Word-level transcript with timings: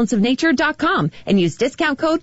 balanceofnature.com 0.00 1.10
and 1.26 1.40
use 1.40 1.56
discount 1.56 1.98
code 1.98 2.22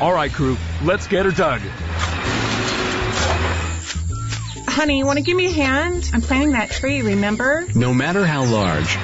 All 0.00 0.12
right, 0.12 0.32
crew, 0.32 0.56
let's 0.82 1.06
get 1.06 1.24
her 1.26 1.32
dug. 1.32 1.60
Honey, 4.68 4.98
you 4.98 5.06
want 5.06 5.18
to 5.18 5.24
give 5.24 5.36
me 5.36 5.46
a 5.46 5.50
hand? 5.50 6.10
I'm 6.12 6.22
planting 6.22 6.52
that 6.52 6.70
tree, 6.70 7.02
remember? 7.02 7.66
No 7.74 7.92
matter 7.92 8.24
how 8.24 8.44
large 8.44 8.96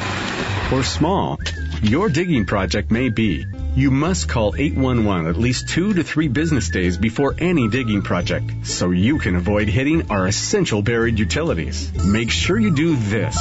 or 0.72 0.82
small 0.82 1.38
your 1.82 2.08
digging 2.08 2.46
project 2.46 2.90
may 2.90 3.10
be, 3.10 3.44
you 3.74 3.90
must 3.90 4.28
call 4.28 4.54
811 4.56 5.26
at 5.26 5.36
least 5.36 5.68
two 5.68 5.94
to 5.94 6.02
three 6.02 6.28
business 6.28 6.68
days 6.68 6.96
before 6.96 7.34
any 7.38 7.68
digging 7.68 8.02
project 8.02 8.66
so 8.66 8.90
you 8.90 9.18
can 9.18 9.36
avoid 9.36 9.68
hitting 9.68 10.10
our 10.10 10.26
essential 10.26 10.82
buried 10.82 11.18
utilities. 11.18 11.92
Make 12.04 12.30
sure 12.30 12.58
you 12.58 12.74
do 12.74 12.96
this. 12.96 13.38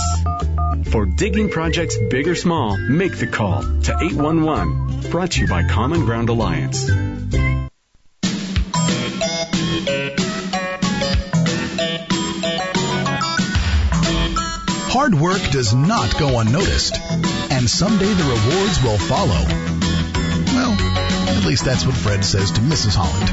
For 0.92 1.06
digging 1.06 1.50
projects 1.50 1.98
big 2.10 2.28
or 2.28 2.36
small, 2.36 2.78
make 2.78 3.18
the 3.18 3.28
call 3.28 3.62
to 3.62 3.98
811. 4.00 5.10
Brought 5.12 5.32
to 5.32 5.42
you 5.42 5.48
by 5.48 5.68
Common 5.68 6.06
Ground 6.06 6.30
Alliance. 6.30 6.90
Hard 14.90 15.14
work 15.14 15.42
does 15.52 15.74
not 15.74 16.18
go 16.18 16.40
unnoticed, 16.40 16.96
and 17.52 17.70
someday 17.70 18.12
the 18.12 18.24
rewards 18.24 18.84
will 18.84 18.98
follow. 18.98 19.77
Well, 21.48 21.54
at 21.54 21.64
least 21.64 21.64
that's 21.64 21.86
what 21.86 21.96
Fred 21.96 22.26
says 22.26 22.52
to 22.52 22.60
Mrs. 22.60 22.94
Holland. 22.94 23.30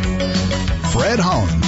Fred 0.92 1.18
Holland 1.18 1.64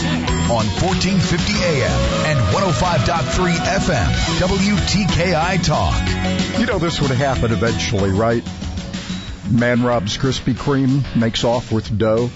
on 0.46 0.64
1450 0.78 1.52
AM 1.54 1.90
and 2.24 2.38
105.3 2.54 3.56
FM, 3.56 4.06
WTKI 4.38 5.64
Talk. 5.64 6.60
You 6.60 6.66
know 6.66 6.78
this 6.78 7.00
would 7.00 7.10
happen 7.10 7.50
eventually, 7.50 8.10
right? 8.10 8.44
Man 9.50 9.82
robs 9.82 10.16
Krispy 10.18 10.54
Kreme, 10.54 11.16
makes 11.16 11.42
off 11.42 11.72
with 11.72 11.98
dough. 11.98 12.30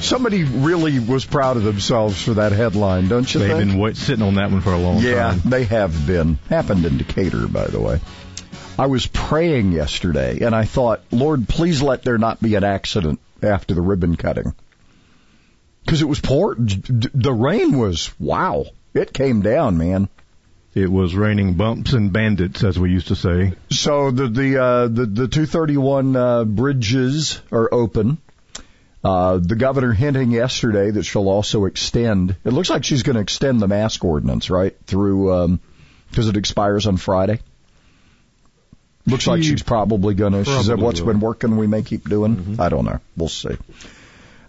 Somebody 0.00 0.44
really 0.44 0.98
was 0.98 1.26
proud 1.26 1.58
of 1.58 1.64
themselves 1.64 2.22
for 2.22 2.32
that 2.32 2.52
headline, 2.52 3.08
don't 3.08 3.34
you 3.34 3.40
think? 3.40 3.50
They've 3.52 3.58
think? 3.58 3.72
been 3.72 3.78
wait, 3.78 3.98
sitting 3.98 4.24
on 4.24 4.36
that 4.36 4.50
one 4.50 4.62
for 4.62 4.72
a 4.72 4.78
long 4.78 5.00
yeah, 5.00 5.32
time. 5.32 5.42
they 5.44 5.64
have 5.64 6.06
been. 6.06 6.38
Happened 6.48 6.86
in 6.86 6.96
Decatur, 6.96 7.46
by 7.46 7.66
the 7.66 7.78
way. 7.78 8.00
I 8.78 8.86
was 8.86 9.06
praying 9.06 9.72
yesterday, 9.72 10.40
and 10.40 10.54
I 10.54 10.64
thought, 10.64 11.02
Lord, 11.10 11.48
please 11.48 11.82
let 11.82 12.02
there 12.02 12.18
not 12.18 12.40
be 12.40 12.54
an 12.54 12.64
accident 12.64 13.20
after 13.42 13.74
the 13.74 13.82
ribbon 13.82 14.16
cutting. 14.16 14.54
Because 15.84 16.00
it 16.00 16.08
was 16.08 16.20
poor. 16.20 16.54
The 16.56 17.32
rain 17.32 17.78
was, 17.78 18.10
wow. 18.18 18.64
It 18.94 19.12
came 19.12 19.42
down, 19.42 19.78
man. 19.78 20.08
It 20.74 20.90
was 20.90 21.14
raining 21.14 21.54
bumps 21.54 21.92
and 21.92 22.12
bandits, 22.12 22.64
as 22.64 22.78
we 22.78 22.90
used 22.90 23.08
to 23.08 23.16
say. 23.16 23.52
So 23.70 24.10
the 24.10 24.28
the 24.28 24.62
uh, 24.62 24.88
the, 24.88 25.04
the 25.04 25.28
231 25.28 26.16
uh, 26.16 26.44
bridges 26.44 27.42
are 27.50 27.68
open. 27.72 28.16
Uh, 29.04 29.38
the 29.38 29.56
governor 29.56 29.92
hinting 29.92 30.30
yesterday 30.30 30.90
that 30.90 31.02
she'll 31.02 31.28
also 31.28 31.66
extend. 31.66 32.36
It 32.44 32.52
looks 32.52 32.70
like 32.70 32.84
she's 32.84 33.02
going 33.02 33.16
to 33.16 33.22
extend 33.22 33.60
the 33.60 33.68
mask 33.68 34.02
ordinance 34.02 34.48
right 34.48 34.74
through 34.86 35.34
um, 35.34 35.60
because 36.08 36.28
it 36.28 36.38
expires 36.38 36.86
on 36.86 36.96
Friday. 36.96 37.40
Looks 39.06 39.24
She 39.24 39.30
like 39.30 39.42
she's 39.42 39.62
probably 39.62 40.14
going 40.14 40.32
to. 40.32 40.44
She 40.44 40.62
said, 40.62 40.80
"What's 40.80 41.00
will. 41.00 41.08
been 41.08 41.20
working, 41.20 41.56
we 41.56 41.66
may 41.66 41.82
keep 41.82 42.08
doing." 42.08 42.56
I 42.60 42.68
don't 42.68 42.84
know. 42.84 43.00
We'll 43.16 43.28
see. 43.28 43.56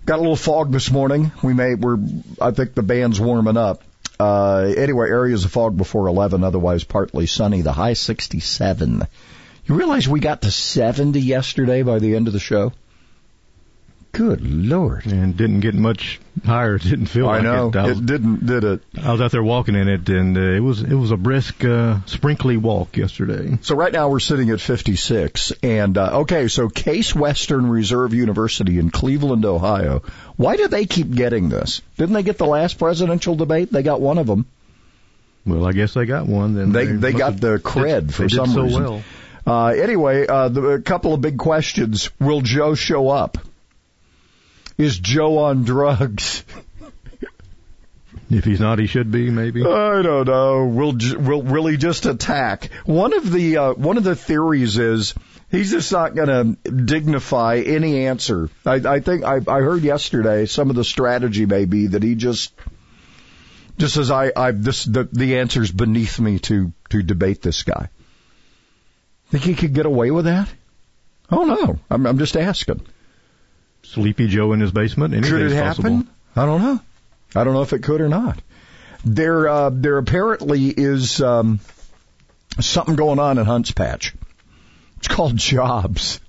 Got 0.06 0.18
a 0.18 0.22
little 0.22 0.36
fog 0.36 0.72
this 0.72 0.92
morning. 0.92 1.32
We 1.42 1.54
may. 1.54 1.76
We're. 1.76 1.98
I 2.40 2.52
think 2.52 2.76
the 2.76 2.84
band's 2.84 3.20
warming 3.20 3.58
up. 3.58 3.84
Uh, 4.20 4.74
anyway, 4.78 5.08
areas 5.10 5.44
of 5.44 5.52
fog 5.52 5.76
before 5.76 6.08
11. 6.08 6.44
Otherwise, 6.44 6.84
partly 6.84 7.26
sunny. 7.26 7.62
The 7.62 7.74
high 7.74 7.94
67. 7.94 9.08
You 9.66 9.76
realize 9.76 10.08
we 10.08 10.20
got 10.20 10.42
to 10.44 10.52
70 10.52 11.20
yesterday 11.20 11.84
by 11.84 12.00
the 12.00 12.16
end 12.16 12.28
of 12.28 12.34
the 12.34 12.40
show? 12.40 12.74
Good 14.14 14.42
lord. 14.42 15.08
And 15.08 15.36
didn't 15.36 15.62
get 15.62 15.74
much 15.74 16.20
higher. 16.46 16.78
Didn't 16.80 17.08
feel 17.08 17.28
I 17.28 17.38
like 17.40 17.44
know. 17.44 17.70
it. 17.70 17.76
I 17.76 17.88
was, 17.88 17.98
It 18.00 18.06
didn't, 18.06 18.46
did 18.46 18.64
it? 18.64 18.82
I 19.02 19.12
was 19.12 19.20
out 19.22 19.32
there 19.32 19.42
walking 19.44 19.74
in 19.76 19.88
it, 19.90 20.08
and 20.08 20.38
uh, 20.38 20.40
it 20.40 20.60
was 20.60 20.82
it 20.84 20.94
was 20.94 21.10
a 21.10 21.18
brisk, 21.18 21.66
uh, 21.66 21.98
sprinkly 22.06 22.56
walk 22.58 22.96
yesterday. 22.96 23.58
So 23.64 23.76
right 23.76 23.92
now 23.92 24.10
we're 24.10 24.20
sitting 24.20 24.52
at 24.52 24.62
56. 24.62 25.52
And, 25.64 25.98
uh, 25.98 26.20
okay, 26.22 26.48
so 26.48 26.70
Case 26.70 27.16
Western 27.16 27.68
Reserve 27.68 28.14
University 28.14 28.78
in 28.78 28.92
Cleveland, 28.92 29.46
Ohio. 29.46 30.04
Why 30.38 30.58
do 30.58 30.68
they 30.68 30.86
keep 30.86 31.10
getting 31.10 31.50
this? 31.50 31.82
Didn't 31.98 32.14
they 32.14 32.24
get 32.24 32.38
the 32.38 32.46
last 32.46 32.78
presidential 32.78 33.36
debate? 33.36 33.72
They 33.72 33.82
got 33.82 34.00
one 34.00 34.20
of 34.20 34.28
them. 34.28 34.46
Well, 35.44 35.66
I 35.66 35.72
guess 35.72 35.96
they 35.96 36.06
got 36.06 36.28
one. 36.28 36.54
Then 36.54 36.72
They, 36.72 36.86
they 36.86 37.14
must 37.14 37.18
got 37.18 37.38
the 37.42 37.58
cred 37.58 38.08
they 38.08 38.14
for 38.14 38.28
did 38.28 38.36
some 38.36 38.52
so 38.52 38.62
reason. 38.62 38.84
well. 38.84 39.04
Uh, 39.46 39.68
anyway, 39.70 40.28
uh, 40.28 40.50
the, 40.50 40.62
a 40.70 40.82
couple 40.82 41.16
of 41.16 41.20
big 41.22 41.38
questions. 41.40 42.12
Will 42.20 42.42
Joe 42.42 42.76
show 42.76 43.10
up? 43.10 43.40
Is 44.78 44.98
Joe 44.98 45.38
on 45.40 45.64
drugs? 45.64 46.44
If 48.30 48.46
he's 48.46 48.60
not, 48.60 48.80
he 48.80 48.88
should 48.88 49.12
be 49.12 49.30
maybe. 49.30 49.62
I 49.62 50.02
don't 50.02 50.28
know. 50.28 50.66
Will 50.66 50.98
will 51.20 51.44
really 51.44 51.78
just 51.78 52.06
attack? 52.06 52.70
One 52.86 53.14
of 53.14 53.32
the 53.32 53.58
uh, 53.58 53.74
one 53.74 53.98
of 53.98 54.04
the 54.04 54.16
theories 54.16 54.78
is 54.78 55.14
he's 55.52 55.72
just 55.72 55.92
not 55.92 56.16
going 56.16 56.58
to 56.64 56.72
dignify 56.72 57.58
any 57.58 58.08
answer. 58.08 58.50
I, 58.66 58.76
I 58.76 59.00
think 59.02 59.24
I, 59.24 59.36
I 59.48 59.60
heard 59.60 59.84
yesterday 59.84 60.48
some 60.48 60.70
of 60.72 60.76
the 60.76 60.84
strategy 60.84 61.46
may 61.46 61.66
be 61.66 61.88
that 61.88 62.02
he 62.02 62.16
just 62.16 62.54
just 63.78 63.94
says 63.94 64.10
I 64.10 64.32
I 64.36 64.52
this 64.52 64.84
the 64.84 65.08
the 65.12 65.38
answer's 65.38 65.72
beneath 65.72 66.20
me 66.20 66.40
to 66.40 66.74
to 66.90 67.04
debate 67.04 67.42
this 67.42 67.62
guy. 67.62 67.90
Think 69.30 69.44
he 69.44 69.56
could 69.56 69.74
get 69.74 69.86
away 69.86 70.10
with 70.10 70.26
that? 70.26 70.50
Oh 71.32 71.46
no, 71.46 71.80
I'm 71.90 72.06
I'm 72.08 72.18
just 72.18 72.36
asking. 72.36 72.82
Sleepy 73.94 74.28
Joe 74.28 74.54
in 74.54 74.60
his 74.60 74.72
basement. 74.72 75.14
Could 75.14 75.42
it 75.42 75.52
happen? 75.52 75.84
possible. 75.84 76.04
I 76.36 76.46
don't 76.46 76.62
know. 76.62 76.80
I 77.36 77.44
don't 77.44 77.54
know 77.54 77.62
if 77.62 77.74
it 77.74 77.84
could 77.84 78.02
or 78.02 78.10
not. 78.10 78.42
There, 79.06 79.48
uh, 79.48 79.70
there 79.72 79.98
apparently 79.98 80.70
is 80.70 81.22
um, 81.22 81.60
something 82.60 82.96
going 82.96 83.20
on 83.20 83.38
in 83.38 83.46
Hunts 83.46 83.72
Patch. 83.72 84.16
It's 84.98 85.08
called 85.08 85.38
jobs. 85.38 86.20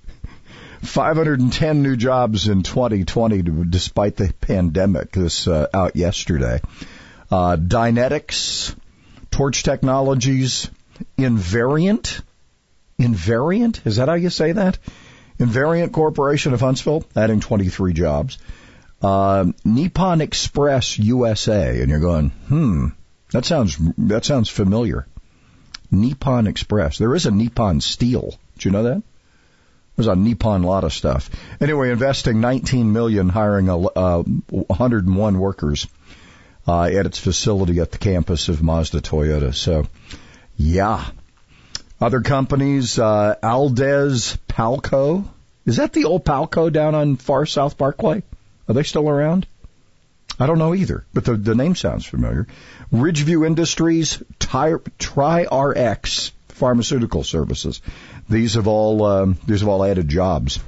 510 0.83 1.81
new 1.81 1.95
jobs 1.95 2.47
in 2.47 2.61
2020, 2.61 3.41
despite 3.69 4.15
the 4.15 4.31
pandemic. 4.41 5.11
This 5.11 5.47
uh, 5.47 5.67
out 5.73 5.95
yesterday. 5.95 6.61
Uh, 7.31 7.55
Dynetics, 7.55 8.75
Torch 9.31 9.63
Technologies, 9.63 10.69
Invariant. 11.17 12.21
Invariant? 12.99 13.85
Is 13.87 13.95
that 13.95 14.07
how 14.07 14.13
you 14.13 14.29
say 14.29 14.51
that? 14.51 14.77
Invariant 15.39 15.91
Corporation 15.91 16.53
of 16.53 16.61
Huntsville, 16.61 17.03
adding 17.15 17.39
23 17.39 17.93
jobs. 17.93 18.37
Uh, 19.01 19.51
Nippon 19.63 20.21
Express 20.21 20.97
USA, 20.97 21.81
and 21.81 21.89
you're 21.89 21.99
going, 21.99 22.29
hmm, 22.29 22.87
that 23.31 23.45
sounds 23.45 23.77
that 23.97 24.25
sounds 24.25 24.49
familiar. 24.49 25.07
Nippon 25.91 26.47
Express. 26.47 26.97
There 26.97 27.13
is 27.15 27.25
a 27.25 27.31
Nippon 27.31 27.81
Steel. 27.81 28.33
Did 28.55 28.65
you 28.65 28.71
know 28.71 28.83
that? 28.83 29.03
There's 29.95 30.07
a 30.07 30.15
Nippon 30.15 30.63
lot 30.63 30.83
of 30.83 30.93
stuff. 30.93 31.29
Anyway, 31.61 31.91
investing 31.91 32.41
19 32.41 32.91
million, 32.91 33.29
hiring 33.29 33.69
a, 33.69 33.77
uh, 33.77 34.23
101 34.23 35.39
workers 35.39 35.87
uh, 36.67 36.83
at 36.83 37.05
its 37.05 37.17
facility 37.17 37.79
at 37.79 37.91
the 37.91 37.97
campus 37.97 38.49
of 38.49 38.61
Mazda 38.61 39.01
Toyota. 39.01 39.53
So, 39.53 39.85
yeah. 40.57 41.05
Other 42.05 42.21
companies, 42.21 42.99
uh, 42.99 43.33
Aldez 43.41 44.37
Palco. 44.47 45.23
Is 45.65 45.77
that 45.77 45.91
the 45.91 46.05
old 46.05 46.23
Palco 46.23 46.71
down 46.71 46.93
on 46.93 47.15
Far 47.15 47.47
South 47.47 47.79
Parkway? 47.79 48.21
Are 48.67 48.75
they 48.75 48.83
still 48.83 49.09
around? 49.09 49.47
I 50.39 50.45
don't 50.45 50.59
know 50.59 50.75
either, 50.75 51.03
but 51.15 51.25
the, 51.25 51.35
the 51.35 51.55
name 51.55 51.73
sounds 51.73 52.05
familiar. 52.05 52.45
Ridgeview 52.93 53.47
Industries, 53.47 54.21
Tri- 54.39 54.83
TriRx 54.99 56.29
Pharmaceutical 56.49 57.23
Services. 57.23 57.81
These 58.29 58.53
have 58.53 58.67
all 58.67 59.03
um, 59.03 59.39
these 59.47 59.61
have 59.61 59.69
all 59.69 59.83
added 59.83 60.07
jobs. 60.07 60.59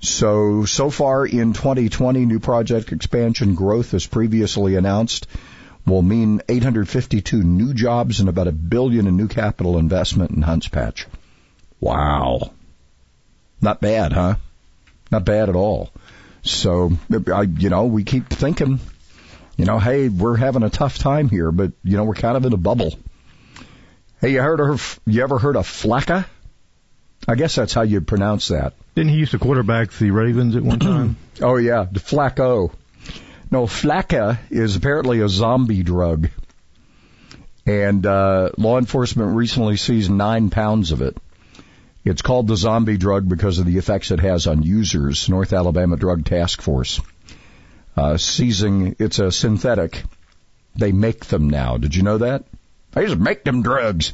So 0.00 0.64
so 0.64 0.88
far 0.88 1.26
in 1.26 1.52
2020, 1.52 2.24
new 2.24 2.40
project 2.40 2.90
expansion 2.90 3.54
growth, 3.54 3.92
as 3.92 4.06
previously 4.06 4.76
announced, 4.76 5.26
will 5.86 6.02
mean 6.02 6.40
852 6.48 7.42
new 7.42 7.74
jobs 7.74 8.20
and 8.20 8.28
about 8.28 8.48
a 8.48 8.52
billion 8.52 9.06
in 9.06 9.16
new 9.16 9.28
capital 9.28 9.78
investment 9.78 10.30
in 10.30 10.42
Hunts 10.42 10.68
Patch. 10.68 11.06
Wow. 11.80 12.52
Not 13.60 13.80
bad, 13.80 14.12
huh? 14.12 14.36
Not 15.10 15.24
bad 15.24 15.48
at 15.48 15.56
all. 15.56 15.90
So, 16.42 16.92
I, 17.32 17.42
you 17.42 17.70
know, 17.70 17.86
we 17.86 18.04
keep 18.04 18.28
thinking, 18.28 18.80
you 19.56 19.64
know, 19.64 19.78
hey, 19.78 20.08
we're 20.08 20.36
having 20.36 20.62
a 20.62 20.70
tough 20.70 20.98
time 20.98 21.28
here, 21.28 21.50
but 21.50 21.72
you 21.82 21.96
know, 21.96 22.04
we're 22.04 22.14
kind 22.14 22.36
of 22.36 22.44
in 22.44 22.52
a 22.52 22.58
bubble. 22.58 22.94
Hey, 24.20 24.32
you 24.32 24.42
heard 24.42 24.60
of? 24.60 25.00
You 25.06 25.22
ever 25.22 25.38
heard 25.38 25.56
of 25.56 25.66
Flakka? 25.66 26.26
I 27.26 27.34
guess 27.36 27.54
that's 27.54 27.72
how 27.72 27.82
you 27.82 28.00
pronounce 28.00 28.48
that. 28.48 28.74
Didn't 28.94 29.10
he 29.10 29.18
used 29.18 29.32
to 29.32 29.38
quarterback 29.38 29.92
the 29.92 30.10
Ravens 30.10 30.56
at 30.56 30.62
one 30.62 30.78
time? 30.78 31.16
oh 31.42 31.56
yeah, 31.56 31.86
the 31.90 32.00
Flacco. 32.00 32.72
No, 33.50 33.66
Flakka 33.66 34.38
is 34.50 34.76
apparently 34.76 35.20
a 35.20 35.28
zombie 35.28 35.82
drug, 35.82 36.30
and 37.66 38.04
uh, 38.04 38.50
law 38.58 38.78
enforcement 38.78 39.36
recently 39.36 39.76
seized 39.76 40.10
nine 40.10 40.50
pounds 40.50 40.92
of 40.92 41.02
it. 41.02 41.16
It's 42.04 42.22
called 42.22 42.48
the 42.48 42.56
zombie 42.56 42.98
drug 42.98 43.28
because 43.28 43.58
of 43.58 43.66
the 43.66 43.78
effects 43.78 44.10
it 44.10 44.20
has 44.20 44.46
on 44.46 44.62
users. 44.62 45.28
North 45.28 45.52
Alabama 45.52 45.96
Drug 45.96 46.24
Task 46.24 46.60
Force 46.60 47.00
uh, 47.96 48.16
seizing. 48.16 48.96
It's 48.98 49.18
a 49.18 49.32
synthetic. 49.32 50.02
They 50.76 50.92
make 50.92 51.26
them 51.26 51.48
now. 51.48 51.76
Did 51.76 51.94
you 51.94 52.02
know 52.02 52.18
that? 52.18 52.44
They 52.92 53.06
just 53.06 53.18
make 53.18 53.44
them 53.44 53.62
drugs. 53.62 54.12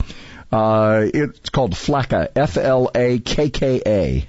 Uh, 0.53 1.07
it's 1.13 1.51
called 1.51 1.73
Flakka. 1.73 2.29
F 2.37 2.57
L 2.57 2.91
A 2.95 3.19
K 3.19 3.51
K 3.51 3.83
A. 3.87 4.29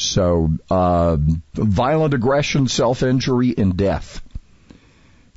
So, 0.00 0.50
uh, 0.70 1.18
violent 1.54 2.14
aggression, 2.14 2.68
self-injury, 2.68 3.54
and 3.56 3.76
death. 3.76 4.22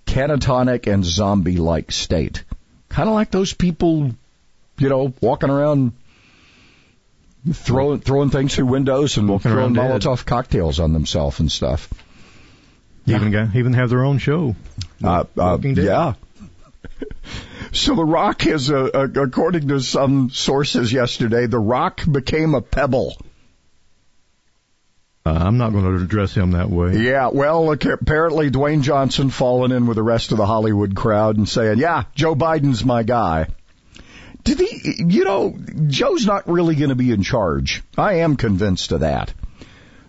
Catatonic 0.06 0.92
and 0.92 1.04
zombie-like 1.04 1.92
state. 1.92 2.44
Kind 2.88 3.10
of 3.10 3.16
like 3.16 3.30
those 3.30 3.54
people, 3.54 4.12
you 4.78 4.90
know, 4.90 5.14
walking 5.22 5.50
around 5.50 5.94
throwing 7.52 8.00
throwing 8.00 8.30
things 8.30 8.56
through 8.56 8.68
windows 8.68 9.18
and 9.18 9.28
Walking 9.28 9.52
throwing 9.52 9.76
around 9.76 9.90
dead. 9.90 10.02
Molotov 10.02 10.26
cocktails 10.26 10.80
on 10.80 10.94
themselves 10.94 11.40
and 11.40 11.52
stuff. 11.52 11.90
Even 13.06 13.32
got, 13.32 13.56
even 13.56 13.74
have 13.74 13.90
their 13.90 14.06
own 14.06 14.18
show. 14.18 14.56
Uh, 15.04 15.26
uh, 15.38 15.58
yeah. 15.62 16.14
so 17.74 17.96
The 17.96 18.06
Rock 18.06 18.46
is, 18.46 18.70
a, 18.70 18.78
a, 18.78 19.04
according 19.24 19.68
to 19.68 19.82
some 19.82 20.30
sources 20.30 20.94
yesterday, 20.94 21.48
The 21.48 21.60
Rock 21.60 22.02
became 22.10 22.56
a 22.56 22.62
pebble. 22.62 23.18
Uh, 25.26 25.32
I'm 25.32 25.58
not 25.58 25.72
going 25.72 25.86
to 25.86 26.04
address 26.04 26.34
him 26.34 26.52
that 26.52 26.70
way. 26.70 26.98
Yeah, 26.98 27.30
well, 27.32 27.72
apparently 27.72 28.52
Dwayne 28.52 28.82
Johnson 28.82 29.30
falling 29.30 29.72
in 29.72 29.88
with 29.88 29.96
the 29.96 30.04
rest 30.04 30.32
of 30.32 30.38
the 30.38 30.46
Hollywood 30.46 30.96
crowd 30.96 31.38
and 31.38 31.48
saying, 31.48 31.78
"Yeah, 31.78 32.04
Joe 32.14 32.36
Biden's 32.36 32.84
my 32.84 33.04
guy." 33.04 33.48
Did 34.44 34.60
he? 34.60 35.06
You 35.08 35.24
know, 35.24 35.58
Joe's 35.88 36.26
not 36.26 36.50
really 36.50 36.76
going 36.76 36.90
to 36.90 36.96
be 36.96 37.12
in 37.12 37.24
charge. 37.24 37.84
I 37.98 38.16
am 38.16 38.36
convinced 38.36 38.92
of 38.92 39.00
that. 39.00 39.34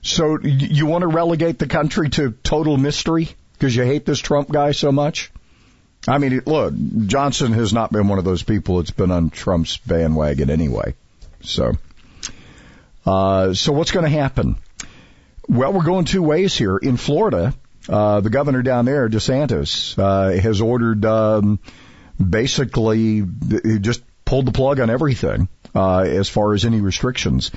So 0.03 0.39
you 0.43 0.87
want 0.87 1.03
to 1.03 1.09
relegate 1.09 1.59
the 1.59 1.69
country 1.69 2.11
to 2.11 2.33
total 2.43 2.77
mystery 2.77 3.29
because 3.53 3.75
you 3.75 3.85
hate 3.85 4.05
this 4.05 4.19
Trump 4.19 4.51
guy 4.51 4.73
so 4.73 4.93
much? 4.93 5.31
I 6.07 6.19
mean, 6.19 6.43
look, 6.45 6.75
Johnson 7.07 7.53
has 7.53 7.73
not 7.73 7.91
been 7.91 8.09
one 8.09 8.19
of 8.19 8.25
those 8.25 8.43
people 8.43 8.77
that's 8.77 8.91
been 8.91 9.11
on 9.11 9.31
Trump's 9.31 9.79
bandwagon 9.79 10.51
anyway. 10.51 10.95
So, 11.41 11.73
uh, 13.07 13.55
so 13.55 13.73
what's 13.73 13.93
going 13.93 14.05
to 14.05 14.11
happen? 14.11 14.57
Well, 15.49 15.73
we're 15.73 15.85
going 15.85 16.05
two 16.05 16.23
ways 16.23 16.57
here. 16.57 16.77
In 16.77 16.97
Florida, 16.97 17.55
uh, 17.89 18.21
the 18.21 18.31
governor 18.31 18.63
down 18.63 18.87
there, 18.87 19.09
DeSantis, 19.09 19.99
uh, 19.99 20.41
has 20.41 20.61
ordered 20.61 21.05
um, 21.05 21.59
basically 22.19 23.25
he 23.63 23.79
just 23.79 24.03
pulled 24.25 24.47
the 24.47 24.53
plug 24.53 24.81
on 24.81 24.91
everything 24.91 25.49
uh, 25.75 26.01
as 26.01 26.29
far 26.29 26.55
as 26.55 26.65
any 26.65 26.81
restrictions. 26.81 27.51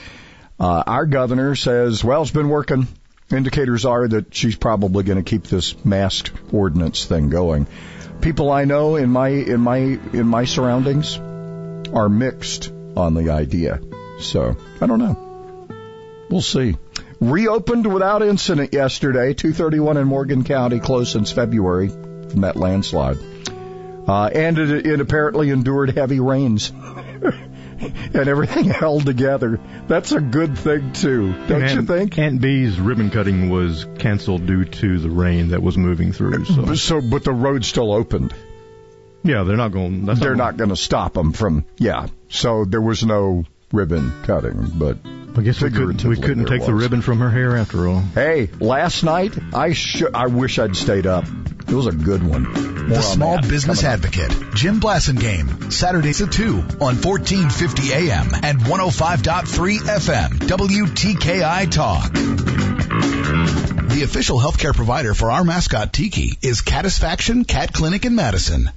Uh, 0.59 0.83
our 0.85 1.05
governor 1.05 1.55
says, 1.55 2.03
well, 2.03 2.23
it's 2.23 2.31
been 2.31 2.49
working. 2.49 2.87
Indicators 3.31 3.85
are 3.85 4.07
that 4.07 4.33
she's 4.33 4.55
probably 4.55 5.03
going 5.03 5.23
to 5.23 5.29
keep 5.29 5.43
this 5.43 5.83
mask 5.85 6.31
ordinance 6.51 7.05
thing 7.05 7.29
going. 7.29 7.67
People 8.21 8.51
I 8.51 8.65
know 8.65 8.95
in 8.95 9.09
my 9.09 9.27
in 9.27 9.59
my 9.59 9.77
in 9.77 10.27
my 10.27 10.45
surroundings 10.45 11.17
are 11.17 12.09
mixed 12.09 12.71
on 12.95 13.13
the 13.13 13.29
idea. 13.29 13.79
So 14.19 14.55
I 14.81 14.87
don't 14.87 14.99
know. 14.99 15.67
We'll 16.29 16.41
see. 16.41 16.75
Reopened 17.19 17.91
without 17.91 18.21
incident 18.21 18.73
yesterday, 18.73 19.33
231 19.33 19.97
in 19.97 20.07
Morgan 20.07 20.43
County, 20.43 20.79
closed 20.79 21.11
since 21.11 21.31
February 21.31 21.89
from 21.89 22.41
that 22.41 22.55
landslide. 22.55 23.17
Uh, 24.07 24.27
and 24.27 24.57
it, 24.59 24.85
it 24.85 25.01
apparently 25.01 25.49
endured 25.49 25.97
heavy 25.97 26.19
rains. 26.19 26.71
and 27.79 28.15
everything 28.15 28.65
held 28.65 29.05
together. 29.05 29.59
That's 29.87 30.11
a 30.11 30.21
good 30.21 30.57
thing 30.57 30.93
too, 30.93 31.33
don't 31.47 31.69
you 31.69 31.81
think? 31.83 32.17
Aunt 32.17 32.41
B's 32.41 32.79
ribbon 32.79 33.09
cutting 33.09 33.49
was 33.49 33.85
canceled 33.99 34.45
due 34.45 34.65
to 34.65 34.99
the 34.99 35.09
rain 35.09 35.49
that 35.49 35.61
was 35.61 35.77
moving 35.77 36.11
through. 36.13 36.45
So 36.45 36.73
So, 36.75 37.01
but 37.01 37.23
the 37.23 37.33
road 37.33 37.65
still 37.65 37.91
opened. 37.91 38.33
yeah, 39.23 39.43
they're 39.43 39.57
not 39.57 39.71
going. 39.71 40.05
They're 40.05 40.35
not 40.35 40.57
going 40.57 40.69
to 40.69 40.75
stop 40.75 41.13
them 41.13 41.33
from, 41.33 41.65
yeah. 41.77 42.07
So 42.29 42.65
there 42.65 42.81
was 42.81 43.03
no 43.03 43.45
ribbon 43.77 44.11
cutting, 44.23 44.71
but 44.73 44.97
I 45.37 45.41
guess 45.43 45.61
we 45.61 45.69
couldn't. 45.69 46.03
We 46.03 46.15
couldn't 46.15 46.45
there 46.45 46.57
take 46.57 46.65
the 46.65 46.73
ribbon 46.73 47.01
from 47.01 47.19
her 47.19 47.29
hair 47.29 47.55
after 47.55 47.87
all. 47.87 47.99
Hey, 47.99 48.49
last 48.59 49.03
night 49.03 49.37
I 49.53 49.73
should. 49.73 50.15
I 50.15 50.25
wish 50.27 50.57
I'd 50.57 50.75
stayed 50.75 51.05
up. 51.05 51.25
It 51.67 51.73
was 51.73 51.85
a 51.85 51.91
good 51.91 52.23
one. 52.23 52.43
More 52.43 52.53
The 52.53 52.95
on 52.95 53.01
Small 53.03 53.35
that 53.35 53.47
Business 53.47 53.81
coming 53.81 53.99
up. 53.99 54.05
Advocate, 54.05 54.55
Jim 54.55 54.79
Blasingame, 54.79 55.71
Saturdays 55.71 56.21
at 56.21 56.31
2 56.31 56.53
on 56.53 56.95
1450 56.95 57.93
AM 57.93 58.33
and 58.41 58.59
105.3 58.61 59.79
FM, 59.79 60.29
WTKI 60.47 61.69
Talk. 61.69 62.11
The 63.89 64.03
official 64.03 64.39
healthcare 64.39 64.73
provider 64.73 65.13
for 65.13 65.29
our 65.29 65.43
mascot 65.43 65.93
Tiki 65.93 66.37
is 66.41 66.61
Catisfaction 66.61 67.43
Cat 67.45 67.73
Clinic 67.73 68.05
in 68.05 68.15
Madison. 68.15 68.71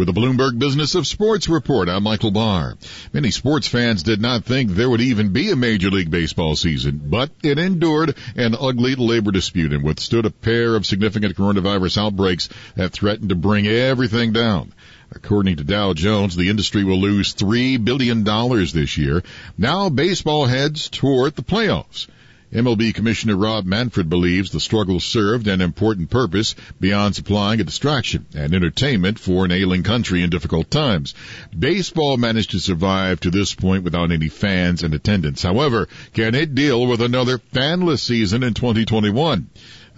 With 0.00 0.06
the 0.06 0.18
Bloomberg 0.18 0.58
Business 0.58 0.94
of 0.94 1.06
Sports 1.06 1.46
report, 1.46 1.90
I'm 1.90 2.04
Michael 2.04 2.30
Barr. 2.30 2.78
Many 3.12 3.30
sports 3.30 3.68
fans 3.68 4.02
did 4.02 4.18
not 4.18 4.46
think 4.46 4.70
there 4.70 4.88
would 4.88 5.02
even 5.02 5.34
be 5.34 5.50
a 5.50 5.56
Major 5.56 5.90
League 5.90 6.10
Baseball 6.10 6.56
season, 6.56 7.02
but 7.04 7.30
it 7.42 7.58
endured 7.58 8.16
an 8.34 8.56
ugly 8.58 8.94
labor 8.94 9.30
dispute 9.30 9.74
and 9.74 9.84
withstood 9.84 10.24
a 10.24 10.30
pair 10.30 10.74
of 10.74 10.86
significant 10.86 11.36
coronavirus 11.36 11.98
outbreaks 11.98 12.48
that 12.76 12.92
threatened 12.92 13.28
to 13.28 13.34
bring 13.34 13.66
everything 13.66 14.32
down. 14.32 14.72
According 15.12 15.56
to 15.56 15.64
Dow 15.64 15.92
Jones, 15.92 16.34
the 16.34 16.48
industry 16.48 16.82
will 16.82 17.02
lose 17.02 17.34
$3 17.34 17.84
billion 17.84 18.24
this 18.24 18.96
year. 18.96 19.22
Now 19.58 19.90
baseball 19.90 20.46
heads 20.46 20.88
toward 20.88 21.36
the 21.36 21.42
playoffs. 21.42 22.06
MLB 22.52 22.92
Commissioner 22.92 23.36
Rob 23.36 23.64
Manfred 23.64 24.08
believes 24.08 24.50
the 24.50 24.58
struggle 24.58 24.98
served 24.98 25.46
an 25.46 25.60
important 25.60 26.10
purpose 26.10 26.56
beyond 26.80 27.14
supplying 27.14 27.60
a 27.60 27.64
distraction 27.64 28.26
and 28.34 28.52
entertainment 28.52 29.20
for 29.20 29.44
an 29.44 29.52
ailing 29.52 29.84
country 29.84 30.24
in 30.24 30.30
difficult 30.30 30.68
times. 30.68 31.14
Baseball 31.56 32.16
managed 32.16 32.50
to 32.50 32.58
survive 32.58 33.20
to 33.20 33.30
this 33.30 33.54
point 33.54 33.84
without 33.84 34.10
any 34.10 34.28
fans 34.28 34.82
in 34.82 34.92
attendance. 34.94 35.44
However, 35.44 35.88
can 36.12 36.34
it 36.34 36.56
deal 36.56 36.88
with 36.88 37.00
another 37.00 37.38
fanless 37.38 38.00
season 38.00 38.42
in 38.42 38.54
2021? 38.54 39.48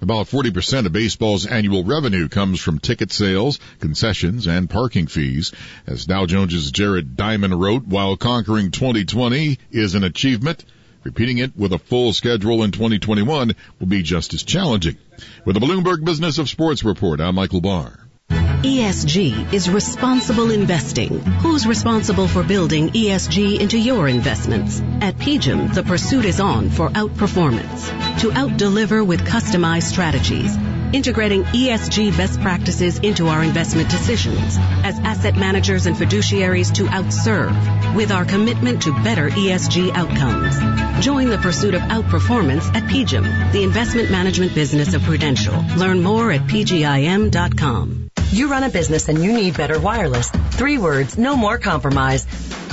About 0.03 0.27
40% 0.27 0.85
of 0.85 0.93
baseball's 0.93 1.47
annual 1.47 1.85
revenue 1.85 2.29
comes 2.29 2.61
from 2.61 2.81
ticket 2.81 3.13
sales, 3.13 3.61
concessions, 3.81 4.47
and 4.47 4.69
parking 4.69 5.07
fees. 5.07 5.53
As 5.87 6.05
Dow 6.05 6.27
Jones's 6.27 6.71
Jared 6.71 7.17
Diamond 7.17 7.59
wrote, 7.59 7.87
while 7.87 8.19
conquering 8.19 8.73
2020 8.73 9.59
is 9.71 9.95
an 9.95 10.05
achievement, 10.05 10.67
Repeating 11.05 11.39
it 11.39 11.57
with 11.57 11.73
a 11.73 11.79
full 11.79 12.13
schedule 12.13 12.63
in 12.63 12.71
2021 12.71 13.57
will 13.81 13.87
be 13.87 14.03
just 14.03 14.35
as 14.35 14.45
challenging. 14.45 14.97
With 15.45 15.55
the 15.55 15.61
Bloomberg 15.61 16.05
Business 16.05 16.39
of 16.39 16.49
Sports 16.49 16.85
report, 16.85 17.21
I'm 17.21 17.35
Michael 17.35 17.61
Barr. 17.61 17.99
ESG 18.31 19.53
is 19.53 19.69
responsible 19.69 20.53
investing. 20.53 21.19
Who's 21.19 21.67
responsible 21.67 22.29
for 22.29 22.45
building 22.45 22.91
ESG 22.91 23.59
into 23.59 23.77
your 23.77 24.07
investments? 24.07 24.81
At 25.01 25.17
PGIM, 25.17 25.75
the 25.75 25.83
pursuit 25.83 26.25
is 26.25 26.39
on 26.39 26.71
for 26.71 26.89
outperformance. 26.89 28.21
To 28.21 28.31
outdeliver 28.31 29.05
with 29.05 29.27
customized 29.27 29.91
strategies, 29.91 30.57
integrating 30.93 31.45
ESG 31.45 32.17
best 32.17 32.41
practices 32.41 32.99
into 32.99 33.29
our 33.29 33.43
investment 33.43 33.91
decisions 33.91 34.57
as 34.85 34.99
asset 35.01 35.37
managers 35.37 35.87
and 35.87 35.97
fiduciaries 35.97 36.75
to 36.75 36.85
outserve 36.85 37.95
with 37.95 38.11
our 38.11 38.25
commitment 38.25 38.83
to 38.83 38.93
better 39.03 39.31
ESG 39.31 39.91
outcomes. 39.95 41.05
Join 41.05 41.29
the 41.29 41.39
pursuit 41.39 41.75
of 41.75 41.83
outperformance 41.83 42.65
at 42.75 42.85
PGIM, 42.85 43.53
the 43.53 43.63
investment 43.63 44.11
management 44.11 44.55
business 44.55 44.95
of 44.95 45.03
Prudential. 45.03 45.65
Learn 45.77 46.03
more 46.03 46.33
at 46.33 46.43
pgim.com. 46.43 48.02
You 48.33 48.51
run 48.51 48.63
a 48.65 48.71
business 48.71 49.11
and 49.11 49.23
you 49.23 49.31
need 49.31 49.59
better 49.59 49.79
wireless. 49.79 50.31
Three 50.53 50.79
words, 50.79 51.19
no 51.19 51.37
more 51.37 51.59
compromise. 51.59 52.25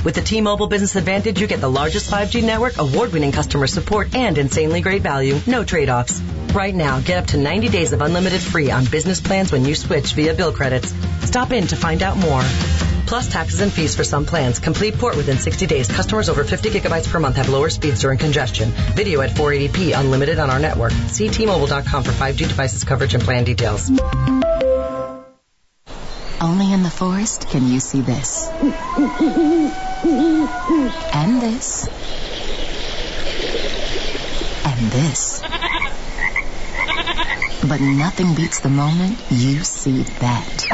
With 0.05 0.15
the 0.15 0.21
T-Mobile 0.21 0.67
Business 0.67 0.95
Advantage, 0.95 1.41
you 1.41 1.47
get 1.47 1.59
the 1.59 1.69
largest 1.69 2.09
5G 2.09 2.41
network, 2.41 2.77
award-winning 2.77 3.33
customer 3.33 3.67
support, 3.67 4.15
and 4.15 4.37
insanely 4.37 4.79
great 4.79 5.01
value. 5.01 5.37
No 5.47 5.65
trade-offs. 5.65 6.21
Right 6.53 6.73
now, 6.73 7.01
get 7.01 7.17
up 7.17 7.27
to 7.27 7.37
90 7.37 7.67
days 7.67 7.91
of 7.91 8.01
unlimited 8.01 8.39
free 8.39 8.71
on 8.71 8.85
business 8.85 9.19
plans 9.19 9.51
when 9.51 9.65
you 9.65 9.75
switch 9.75 10.13
via 10.13 10.33
bill 10.33 10.53
credits. 10.53 10.93
Stop 11.23 11.51
in 11.51 11.67
to 11.67 11.75
find 11.75 12.03
out 12.03 12.15
more. 12.15 12.41
plus 13.05 13.27
taxes 13.27 13.59
and 13.59 13.73
fees 13.73 13.95
for 13.95 14.03
some 14.03 14.23
plans. 14.25 14.59
Complete 14.59 14.93
port 14.93 15.17
within 15.17 15.39
60 15.39 15.65
days. 15.65 15.87
Customers 15.87 16.29
over 16.29 16.43
50 16.43 16.69
gigabytes 16.69 17.09
per 17.11 17.19
month 17.19 17.37
have 17.37 17.49
lower 17.49 17.69
speeds 17.69 18.01
during 18.01 18.19
congestion. 18.19 18.69
Video 18.95 19.19
at 19.21 19.31
480p 19.31 19.99
unlimited 19.99 20.37
on 20.37 20.49
our 20.51 20.59
network. 20.59 20.91
See 21.07 21.27
T-Mobile.com 21.27 22.03
for 22.03 22.11
5G 22.11 22.47
devices 22.47 22.83
coverage 22.83 23.15
and 23.15 23.23
plan 23.23 23.43
details. 23.43 23.91
Only 26.41 26.71
in 26.71 26.83
the 26.83 26.89
forest 26.89 27.49
can 27.49 27.67
you 27.67 27.81
see 27.81 28.01
this. 28.01 28.47
And 31.13 31.41
this. 31.41 31.87
And 34.65 34.91
this. 34.91 35.41
But 37.67 37.81
nothing 37.81 38.35
beats 38.35 38.61
the 38.61 38.69
moment 38.69 39.19
you 39.29 39.65
see 39.65 40.03
that. 40.03 40.65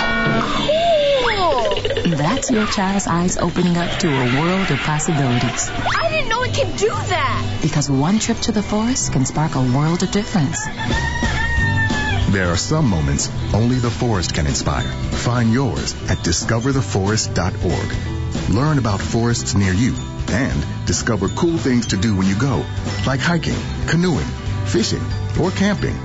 That's 2.05 2.51
your 2.51 2.67
child's 2.67 3.07
eyes 3.07 3.37
opening 3.37 3.75
up 3.75 3.99
to 3.99 4.07
a 4.07 4.39
world 4.39 4.69
of 4.69 4.77
possibilities. 4.79 5.69
I 5.69 6.09
didn't 6.11 6.29
know 6.29 6.43
it 6.43 6.53
could 6.53 6.75
do 6.77 6.89
that. 6.89 7.59
Because 7.63 7.89
one 7.89 8.19
trip 8.19 8.37
to 8.41 8.51
the 8.51 8.61
forest 8.61 9.11
can 9.11 9.25
spark 9.25 9.55
a 9.55 9.61
world 9.61 10.03
of 10.03 10.11
difference. 10.11 10.67
There 12.35 12.51
are 12.51 12.57
some 12.57 12.89
moments 12.89 13.29
only 13.53 13.77
the 13.77 13.89
forest 13.89 14.35
can 14.35 14.45
inspire. 14.45 14.91
Find 15.23 15.53
yours 15.53 15.93
at 16.09 16.17
discovertheforest.org. 16.17 18.53
Learn 18.53 18.77
about 18.77 18.99
forests 18.99 19.55
near 19.55 19.71
you 19.71 19.95
and 20.27 20.85
discover 20.85 21.29
cool 21.29 21.57
things 21.57 21.87
to 21.87 21.95
do 21.95 22.13
when 22.13 22.27
you 22.27 22.37
go, 22.37 22.65
like 23.07 23.21
hiking, 23.21 23.55
canoeing, 23.87 24.27
fishing, 24.65 25.01
or 25.39 25.49
camping. 25.49 25.97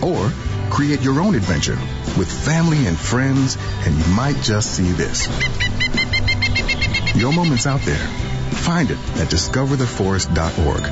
Or 0.00 0.32
create 0.70 1.02
your 1.02 1.20
own 1.20 1.34
adventure 1.34 1.78
with 2.16 2.32
family 2.32 2.86
and 2.86 2.98
friends, 2.98 3.58
and 3.84 3.94
you 3.94 4.06
might 4.14 4.40
just 4.40 4.76
see 4.76 4.92
this. 4.92 5.28
Your 7.14 7.34
moment's 7.34 7.66
out 7.66 7.82
there. 7.82 8.06
Find 8.64 8.90
it 8.90 8.98
at 9.20 9.28
discovertheforest.org. 9.28 10.84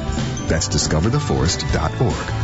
That's 0.46 0.68
discovertheforest.org. 0.68 2.43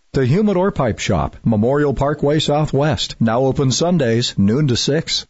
The 0.13 0.25
Humidor 0.25 0.71
Pipe 0.71 0.99
Shop, 0.99 1.37
Memorial 1.45 1.93
Parkway 1.93 2.39
Southwest. 2.39 3.15
Now 3.21 3.43
open 3.43 3.71
Sundays, 3.71 4.37
noon 4.37 4.67
to 4.67 4.75
6. 4.75 5.25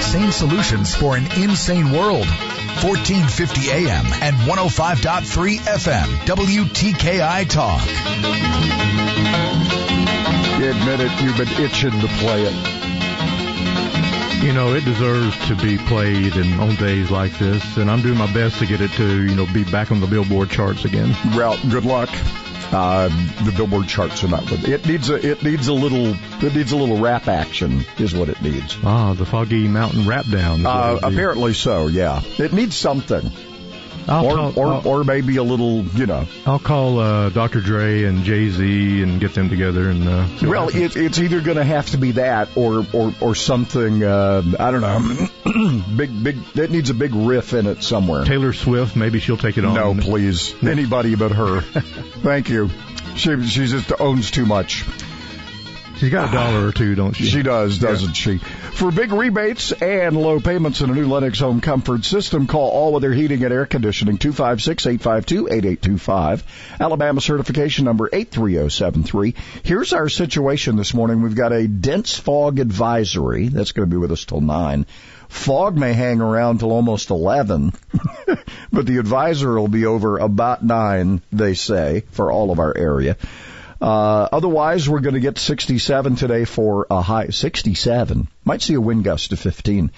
Sane 0.00 0.32
solutions 0.32 0.96
for 0.96 1.16
an 1.16 1.22
insane 1.40 1.92
world. 1.92 2.26
1450 2.82 3.70
AM 3.70 4.06
and 4.24 4.34
105.3 4.38 5.58
FM. 5.58 6.06
WTKI 6.26 7.48
Talk. 7.48 7.86
You 10.58 10.68
admit 10.68 10.98
it, 10.98 11.22
you've 11.22 11.36
been 11.36 11.64
itching 11.64 11.92
to 11.92 12.08
play 12.18 12.42
it. 12.42 12.79
You 14.40 14.54
know, 14.54 14.72
it 14.74 14.86
deserves 14.86 15.36
to 15.48 15.54
be 15.54 15.76
played 15.76 16.34
and 16.34 16.60
on 16.60 16.74
days 16.76 17.10
like 17.10 17.38
this, 17.38 17.76
and 17.76 17.90
I'm 17.90 18.00
doing 18.00 18.16
my 18.16 18.32
best 18.32 18.58
to 18.60 18.66
get 18.66 18.80
it 18.80 18.90
to, 18.92 19.22
you 19.22 19.34
know, 19.34 19.44
be 19.52 19.64
back 19.64 19.92
on 19.92 20.00
the 20.00 20.06
Billboard 20.06 20.48
charts 20.48 20.86
again. 20.86 21.14
Well, 21.36 21.58
good 21.68 21.84
luck. 21.84 22.08
Uh, 22.72 23.08
the 23.44 23.52
Billboard 23.54 23.86
charts 23.86 24.24
are 24.24 24.28
not 24.28 24.46
good. 24.46 24.66
It 24.66 24.86
needs 24.86 25.10
a 25.10 25.14
it 25.14 25.42
needs 25.42 25.68
a 25.68 25.74
little 25.74 26.14
it 26.42 26.54
needs 26.54 26.72
a 26.72 26.76
little 26.76 26.98
rap 26.98 27.28
action 27.28 27.84
is 27.98 28.14
what 28.14 28.30
it 28.30 28.40
needs. 28.40 28.78
Ah, 28.82 29.12
the 29.12 29.26
Foggy 29.26 29.68
Mountain 29.68 30.06
Rap 30.06 30.26
Down. 30.26 30.64
Uh, 30.64 30.98
apparently 31.02 31.52
so. 31.52 31.88
Yeah, 31.88 32.22
it 32.38 32.54
needs 32.54 32.76
something. 32.76 33.30
I'll 34.10 34.26
or, 34.26 34.34
talk- 34.36 34.56
or, 34.56 34.66
I'll- 34.74 34.88
or 34.88 35.04
maybe 35.04 35.36
a 35.36 35.42
little, 35.42 35.84
you 35.84 36.06
know. 36.06 36.26
I'll 36.46 36.58
call 36.58 36.98
uh, 36.98 37.28
Dr. 37.30 37.60
Dre 37.60 38.02
and 38.04 38.24
Jay 38.24 38.48
Z 38.50 39.02
and 39.02 39.20
get 39.20 39.34
them 39.34 39.48
together 39.48 39.88
and. 39.88 40.06
Uh, 40.08 40.26
Well, 40.42 40.68
it, 40.68 40.96
it's 40.96 41.18
either 41.18 41.40
going 41.40 41.56
to 41.56 41.64
have 41.64 41.86
to 41.90 41.98
be 41.98 42.12
that 42.12 42.56
or 42.56 42.84
or 42.92 43.14
or 43.20 43.34
something. 43.34 44.02
Uh, 44.02 44.42
I 44.58 44.70
don't 44.70 44.80
know. 44.80 45.82
big 45.96 46.22
big. 46.24 46.38
It 46.54 46.70
needs 46.70 46.90
a 46.90 46.94
big 46.94 47.14
riff 47.14 47.54
in 47.54 47.66
it 47.66 47.82
somewhere. 47.82 48.24
Taylor 48.24 48.52
Swift, 48.52 48.96
maybe 48.96 49.20
she'll 49.20 49.36
take 49.36 49.58
it 49.58 49.64
on. 49.64 49.74
No, 49.74 49.94
please. 49.94 50.54
Anybody 50.62 51.14
but 51.14 51.32
her. 51.32 51.60
Thank 51.60 52.48
you. 52.48 52.70
She 53.16 53.46
she 53.46 53.66
just 53.66 53.92
owns 54.00 54.30
too 54.30 54.46
much. 54.46 54.84
She's 56.00 56.08
got 56.08 56.30
a 56.30 56.32
dollar 56.32 56.68
or 56.68 56.72
two, 56.72 56.94
don't 56.94 57.12
she? 57.12 57.26
She 57.26 57.42
does, 57.42 57.78
doesn't 57.78 58.14
she? 58.14 58.38
For 58.38 58.90
big 58.90 59.12
rebates 59.12 59.70
and 59.70 60.16
low 60.16 60.40
payments 60.40 60.80
in 60.80 60.88
a 60.88 60.94
new 60.94 61.06
Lennox 61.06 61.38
home 61.38 61.60
comfort 61.60 62.06
system, 62.06 62.46
call 62.46 62.70
All 62.70 62.94
Weather 62.94 63.12
Heating 63.12 63.44
and 63.44 63.52
Air 63.52 63.66
Conditioning 63.66 64.16
256-852-8825. 64.16 66.42
Alabama 66.80 67.20
certification 67.20 67.84
number 67.84 68.08
83073. 68.10 69.34
Here's 69.62 69.92
our 69.92 70.08
situation 70.08 70.76
this 70.76 70.94
morning. 70.94 71.20
We've 71.20 71.34
got 71.34 71.52
a 71.52 71.68
dense 71.68 72.18
fog 72.18 72.60
advisory. 72.60 73.48
That's 73.48 73.72
going 73.72 73.86
to 73.86 73.94
be 73.94 73.98
with 73.98 74.10
us 74.10 74.24
till 74.24 74.40
9. 74.40 74.86
Fog 75.28 75.76
may 75.76 75.92
hang 75.92 76.22
around 76.22 76.60
till 76.60 76.72
almost 76.72 77.10
11, 77.10 77.74
but 78.72 78.86
the 78.86 78.96
advisor 78.96 79.60
will 79.60 79.68
be 79.68 79.84
over 79.84 80.16
about 80.16 80.64
9, 80.64 81.20
they 81.30 81.52
say, 81.52 82.04
for 82.12 82.32
all 82.32 82.50
of 82.50 82.58
our 82.58 82.74
area. 82.74 83.18
Uh, 83.80 84.28
otherwise, 84.30 84.88
we're 84.88 85.00
going 85.00 85.14
to 85.14 85.20
get 85.20 85.38
67 85.38 86.16
today 86.16 86.44
for 86.44 86.86
a 86.90 87.00
high 87.00 87.28
67. 87.28 88.28
Might 88.44 88.62
see 88.62 88.74
a 88.74 88.80
wind 88.80 89.04
gust 89.04 89.30
to 89.30 89.36
15. 89.36 89.90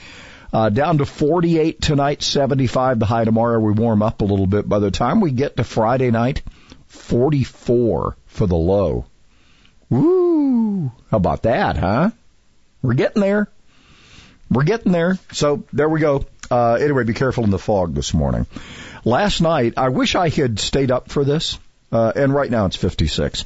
Uh, 0.53 0.69
down 0.69 0.99
to 0.99 1.07
48 1.07 1.81
tonight, 1.81 2.23
75 2.23 2.99
the 2.99 3.07
high 3.07 3.25
tomorrow. 3.25 3.59
We 3.59 3.73
warm 3.73 4.03
up 4.03 4.21
a 4.21 4.25
little 4.25 4.47
bit. 4.47 4.69
By 4.69 4.79
the 4.79 4.91
time 4.91 5.21
we 5.21 5.31
get 5.31 5.57
to 5.57 5.65
Friday 5.65 6.11
night, 6.11 6.43
44 6.89 8.17
for 8.27 8.47
the 8.47 8.55
low. 8.55 9.07
Woo! 9.89 10.93
How 11.11 11.17
about 11.17 11.43
that, 11.43 11.77
huh? 11.77 12.11
We're 12.83 12.95
getting 12.95 13.23
there. 13.23 13.49
We're 14.51 14.65
getting 14.65 14.93
there. 14.93 15.19
So 15.33 15.65
there 15.73 15.89
we 15.89 16.01
go. 16.01 16.27
Uh, 16.51 16.75
anyway, 16.75 17.05
be 17.05 17.15
careful 17.15 17.45
in 17.45 17.51
the 17.51 17.59
fog 17.59 17.95
this 17.95 18.13
morning. 18.13 18.47
Last 19.05 19.41
night, 19.41 19.75
I 19.79 19.89
wish 19.89 20.15
I 20.15 20.29
had 20.29 20.61
stayed 20.61 20.91
up 20.91 21.11
for 21.11 21.25
this. 21.25 21.59
Uh, 21.93 22.13
and 22.17 22.35
right 22.35 22.51
now 22.51 22.67
it's 22.67 22.77
56. 22.77 23.45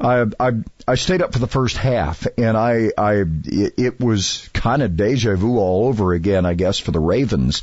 I, 0.00 0.26
I, 0.40 0.52
I 0.88 0.94
stayed 0.96 1.22
up 1.22 1.32
for 1.32 1.38
the 1.38 1.46
first 1.46 1.76
half 1.76 2.26
and 2.36 2.56
I, 2.56 2.90
I, 2.96 3.24
it, 3.44 4.00
was 4.00 4.48
kind 4.52 4.82
of 4.82 4.96
deja 4.96 5.36
vu 5.36 5.58
all 5.58 5.86
over 5.86 6.12
again, 6.12 6.46
I 6.46 6.54
guess, 6.54 6.78
for 6.78 6.90
the 6.90 7.00
Ravens. 7.00 7.62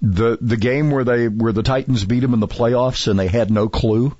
The, 0.00 0.38
the 0.40 0.56
game 0.56 0.90
where 0.90 1.04
they, 1.04 1.28
where 1.28 1.52
the 1.52 1.62
Titans 1.62 2.04
beat 2.04 2.20
them 2.20 2.34
in 2.34 2.40
the 2.40 2.48
playoffs 2.48 3.08
and 3.08 3.18
they 3.18 3.28
had 3.28 3.50
no 3.50 3.68
clue. 3.68 4.16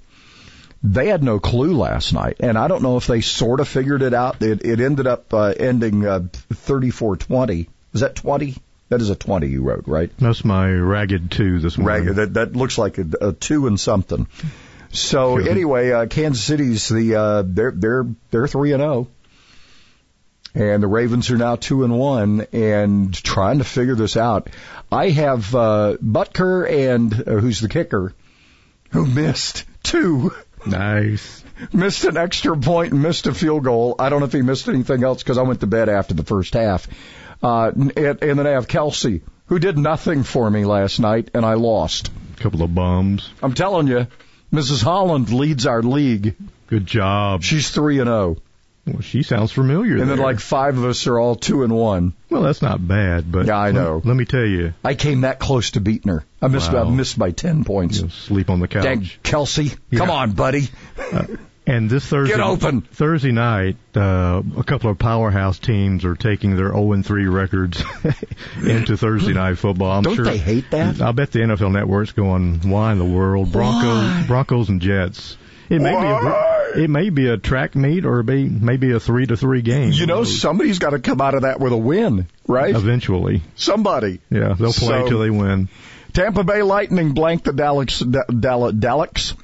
They 0.83 1.09
had 1.09 1.25
no 1.25 1.40
clue 1.40 1.76
last 1.76 2.12
night, 2.12 2.37
and 2.38 2.57
I 2.57 2.68
don't 2.68 2.85
know 2.85 2.97
if 2.99 3.09
they 3.09 3.21
sort 3.21 3.59
of 3.59 3.66
figured 3.66 4.00
it 4.00 4.14
out. 4.14 4.42
It, 4.42 4.64
it 4.64 4.78
ended 4.78 5.09
up 5.09 5.35
uh, 5.35 5.52
ending 5.59 6.07
uh, 6.07 6.21
34-20. 6.50 7.66
Is 7.95 8.00
that 8.02 8.14
20? 8.14 8.54
That 8.88 9.00
is 9.00 9.11
a 9.11 9.16
20 9.16 9.49
you 9.49 9.62
wrote, 9.62 9.88
right? 9.88 10.11
That's 10.18 10.45
my 10.45 10.71
ragged 10.71 11.33
two 11.33 11.59
this 11.59 11.76
morning. 11.76 12.07
Ragged. 12.07 12.16
That, 12.16 12.35
that 12.35 12.57
looks 12.57 12.78
like 12.78 12.99
a, 12.99 13.07
a 13.21 13.33
two 13.33 13.66
and 13.66 13.78
something. 13.78 14.28
So 14.90 15.37
anyway, 15.37 15.90
uh, 15.90 16.07
Kansas 16.07 16.42
City's 16.42 16.88
the 16.88 17.14
uh, 17.14 17.42
they're 17.47 17.73
they're 17.73 18.07
they're 18.30 18.49
three 18.49 18.73
and 18.73 18.80
zero, 18.80 19.09
and 20.54 20.83
the 20.83 20.87
Ravens 20.87 21.30
are 21.30 21.37
now 21.37 21.57
two 21.57 21.85
and 21.85 21.99
one, 21.99 22.47
and 22.52 23.14
trying 23.14 23.59
to 23.59 23.64
figure 23.64 23.95
this 23.95 24.16
out. 24.16 24.49
I 24.90 25.11
have 25.11 25.54
uh, 25.54 25.97
Butker 26.02 26.68
and 26.68 27.12
uh, 27.12 27.33
who's 27.37 27.61
the 27.61 27.68
kicker, 27.68 28.14
who 28.90 29.07
missed 29.07 29.64
two. 29.83 30.33
Nice. 30.66 31.45
Missed 31.73 32.04
an 32.04 32.16
extra 32.16 32.57
point 32.57 32.92
and 32.92 33.02
missed 33.02 33.26
a 33.26 33.35
field 33.35 33.64
goal. 33.64 33.97
I 33.99 34.09
don't 34.09 34.21
know 34.21 34.26
if 34.26 34.33
he 34.33 34.42
missed 34.42 34.68
anything 34.68 35.04
else 35.04 35.23
because 35.23 35.38
I 35.38 35.42
went 35.42 35.61
to 35.61 35.66
bed 35.66 35.88
after 35.88 36.14
the 36.14 36.25
first 36.25 36.54
half. 36.54 36.88
Uh, 37.42 37.71
and, 37.75 37.92
and 37.97 38.38
then 38.38 38.47
I 38.47 38.50
have 38.50 38.66
Kelce, 38.66 39.23
who 39.47 39.59
did 39.59 39.78
nothing 39.78 40.23
for 40.25 40.50
me 40.50 40.64
last 40.64 40.99
night, 40.99 41.30
and 41.35 41.45
I 41.45 41.54
lost. 41.54 42.11
A 42.37 42.42
couple 42.42 42.62
of 42.62 42.75
bums. 42.75 43.30
I'm 43.42 43.54
telling 43.54 43.87
you, 43.87 44.07
Mrs. 44.52 44.83
Holland 44.83 45.31
leads 45.33 45.67
our 45.67 45.83
league. 45.83 46.35
Good 46.69 46.87
job. 46.87 47.43
She's 47.43 47.71
three 47.71 47.99
and 47.99 48.09
zero. 48.09 48.37
Well, 48.87 49.02
she 49.02 49.23
sounds 49.23 49.52
familiar. 49.52 49.99
And 49.99 50.11
then 50.11 50.19
like 50.19 50.40
five 50.40 50.78
of 50.78 50.85
us 50.87 51.07
are 51.07 51.19
all 51.19 51.35
two 51.35 51.62
and 51.62 51.75
one. 51.75 52.14
well, 52.31 52.40
that's 52.43 52.62
not 52.62 52.87
bad, 52.87 53.31
but 53.31 53.45
Yeah, 53.47 53.59
I 53.59 53.71
know. 53.73 53.97
Let, 53.97 54.07
let 54.07 54.17
me 54.17 54.25
tell 54.25 54.47
you, 54.47 54.73
I 54.83 54.95
came 54.95 55.23
that 55.23 55.38
close 55.38 55.73
to 55.73 55.81
beating 55.81 56.11
her. 56.11 56.25
I 56.40 56.49
missed 56.49 56.73
Wow. 56.73 56.87
I 56.87 56.90
missed 56.90 57.19
by 57.19 57.31
ten 57.33 57.64
points. 57.64 57.99
you'll 58.00 58.09
sleep 58.09 58.49
on 58.49 58.61
the 58.61 58.69
couch. 58.69 58.85
Dang, 58.85 59.02
Kelce, 59.23 59.76
come 59.95 60.11
on, 60.11 60.33
buddy. 60.33 60.69
Uh, 61.12 61.25
And 61.68 61.90
this 61.90 62.06
Thursday, 62.06 62.34
Get 62.37 62.40
open. 62.44 62.80
Thursday 62.80 63.30
night, 63.30 63.76
uh, 63.94 64.42
a 64.56 64.64
couple 64.64 64.90
of 64.90 64.98
powerhouse 64.98 65.58
teams 65.58 66.04
are 66.06 66.14
taking 66.14 66.56
their 66.56 66.72
0 66.72 66.92
and 66.92 67.04
3 67.04 67.26
records 67.26 67.82
into 68.56 68.96
Thursday 68.96 69.34
night 69.34 69.58
football. 69.58 69.92
I'm 69.92 70.02
Don't 70.02 70.16
sure, 70.16 70.25
they 70.25 70.38
hate 70.38 70.70
that? 70.70 71.00
I 71.02 71.12
bet 71.12 71.30
the 71.30 71.40
NFL 71.40 71.72
Network's 71.72 72.12
going, 72.12 72.60
why 72.70 72.92
in 72.92 72.98
the 72.98 73.04
world? 73.04 73.52
Broncos, 73.52 73.84
Why? 73.84 74.25
Broncos 74.26 74.70
and 74.70 74.80
Jets. 74.80 75.37
It 75.68 75.82
may 75.82 75.90
be 75.92 76.06
a, 76.06 76.84
it 76.84 76.88
may 76.88 77.10
be 77.10 77.28
a 77.28 77.37
track 77.37 77.76
meet 77.76 78.06
or 78.06 78.22
be 78.22 78.44
maybe 78.48 78.92
a 78.92 79.00
three 79.00 79.26
to 79.26 79.37
three 79.37 79.60
game. 79.60 79.92
You 79.92 80.06
know, 80.06 80.25
somebody's 80.25 80.78
got 80.78 80.90
to 80.90 80.98
come 80.98 81.20
out 81.20 81.34
of 81.34 81.42
that 81.42 81.60
with 81.60 81.75
a 81.75 81.76
win, 81.76 82.26
right? 82.46 82.75
Eventually, 82.75 83.42
Somebody. 83.56 84.20
yeah, 84.30 84.54
they'll 84.58 84.72
play 84.72 85.02
So- 85.02 85.08
till 85.08 85.18
they 85.18 85.28
win. 85.30 85.68
Tampa 86.14 86.42
Bay 86.42 86.62
Lightning 86.62 87.12
blank 87.12 87.44
the 87.44 87.52
Dallas, 87.52 87.98
Dallas, 88.00 88.72
Dallas. 88.75 89.34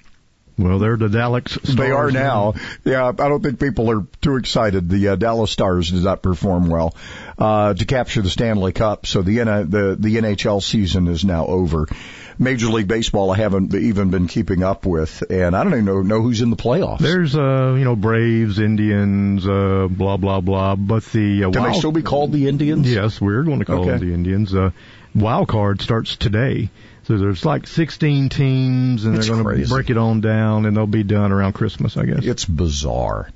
Well, 0.56 0.78
they're 0.78 0.96
the 0.96 1.08
Dallas. 1.08 1.44
Stars 1.50 1.74
They 1.76 1.90
are 1.90 2.10
now. 2.10 2.54
Yeah, 2.84 3.08
I 3.08 3.12
don't 3.12 3.42
think 3.42 3.58
people 3.58 3.90
are 3.90 4.06
too 4.20 4.36
excited. 4.36 4.88
The 4.88 5.08
uh, 5.08 5.16
Dallas 5.16 5.50
Stars 5.50 5.90
did 5.90 6.04
not 6.04 6.22
perform 6.22 6.68
well 6.68 6.94
uh, 7.38 7.74
to 7.74 7.84
capture 7.84 8.22
the 8.22 8.30
Stanley 8.30 8.72
Cup, 8.72 9.06
so 9.06 9.22
the, 9.22 9.40
N- 9.40 9.70
the 9.70 9.96
the 9.98 10.16
NHL 10.16 10.62
season 10.62 11.08
is 11.08 11.24
now 11.24 11.46
over. 11.46 11.86
Major 12.36 12.66
League 12.66 12.88
Baseball, 12.88 13.30
I 13.30 13.36
haven't 13.36 13.72
even 13.74 14.10
been 14.10 14.26
keeping 14.26 14.64
up 14.64 14.86
with, 14.86 15.22
and 15.30 15.56
I 15.56 15.62
don't 15.62 15.72
even 15.72 15.84
know, 15.84 16.02
know 16.02 16.20
who's 16.20 16.40
in 16.40 16.50
the 16.50 16.56
playoffs. 16.56 16.98
There's 16.98 17.36
uh, 17.36 17.74
you 17.78 17.84
know, 17.84 17.94
Braves, 17.94 18.58
Indians, 18.58 19.46
uh, 19.46 19.86
blah 19.88 20.16
blah 20.16 20.40
blah. 20.40 20.74
But 20.76 21.04
the 21.06 21.44
uh, 21.44 21.50
Can 21.52 21.62
they 21.64 21.78
still 21.78 21.92
be 21.92 22.02
called 22.02 22.32
the 22.32 22.48
Indians? 22.48 22.92
Yes, 22.92 23.20
we're 23.20 23.42
going 23.44 23.60
to 23.60 23.64
call 23.64 23.80
Okay. 23.82 23.90
them 23.98 24.08
the 24.08 24.14
Indians. 24.14 24.52
Uh, 24.54 24.70
wild 25.14 25.46
card 25.48 25.80
starts 25.80 26.16
today. 26.16 26.70
So 27.04 27.18
there's 27.18 27.44
like 27.44 27.66
16 27.66 28.30
teams, 28.30 29.04
and 29.04 29.16
It's 29.16 29.26
they're 29.26 29.36
going 29.36 29.60
to 29.62 29.68
break 29.68 29.90
it 29.90 29.98
on 29.98 30.20
down, 30.20 30.64
and 30.64 30.76
they'll 30.76 30.86
be 30.86 31.02
done 31.02 31.32
around 31.32 31.52
Christmas, 31.52 31.96
I 31.96 32.06
guess. 32.06 32.24
It's 32.24 32.44
bizarre. 32.44 33.28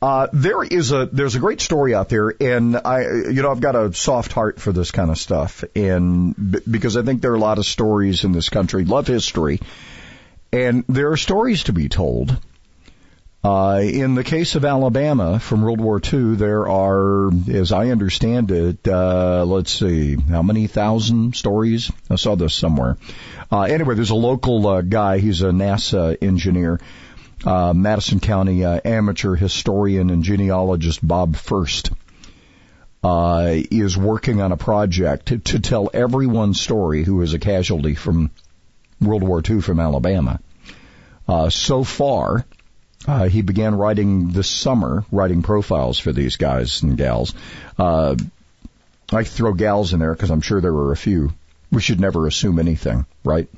Uh, 0.00 0.28
there 0.32 0.62
is 0.62 0.92
a 0.92 1.06
there's 1.06 1.34
a 1.36 1.38
great 1.38 1.60
story 1.60 1.94
out 1.94 2.10
there, 2.10 2.32
and 2.38 2.76
I 2.76 3.00
you 3.00 3.42
know 3.42 3.50
I've 3.50 3.60
got 3.60 3.74
a 3.74 3.92
soft 3.94 4.32
heart 4.32 4.60
for 4.60 4.70
this 4.70 4.90
kind 4.90 5.10
of 5.10 5.16
stuff, 5.18 5.64
and 5.74 6.34
b- 6.36 6.60
because 6.70 6.98
I 6.98 7.02
think 7.02 7.22
there 7.22 7.32
are 7.32 7.36
a 7.36 7.40
lot 7.40 7.58
of 7.58 7.64
stories 7.64 8.24
in 8.24 8.32
this 8.32 8.50
country, 8.50 8.84
love 8.84 9.06
history, 9.06 9.60
and 10.52 10.84
there 10.86 11.12
are 11.12 11.16
stories 11.16 11.64
to 11.64 11.72
be 11.72 11.88
told. 11.88 12.36
Uh, 13.46 13.78
in 13.78 14.16
the 14.16 14.24
case 14.24 14.56
of 14.56 14.64
Alabama 14.64 15.38
from 15.38 15.62
World 15.62 15.80
War 15.80 16.00
II, 16.02 16.34
there 16.34 16.68
are, 16.68 17.30
as 17.48 17.70
I 17.70 17.90
understand 17.90 18.50
it, 18.50 18.88
uh, 18.88 19.44
let's 19.44 19.70
see, 19.70 20.16
how 20.16 20.42
many 20.42 20.66
thousand 20.66 21.36
stories? 21.36 21.92
I 22.10 22.16
saw 22.16 22.34
this 22.34 22.56
somewhere. 22.56 22.96
Uh, 23.52 23.60
anyway, 23.60 23.94
there's 23.94 24.10
a 24.10 24.16
local 24.16 24.66
uh, 24.66 24.80
guy. 24.80 25.18
He's 25.18 25.42
a 25.42 25.50
NASA 25.50 26.20
engineer 26.20 26.80
uh, 27.44 27.72
Madison 27.72 28.18
County 28.18 28.64
uh, 28.64 28.80
amateur 28.84 29.36
historian 29.36 30.10
and 30.10 30.24
genealogist 30.24 31.06
Bob 31.06 31.36
First 31.36 31.92
is 33.04 33.96
working 33.96 34.40
on 34.40 34.50
a 34.50 34.56
project 34.56 35.26
to, 35.26 35.38
to 35.38 35.60
tell 35.60 35.88
everyone's 35.94 36.60
story 36.60 37.04
who 37.04 37.22
is 37.22 37.32
a 37.32 37.38
casualty 37.38 37.94
from 37.94 38.32
World 39.00 39.22
War 39.22 39.40
II 39.48 39.60
from 39.60 39.78
Alabama. 39.78 40.40
So 41.50 41.84
far, 41.84 42.44
uh, 43.06 43.28
he 43.28 43.42
began 43.42 43.74
writing 43.74 44.30
this 44.30 44.48
summer, 44.48 45.04
writing 45.12 45.42
profiles 45.42 45.98
for 45.98 46.12
these 46.12 46.36
guys 46.36 46.82
and 46.82 46.96
gals. 46.96 47.34
Uh, 47.78 48.16
I 49.12 49.22
throw 49.24 49.52
gals 49.52 49.92
in 49.92 50.00
there 50.00 50.12
because 50.12 50.30
I'm 50.30 50.40
sure 50.40 50.60
there 50.60 50.72
were 50.72 50.92
a 50.92 50.96
few. 50.96 51.32
We 51.70 51.80
should 51.80 52.00
never 52.00 52.26
assume 52.26 52.58
anything, 52.58 53.06
right? 53.24 53.48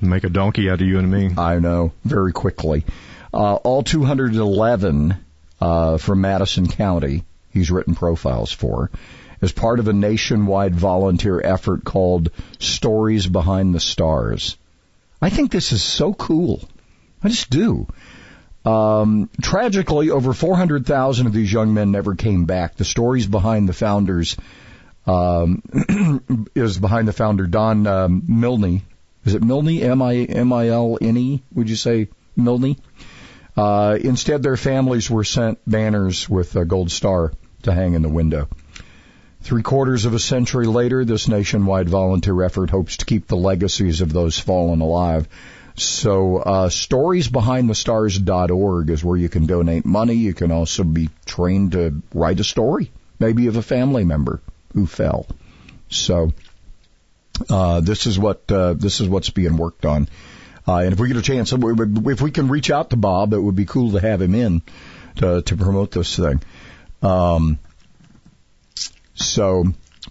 Make 0.00 0.24
a 0.24 0.28
donkey 0.28 0.70
out 0.70 0.80
of 0.80 0.86
you 0.86 0.98
and 0.98 1.10
me. 1.10 1.30
I 1.36 1.58
know, 1.58 1.92
very 2.04 2.32
quickly. 2.32 2.84
Uh, 3.32 3.54
all 3.54 3.82
211 3.82 5.16
uh, 5.60 5.98
from 5.98 6.20
Madison 6.20 6.68
County, 6.68 7.24
he's 7.52 7.70
written 7.70 7.94
profiles 7.94 8.52
for, 8.52 8.90
as 9.42 9.52
part 9.52 9.80
of 9.80 9.88
a 9.88 9.92
nationwide 9.92 10.74
volunteer 10.74 11.40
effort 11.40 11.84
called 11.84 12.30
Stories 12.58 13.26
Behind 13.26 13.74
the 13.74 13.80
Stars. 13.80 14.56
I 15.20 15.30
think 15.30 15.50
this 15.50 15.72
is 15.72 15.82
so 15.82 16.12
cool. 16.12 16.62
I 17.22 17.28
just 17.28 17.50
do. 17.50 17.86
Um, 18.66 19.30
tragically, 19.40 20.10
over 20.10 20.32
400,000 20.32 21.26
of 21.26 21.32
these 21.32 21.52
young 21.52 21.72
men 21.72 21.92
never 21.92 22.16
came 22.16 22.46
back. 22.46 22.74
The 22.74 22.84
stories 22.84 23.26
behind 23.26 23.68
the 23.68 23.72
founders 23.72 24.36
um, 25.06 25.62
is 26.54 26.76
behind 26.76 27.06
the 27.06 27.12
founder 27.12 27.46
Don 27.46 27.86
um, 27.86 28.22
Milne. 28.26 28.82
Is 29.24 29.34
it 29.34 29.44
Milne? 29.44 29.68
M 29.68 30.02
I 30.02 30.14
M 30.16 30.52
I 30.52 30.68
L 30.68 30.98
N 31.00 31.16
E? 31.16 31.42
Would 31.54 31.70
you 31.70 31.76
say 31.76 32.08
Milne? 32.34 32.76
Uh, 33.56 33.98
instead, 34.00 34.42
their 34.42 34.56
families 34.56 35.08
were 35.08 35.24
sent 35.24 35.58
banners 35.66 36.28
with 36.28 36.56
a 36.56 36.64
gold 36.64 36.90
star 36.90 37.32
to 37.62 37.72
hang 37.72 37.94
in 37.94 38.02
the 38.02 38.08
window. 38.08 38.48
Three 39.42 39.62
quarters 39.62 40.06
of 40.06 40.14
a 40.14 40.18
century 40.18 40.66
later, 40.66 41.04
this 41.04 41.28
nationwide 41.28 41.88
volunteer 41.88 42.42
effort 42.42 42.70
hopes 42.70 42.96
to 42.96 43.04
keep 43.04 43.28
the 43.28 43.36
legacies 43.36 44.00
of 44.00 44.12
those 44.12 44.38
fallen 44.38 44.80
alive. 44.80 45.28
So, 45.76 46.38
uh, 46.38 46.68
storiesbehindthestars.org 46.70 48.90
is 48.90 49.04
where 49.04 49.18
you 49.18 49.28
can 49.28 49.44
donate 49.44 49.84
money. 49.84 50.14
You 50.14 50.32
can 50.32 50.50
also 50.50 50.84
be 50.84 51.10
trained 51.26 51.72
to 51.72 52.00
write 52.14 52.40
a 52.40 52.44
story, 52.44 52.90
maybe 53.18 53.48
of 53.48 53.56
a 53.56 53.62
family 53.62 54.04
member 54.04 54.40
who 54.72 54.86
fell. 54.86 55.26
So, 55.90 56.32
uh, 57.50 57.80
this 57.80 58.06
is 58.06 58.18
what 58.18 58.50
uh, 58.50 58.72
this 58.72 59.00
is 59.00 59.08
what's 59.08 59.28
being 59.30 59.58
worked 59.58 59.84
on. 59.84 60.08
Uh, 60.66 60.78
and 60.78 60.94
if 60.94 60.98
we 60.98 61.08
get 61.08 61.18
a 61.18 61.22
chance, 61.22 61.52
if 61.52 62.22
we 62.22 62.30
can 62.30 62.48
reach 62.48 62.70
out 62.70 62.88
to 62.90 62.96
Bob, 62.96 63.34
it 63.34 63.38
would 63.38 63.54
be 63.54 63.66
cool 63.66 63.92
to 63.92 64.00
have 64.00 64.22
him 64.22 64.34
in 64.34 64.62
to 65.16 65.42
to 65.42 65.56
promote 65.56 65.90
this 65.90 66.16
thing. 66.16 66.40
Um, 67.02 67.58
so 69.14 69.64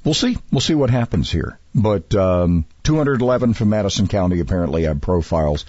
we'll 0.04 0.14
see. 0.14 0.38
We'll 0.52 0.62
see 0.62 0.76
what 0.76 0.92
happens 0.92 1.32
here. 1.32 1.58
But 1.76 2.16
um, 2.16 2.66
211 2.84 3.54
from 3.54 3.70
Madison 3.70 4.08
County 4.08 4.40
apparently 4.40 4.84
have 4.84 5.02
profiles. 5.02 5.66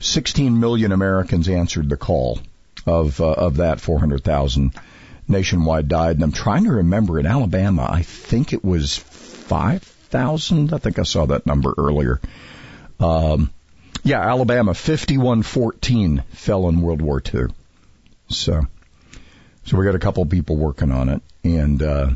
16 0.00 0.58
million 0.58 0.90
Americans 0.90 1.48
answered 1.48 1.88
the 1.88 1.96
call 1.96 2.40
of 2.86 3.20
uh, 3.20 3.30
of 3.32 3.56
that 3.58 3.80
400,000 3.80 4.74
nationwide 5.28 5.88
died. 5.88 6.16
And 6.16 6.24
I'm 6.24 6.32
trying 6.32 6.64
to 6.64 6.72
remember 6.72 7.20
in 7.20 7.26
Alabama, 7.26 7.88
I 7.88 8.02
think 8.02 8.52
it 8.52 8.64
was 8.64 8.96
5,000. 8.96 10.74
I 10.74 10.78
think 10.78 10.98
I 10.98 11.04
saw 11.04 11.26
that 11.26 11.46
number 11.46 11.72
earlier. 11.78 12.20
Um, 12.98 13.50
yeah, 14.02 14.20
Alabama 14.20 14.74
5114 14.74 16.24
fell 16.32 16.68
in 16.68 16.82
World 16.82 17.00
War 17.00 17.22
II. 17.32 17.46
So, 18.28 18.62
so 19.64 19.76
we 19.78 19.84
got 19.84 19.94
a 19.94 20.00
couple 20.00 20.26
people 20.26 20.56
working 20.56 20.90
on 20.90 21.08
it, 21.08 21.22
and 21.42 21.82
uh, 21.82 22.10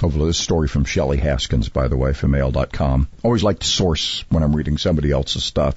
hopefully 0.00 0.26
this 0.26 0.38
story 0.38 0.68
from 0.68 0.84
Shelley 0.84 1.18
Haskins, 1.18 1.68
by 1.68 1.88
the 1.88 1.96
way, 1.96 2.12
from 2.12 2.34
AL.com. 2.34 3.08
Always 3.22 3.42
like 3.42 3.60
to 3.60 3.66
source 3.66 4.24
when 4.28 4.42
I'm 4.42 4.54
reading 4.54 4.78
somebody 4.78 5.10
else's 5.10 5.44
stuff. 5.44 5.76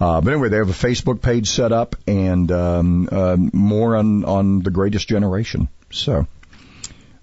Uh, 0.00 0.20
but 0.20 0.32
anyway, 0.32 0.48
they 0.48 0.58
have 0.58 0.70
a 0.70 0.72
Facebook 0.72 1.20
page 1.20 1.50
set 1.50 1.72
up 1.72 1.96
and 2.06 2.50
um, 2.52 3.08
uh, 3.10 3.36
more 3.36 3.96
on 3.96 4.24
on 4.24 4.60
the 4.60 4.70
Greatest 4.70 5.08
Generation. 5.08 5.68
So. 5.90 6.26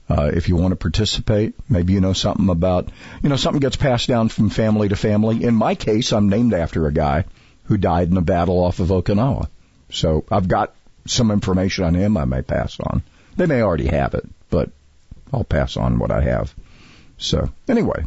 Uh, 0.08 0.30
if 0.32 0.50
you 0.50 0.56
want 0.56 0.72
to 0.72 0.76
participate, 0.76 1.56
maybe 1.68 1.94
you 1.94 2.00
know 2.00 2.14
something 2.14 2.50
about, 2.50 2.90
you 3.24 3.30
know, 3.30 3.36
something 3.36 3.60
gets 3.60 3.76
passed 3.76 4.08
down 4.08 4.30
from 4.30 4.52
family 4.52 4.88
to 4.88 4.96
family. 4.96 5.44
In 5.44 5.56
my 5.56 5.74
case, 5.74 6.14
I'm 6.14 6.30
named 6.30 6.54
after 6.54 6.86
a 6.86 6.94
guy 6.94 7.26
who 7.64 7.78
died 7.78 8.12
in 8.12 8.18
a 8.18 8.22
battle 8.22 8.64
off 8.64 8.80
of 8.80 8.90
Okinawa. 8.90 9.48
So 9.90 10.24
I've 10.30 10.48
got 10.48 10.76
some 11.08 11.32
information 11.32 11.86
on 11.86 11.96
him 11.96 12.18
I 12.18 12.26
may 12.26 12.44
pass 12.44 12.80
on. 12.80 13.02
They 13.36 13.48
may 13.48 13.62
already 13.62 13.88
have 13.88 14.14
it, 14.14 14.26
but 14.52 14.70
I'll 15.36 15.44
pass 15.44 15.76
on 15.76 16.00
what 16.00 16.12
I 16.12 16.22
have. 16.22 16.56
So 17.18 17.52
anyway, 17.68 18.06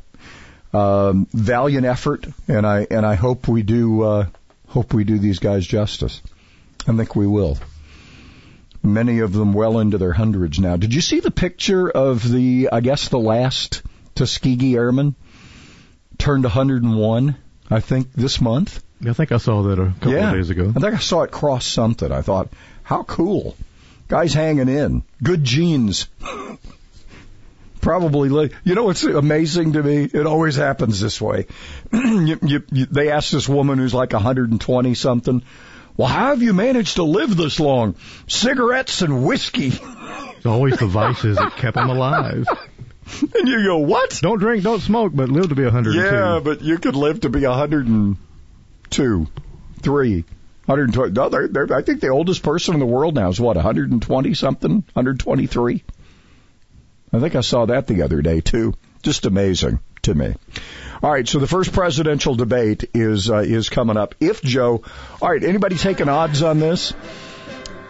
um, 0.72 1.26
valiant 1.32 1.84
effort, 1.84 2.26
and 2.48 2.66
I 2.66 2.86
and 2.90 3.04
I 3.04 3.16
hope 3.16 3.48
we 3.48 3.62
do 3.62 4.02
uh, 4.02 4.26
hope 4.68 4.94
we 4.94 5.04
do 5.04 5.18
these 5.18 5.38
guys 5.38 5.66
justice. 5.66 6.22
I 6.86 6.96
think 6.96 7.14
we 7.14 7.26
will. 7.26 7.58
Many 8.82 9.18
of 9.18 9.32
them 9.32 9.52
well 9.52 9.78
into 9.78 9.98
their 9.98 10.12
hundreds 10.12 10.58
now. 10.58 10.76
Did 10.76 10.94
you 10.94 11.02
see 11.02 11.20
the 11.20 11.30
picture 11.30 11.90
of 11.90 12.26
the 12.26 12.70
I 12.72 12.80
guess 12.80 13.08
the 13.08 13.18
last 13.18 13.82
Tuskegee 14.14 14.76
Airman 14.76 15.14
turned 16.16 16.44
101? 16.44 17.36
I 17.70 17.80
think 17.80 18.12
this 18.14 18.40
month. 18.40 18.82
I 19.06 19.12
think 19.12 19.32
I 19.32 19.36
saw 19.36 19.64
that 19.64 19.78
a 19.78 19.92
couple 20.00 20.12
yeah. 20.12 20.30
of 20.30 20.34
days 20.34 20.48
ago. 20.48 20.72
I 20.74 20.80
think 20.80 20.94
I 20.94 20.98
saw 20.98 21.22
it 21.22 21.30
cross 21.30 21.66
something. 21.66 22.10
I 22.10 22.22
thought, 22.22 22.48
how 22.82 23.02
cool. 23.02 23.54
Guys 24.08 24.32
hanging 24.32 24.68
in. 24.68 25.04
Good 25.22 25.44
genes. 25.44 26.08
Probably, 27.80 28.28
li- 28.28 28.50
you 28.64 28.74
know 28.74 28.84
what's 28.84 29.04
amazing 29.04 29.74
to 29.74 29.82
me? 29.82 30.04
It 30.04 30.26
always 30.26 30.56
happens 30.56 31.00
this 31.00 31.20
way. 31.20 31.46
you, 31.92 32.38
you, 32.42 32.62
you, 32.72 32.86
they 32.86 33.10
ask 33.10 33.30
this 33.30 33.48
woman 33.48 33.78
who's 33.78 33.94
like 33.94 34.12
120 34.12 34.94
something, 34.94 35.42
well, 35.96 36.08
how 36.08 36.28
have 36.28 36.42
you 36.42 36.52
managed 36.54 36.96
to 36.96 37.02
live 37.02 37.36
this 37.36 37.58
long? 37.58 37.96
Cigarettes 38.28 39.02
and 39.02 39.24
whiskey. 39.26 39.72
It's 39.72 40.46
always 40.46 40.76
the 40.78 40.86
vices 40.86 41.36
that 41.36 41.56
kept 41.56 41.76
them 41.76 41.90
alive. 41.90 42.46
And 43.34 43.48
you 43.48 43.64
go, 43.64 43.78
what? 43.78 44.18
Don't 44.20 44.38
drink, 44.38 44.62
don't 44.64 44.80
smoke, 44.80 45.12
but 45.14 45.30
live 45.30 45.48
to 45.48 45.54
be 45.54 45.64
102. 45.64 45.98
Yeah, 45.98 46.40
but 46.44 46.60
you 46.60 46.76
could 46.76 46.94
live 46.94 47.22
to 47.22 47.30
be 47.30 47.46
102, 47.46 49.26
3, 49.80 50.24
120. 50.66 51.12
No, 51.12 51.28
they're, 51.30 51.48
they're, 51.48 51.74
I 51.74 51.80
think 51.80 52.02
the 52.02 52.08
oldest 52.08 52.42
person 52.42 52.74
in 52.74 52.80
the 52.80 52.86
world 52.86 53.14
now 53.14 53.30
is 53.30 53.40
what 53.40 53.56
120 53.56 54.34
something, 54.34 54.84
123. 54.92 55.84
I 57.12 57.20
think 57.20 57.34
I 57.34 57.40
saw 57.40 57.66
that 57.66 57.86
the 57.86 58.02
other 58.02 58.22
day 58.22 58.40
too. 58.40 58.74
Just 59.02 59.26
amazing 59.26 59.80
to 60.02 60.14
me. 60.14 60.34
All 61.02 61.10
right, 61.10 61.28
so 61.28 61.38
the 61.38 61.46
first 61.46 61.72
presidential 61.72 62.34
debate 62.34 62.90
is 62.92 63.30
uh, 63.30 63.38
is 63.38 63.68
coming 63.68 63.96
up. 63.96 64.14
If 64.20 64.42
Joe, 64.42 64.82
all 65.22 65.30
right, 65.30 65.42
anybody 65.42 65.76
taking 65.76 66.08
odds 66.08 66.42
on 66.42 66.58
this? 66.58 66.92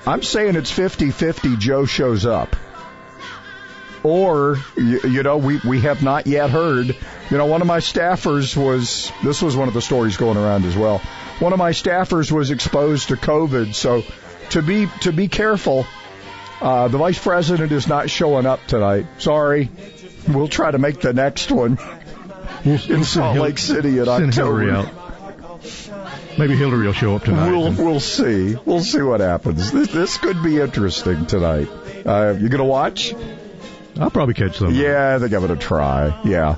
I'm 0.07 0.23
saying 0.23 0.57
it's 0.57 0.73
50-50 0.73 1.59
Joe 1.59 1.85
shows 1.85 2.25
up. 2.25 2.57
Or, 4.03 4.57
you, 4.77 5.01
you 5.01 5.23
know, 5.23 5.39
we, 5.39 5.61
we 5.67 5.81
have 5.81 6.03
not 6.03 6.27
yet 6.27 6.51
heard. 6.51 6.97
You 7.31 7.37
know, 7.37 7.47
one 7.47 7.61
of 7.61 7.67
my 7.67 7.81
staffers 7.81 8.57
was, 8.57 9.13
this 9.23 9.43
was 9.43 9.57
one 9.57 9.69
of 9.69 9.75
the 9.75 9.83
stories 9.83 10.17
going 10.17 10.39
around 10.39 10.65
as 10.65 10.77
well. 10.77 10.99
One 11.41 11.53
of 11.53 11.59
my 11.59 11.73
staffers 11.73 12.33
was 12.33 12.51
exposed 12.51 13.09
to 13.09 13.17
COVID, 13.17 13.75
so 13.75 14.03
to 14.51 14.63
be, 14.63 14.87
to 15.01 15.13
be 15.13 15.29
careful, 15.29 15.87
uh, 16.61 16.89
the 16.89 16.99
vice 16.99 17.19
president 17.19 17.73
is 17.73 17.87
not 17.87 18.11
showing 18.11 18.47
up 18.47 18.67
tonight. 18.67 19.07
Sorry. 19.19 19.71
We'll 20.29 20.49
try 20.49 20.71
to 20.71 20.79
make 20.79 21.01
the 21.01 21.13
next 21.13 21.51
one 21.51 21.79
in 22.65 23.05
Salt 23.05 23.39
Lake 23.39 23.59
City 23.59 23.99
in 23.99 24.09
October. 24.09 24.31
Hillary 24.31 24.71
out. 24.71 24.93
Maybe 26.39 26.57
Hillary 26.57 26.87
will 26.87 26.93
show 26.93 27.17
up 27.17 27.25
tonight. 27.25 27.51
We'll 27.51 27.73
we'll 27.73 28.01
see. 28.01 28.57
We'll 28.65 28.83
see 28.83 29.03
what 29.03 29.21
happens. 29.21 29.73
This 29.73 29.91
this 29.91 30.19
could 30.19 30.43
be 30.43 30.61
interesting 30.61 31.27
tonight. 31.27 31.69
Uh, 32.05 32.37
you 32.39 32.49
gonna 32.49 32.65
watch? 32.65 33.15
I'll 33.99 34.11
probably 34.11 34.35
catch 34.35 34.59
some. 34.59 34.75
Yeah, 34.75 35.17
I 35.17 35.19
think 35.19 35.33
I'm 35.33 35.41
gonna 35.41 35.57
try. 35.57 36.21
Yeah. 36.25 36.57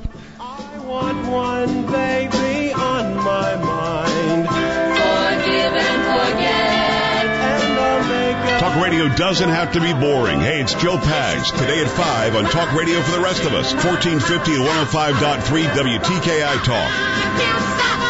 Radio 8.91 9.15
doesn't 9.15 9.49
have 9.49 9.73
to 9.73 9.81
be 9.81 9.93
boring. 9.93 10.41
Hey, 10.41 10.61
it's 10.61 10.75
Joe 10.75 10.97
Pags. 10.97 11.57
Today 11.57 11.81
at 11.81 11.89
5 11.89 12.35
on 12.35 12.45
Talk 12.47 12.75
Radio 12.75 13.01
for 13.03 13.13
the 13.13 13.21
rest 13.21 13.45
of 13.45 13.53
us. 13.53 13.73
1450 13.73 14.53
to 14.53 14.59
105.3 14.59 15.65
WTKI 15.71 16.65
Talk. 16.65 18.10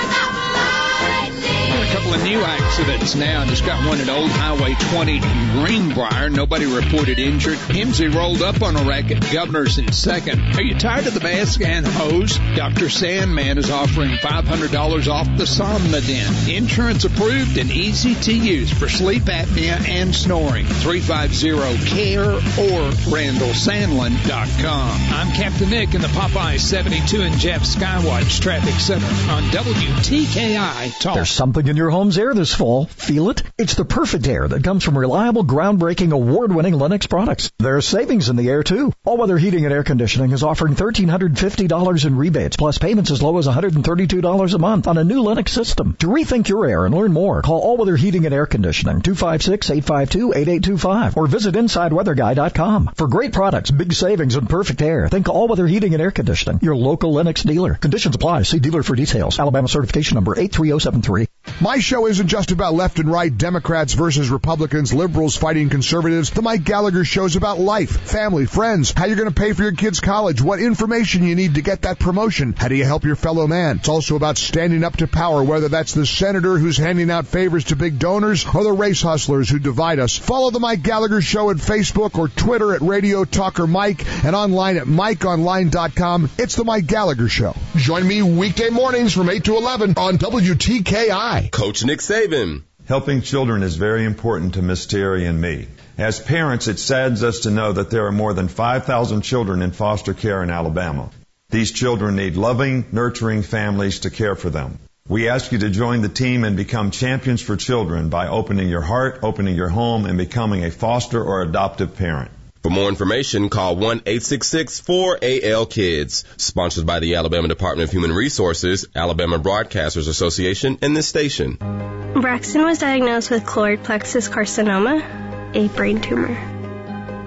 Couple 2.11 2.25
of 2.25 2.29
new 2.29 2.42
accidents 2.42 3.14
now. 3.14 3.44
Just 3.44 3.64
got 3.64 3.87
one 3.87 4.01
at 4.01 4.09
Old 4.09 4.33
Highway 4.33 4.75
20 4.90 5.18
in 5.18 5.53
Greenbrier. 5.53 6.29
Nobody 6.29 6.66
reported 6.66 7.20
injured. 7.20 7.57
Hemsey 7.57 8.12
rolled 8.12 8.42
up 8.42 8.62
on 8.62 8.75
a 8.75 8.83
wreck 8.83 9.12
at 9.12 9.20
Governor's 9.33 9.79
in 9.79 9.92
second. 9.92 10.40
Are 10.57 10.62
you 10.62 10.77
tired 10.77 11.07
of 11.07 11.14
the 11.14 11.20
mask 11.20 11.61
and 11.61 11.87
hose? 11.87 12.37
Dr. 12.57 12.88
Sandman 12.90 13.59
is 13.59 13.70
offering 13.70 14.11
$500 14.11 15.07
off 15.07 15.27
the 15.37 15.44
Somnodent. 15.44 16.53
Insurance 16.53 17.05
approved 17.05 17.57
and 17.59 17.70
easy 17.70 18.16
to 18.16 18.35
use 18.35 18.73
for 18.73 18.88
sleep 18.88 19.23
apnea 19.25 19.88
and 19.88 20.12
snoring. 20.12 20.66
350-CARE 20.66 22.25
or 22.25 22.90
RandallSandlin.com. 23.14 25.01
I'm 25.12 25.31
Captain 25.35 25.70
Nick 25.70 25.94
in 25.94 26.01
the 26.01 26.09
Popeye 26.09 26.59
72 26.59 27.23
and 27.23 27.38
Jeff 27.38 27.62
Skywatch 27.62 28.40
Traffic 28.40 28.75
Center 28.75 29.07
on 29.31 29.44
WTKI 29.44 30.99
Talk. 30.99 31.14
There's 31.14 31.31
something 31.31 31.68
in 31.68 31.77
your 31.77 31.99
home's 32.00 32.16
air 32.16 32.32
this 32.32 32.54
fall. 32.54 32.86
Feel 32.86 33.28
it? 33.28 33.42
It's 33.58 33.74
the 33.74 33.84
perfect 33.84 34.26
air 34.26 34.48
that 34.48 34.64
comes 34.64 34.82
from 34.82 34.96
reliable, 34.96 35.44
groundbreaking, 35.44 36.12
award-winning 36.12 36.72
Lennox 36.72 37.06
products. 37.06 37.50
There's 37.58 37.84
savings 37.84 38.30
in 38.30 38.36
the 38.36 38.48
air 38.48 38.62
too. 38.62 38.94
All 39.04 39.18
Weather 39.18 39.36
Heating 39.36 39.66
and 39.66 39.74
Air 39.74 39.82
Conditioning 39.82 40.32
is 40.32 40.42
offering 40.42 40.76
$1,350 40.76 42.06
in 42.06 42.16
rebates, 42.16 42.56
plus 42.56 42.78
payments 42.78 43.10
as 43.10 43.20
low 43.20 43.36
as 43.36 43.46
$132 43.46 44.54
a 44.54 44.58
month 44.58 44.86
on 44.86 44.96
a 44.96 45.04
new 45.04 45.20
Lennox 45.20 45.52
system. 45.52 45.94
To 45.98 46.06
rethink 46.06 46.48
your 46.48 46.64
air 46.64 46.86
and 46.86 46.94
learn 46.94 47.12
more, 47.12 47.42
call 47.42 47.60
All 47.60 47.76
Weather 47.76 47.96
Heating 47.96 48.24
and 48.24 48.34
Air 48.34 48.46
Conditioning 48.46 49.02
256-852-8825 49.02 51.18
or 51.18 51.26
visit 51.26 51.54
InsideWeatherGuy.com. 51.54 52.92
For 52.94 53.08
great 53.08 53.34
products, 53.34 53.70
big 53.70 53.92
savings, 53.92 54.36
and 54.36 54.48
perfect 54.48 54.80
air, 54.80 55.06
think 55.10 55.28
All 55.28 55.48
Weather 55.48 55.66
Heating 55.66 55.92
and 55.92 56.02
Air 56.02 56.12
Conditioning, 56.12 56.60
your 56.62 56.76
local 56.76 57.12
Lennox 57.12 57.42
dealer. 57.42 57.74
Conditions 57.74 58.14
apply. 58.14 58.44
See 58.44 58.58
dealer 58.58 58.82
for 58.82 58.96
details. 58.96 59.38
Alabama 59.38 59.68
certification 59.68 60.14
number 60.14 60.34
83073. 60.34 61.26
My 61.60 61.78
show 61.78 62.06
isn't 62.06 62.28
just 62.28 62.52
about 62.52 62.74
left 62.74 62.98
and 62.98 63.10
right, 63.10 63.36
Democrats 63.36 63.92
versus 63.92 64.30
Republicans, 64.30 64.94
liberals 64.94 65.36
fighting 65.36 65.68
conservatives. 65.68 66.30
The 66.30 66.42
Mike 66.42 66.64
Gallagher 66.64 67.04
show's 67.04 67.36
about 67.36 67.58
life, 67.58 67.90
family, 67.90 68.46
friends, 68.46 68.92
how 68.96 69.06
you're 69.06 69.16
going 69.16 69.28
to 69.28 69.34
pay 69.34 69.52
for 69.52 69.62
your 69.62 69.72
kids' 69.72 70.00
college, 70.00 70.40
what 70.40 70.60
information 70.60 71.22
you 71.22 71.34
need 71.34 71.56
to 71.56 71.62
get 71.62 71.82
that 71.82 71.98
promotion, 71.98 72.54
how 72.56 72.68
do 72.68 72.76
you 72.76 72.84
help 72.84 73.04
your 73.04 73.16
fellow 73.16 73.46
man. 73.46 73.76
It's 73.76 73.88
also 73.88 74.16
about 74.16 74.38
standing 74.38 74.84
up 74.84 74.96
to 74.98 75.06
power, 75.06 75.42
whether 75.42 75.68
that's 75.68 75.92
the 75.92 76.06
senator 76.06 76.58
who's 76.58 76.76
handing 76.76 77.10
out 77.10 77.26
favors 77.26 77.64
to 77.66 77.76
big 77.76 77.98
donors 77.98 78.46
or 78.46 78.64
the 78.64 78.72
race 78.72 79.02
hustlers 79.02 79.48
who 79.48 79.58
divide 79.58 79.98
us. 79.98 80.16
Follow 80.16 80.50
the 80.50 80.60
Mike 80.60 80.82
Gallagher 80.82 81.20
show 81.20 81.50
at 81.50 81.56
Facebook 81.56 82.18
or 82.18 82.28
Twitter 82.28 82.74
at 82.74 82.80
Radio 82.80 83.24
Talker 83.24 83.66
Mike 83.66 84.06
and 84.24 84.34
online 84.34 84.76
at 84.76 84.86
MikeOnline.com. 84.86 86.30
It's 86.38 86.56
the 86.56 86.64
Mike 86.64 86.86
Gallagher 86.86 87.28
show. 87.28 87.54
Join 87.76 88.06
me 88.06 88.22
weekday 88.22 88.70
mornings 88.70 89.12
from 89.12 89.30
8 89.30 89.44
to 89.44 89.56
11 89.56 89.94
on 89.96 90.18
WTKI. 90.18 91.39
Coach 91.48 91.85
Nick 91.85 92.00
Saban. 92.00 92.62
Helping 92.87 93.22
children 93.22 93.62
is 93.62 93.76
very 93.76 94.05
important 94.05 94.55
to 94.55 94.62
Miss 94.62 94.87
Terry 94.87 95.26
and 95.26 95.40
me. 95.40 95.68
As 95.96 96.20
parents, 96.20 96.68
it 96.68 96.79
saddens 96.79 97.22
us 97.22 97.40
to 97.40 97.50
know 97.50 97.72
that 97.72 97.90
there 97.90 98.07
are 98.07 98.12
more 98.12 98.35
than 98.35 98.48
5,000 98.48 99.22
children 99.22 99.62
in 99.62 99.70
foster 99.70 100.12
care 100.12 100.42
in 100.42 100.50
Alabama. 100.50 101.11
These 101.50 101.72
children 101.72 102.16
need 102.16 102.37
loving, 102.37 102.85
nurturing 102.92 103.42
families 103.42 104.00
to 104.00 104.11
care 104.11 104.35
for 104.35 104.50
them. 104.50 104.79
We 105.09 105.29
ask 105.29 105.50
you 105.53 105.59
to 105.59 105.70
join 105.70 106.03
the 106.03 106.09
team 106.09 106.44
and 106.44 106.57
become 106.57 106.90
champions 106.90 107.42
for 107.42 107.57
children 107.57 108.11
by 108.11 108.29
opening 108.29 108.68
your 108.68 108.83
heart, 108.83 109.20
opening 109.22 109.57
your 109.57 109.68
home, 109.68 110.07
and 110.07 110.18
becoming 110.18 110.64
a 110.64 110.70
foster 110.70 111.22
or 111.22 111.42
adoptive 111.42 111.96
parent. 111.96 112.31
For 112.62 112.68
more 112.68 112.90
information, 112.90 113.49
call 113.49 113.75
1-866-4AL-KIDS. 113.77 116.25
Sponsored 116.37 116.85
by 116.85 117.01
the 117.01 117.14
Alabama 117.14 117.49
Department 117.49 117.88
of 117.88 117.92
Human 117.92 118.12
Resources, 118.12 118.87
Alabama 118.94 119.38
Broadcasters 119.38 120.09
Association, 120.09 120.77
and 120.83 120.94
this 120.94 121.09
station. 121.09 121.57
Braxton 121.57 122.64
was 122.64 122.79
diagnosed 122.79 123.31
with 123.31 123.44
choroid 123.44 123.83
plexus 123.83 124.29
carcinoma, 124.29 125.57
a 125.57 125.68
brain 125.68 126.03
tumor. 126.03 126.37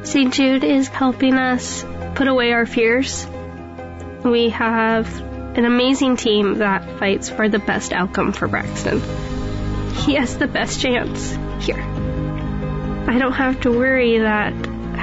St. 0.05 0.31
Jude 0.31 0.63
is 0.63 0.87
helping 0.87 1.33
us 1.33 1.83
put 2.13 2.27
away 2.27 2.51
our 2.51 2.67
fears. 2.67 3.25
We 4.23 4.49
have 4.49 5.19
an 5.57 5.65
amazing 5.65 6.17
team 6.17 6.59
that 6.59 6.99
fights 6.99 7.31
for 7.31 7.49
the 7.49 7.57
best 7.57 7.91
outcome 7.91 8.33
for 8.33 8.47
Braxton. 8.47 9.01
He 10.05 10.13
has 10.13 10.37
the 10.37 10.47
best 10.47 10.79
chance 10.79 11.31
here. 11.65 11.81
I 13.07 13.17
don't 13.17 13.33
have 13.33 13.61
to 13.61 13.71
worry 13.71 14.19
that 14.19 14.53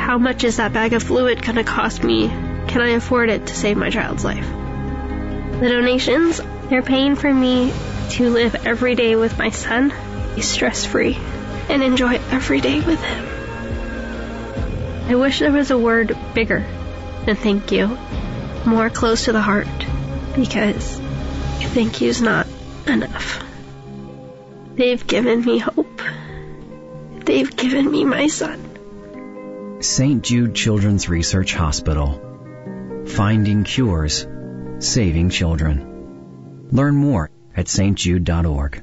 how 0.01 0.17
much 0.17 0.45
is 0.45 0.57
that 0.57 0.73
bag 0.73 0.95
of 0.95 1.03
fluid 1.03 1.43
going 1.43 1.57
to 1.57 1.65
cost 1.65 2.03
me? 2.03 2.29
Can 2.29 2.81
I 2.81 2.91
afford 2.91 3.29
it 3.29 3.47
to 3.47 3.55
save 3.55 3.77
my 3.77 3.91
child's 3.91 4.25
life? 4.25 4.49
The 4.49 5.69
donations, 5.69 6.41
they're 6.69 6.83
paying 6.83 7.17
for 7.17 7.33
me 7.33 7.71
to 8.13 8.31
live 8.31 8.67
every 8.67 8.95
day 8.95 9.15
with 9.15 9.37
my 9.39 9.51
son, 9.51 9.93
be 10.35 10.41
stress 10.41 10.87
free, 10.87 11.19
and 11.69 11.83
enjoy 11.83 12.15
every 12.31 12.63
day 12.63 12.81
with 12.81 13.01
him. 13.03 13.27
I 15.11 15.17
wish 15.17 15.41
there 15.41 15.53
was 15.53 15.71
a 15.71 15.79
word 15.79 16.17
bigger 16.35 16.65
than 17.27 17.37
thank 17.37 17.71
you, 17.71 17.99
more 18.65 18.89
close 18.89 19.27
to 19.27 19.33
the 19.33 19.43
heart, 19.43 19.69
because 20.35 20.99
thank 21.75 22.01
you's 22.01 22.23
not 22.23 22.47
enough. 22.87 23.45
They've 24.77 25.07
given 25.07 25.45
me 25.45 25.59
hope. 25.59 26.01
They've 27.27 27.55
given 27.55 27.91
me 27.91 28.05
my 28.05 28.29
son. 28.29 28.70
St. 29.83 30.23
Jude 30.23 30.55
Children's 30.55 31.09
Research 31.09 31.55
Hospital. 31.55 32.21
Finding 33.07 33.65
cures, 33.65 34.27
saving 34.79 35.31
children. 35.31 36.69
Learn 36.71 36.95
more 36.97 37.31
at 37.57 37.65
stjude.org. 37.65 38.83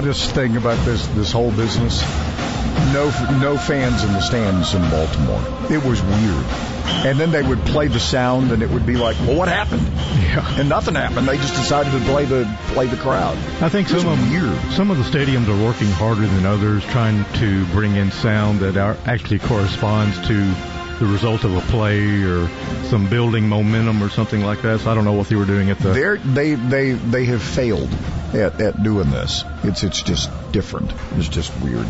Oddest 0.00 0.30
thing 0.30 0.56
about 0.56 0.82
this 0.86 1.06
this 1.08 1.30
whole 1.30 1.50
business? 1.50 2.00
No 2.94 3.04
no 3.38 3.58
fans 3.58 4.02
in 4.02 4.14
the 4.14 4.20
stands 4.22 4.72
in 4.72 4.80
Baltimore. 4.88 5.42
It 5.70 5.84
was 5.84 6.00
weird. 6.02 6.44
And 7.04 7.20
then 7.20 7.30
they 7.30 7.42
would 7.42 7.60
play 7.66 7.88
the 7.88 8.00
sound, 8.00 8.50
and 8.50 8.62
it 8.62 8.70
would 8.70 8.86
be 8.86 8.96
like, 8.96 9.18
"Well, 9.20 9.36
what 9.36 9.48
happened?" 9.48 9.86
Yeah. 10.22 10.58
And 10.58 10.70
nothing 10.70 10.94
happened. 10.94 11.28
They 11.28 11.36
just 11.36 11.54
decided 11.54 11.92
to 11.92 12.00
play 12.10 12.24
the 12.24 12.48
play 12.68 12.86
the 12.86 12.96
crowd. 12.96 13.36
I 13.60 13.68
think 13.68 13.88
some 13.88 14.08
of 14.08 14.30
weird. 14.30 14.58
some 14.72 14.90
of 14.90 14.96
the 14.96 15.04
stadiums 15.04 15.48
are 15.48 15.64
working 15.64 15.90
harder 15.90 16.26
than 16.26 16.46
others, 16.46 16.82
trying 16.86 17.26
to 17.34 17.66
bring 17.66 17.96
in 17.96 18.10
sound 18.10 18.60
that 18.60 18.78
are, 18.78 18.96
actually 19.04 19.40
corresponds 19.40 20.16
to 20.28 20.54
the 21.00 21.06
result 21.06 21.44
of 21.44 21.56
a 21.56 21.60
play 21.62 22.22
or 22.22 22.46
some 22.84 23.08
building 23.08 23.48
momentum 23.48 24.02
or 24.02 24.10
something 24.10 24.42
like 24.42 24.62
that. 24.62 24.80
So 24.80 24.90
I 24.90 24.94
don't 24.94 25.04
know 25.04 25.14
what 25.14 25.28
they 25.28 25.34
were 25.34 25.46
doing 25.46 25.70
at 25.70 25.78
the. 25.78 25.92
They're, 25.92 26.18
they 26.18 26.54
they 26.54 26.92
they 26.92 27.24
have 27.24 27.42
failed 27.42 27.92
at, 28.34 28.60
at 28.60 28.82
doing 28.82 29.10
this. 29.10 29.42
It's 29.64 29.82
it's 29.82 30.02
just 30.02 30.30
different. 30.52 30.92
It's 31.16 31.28
just 31.28 31.58
weird. 31.60 31.88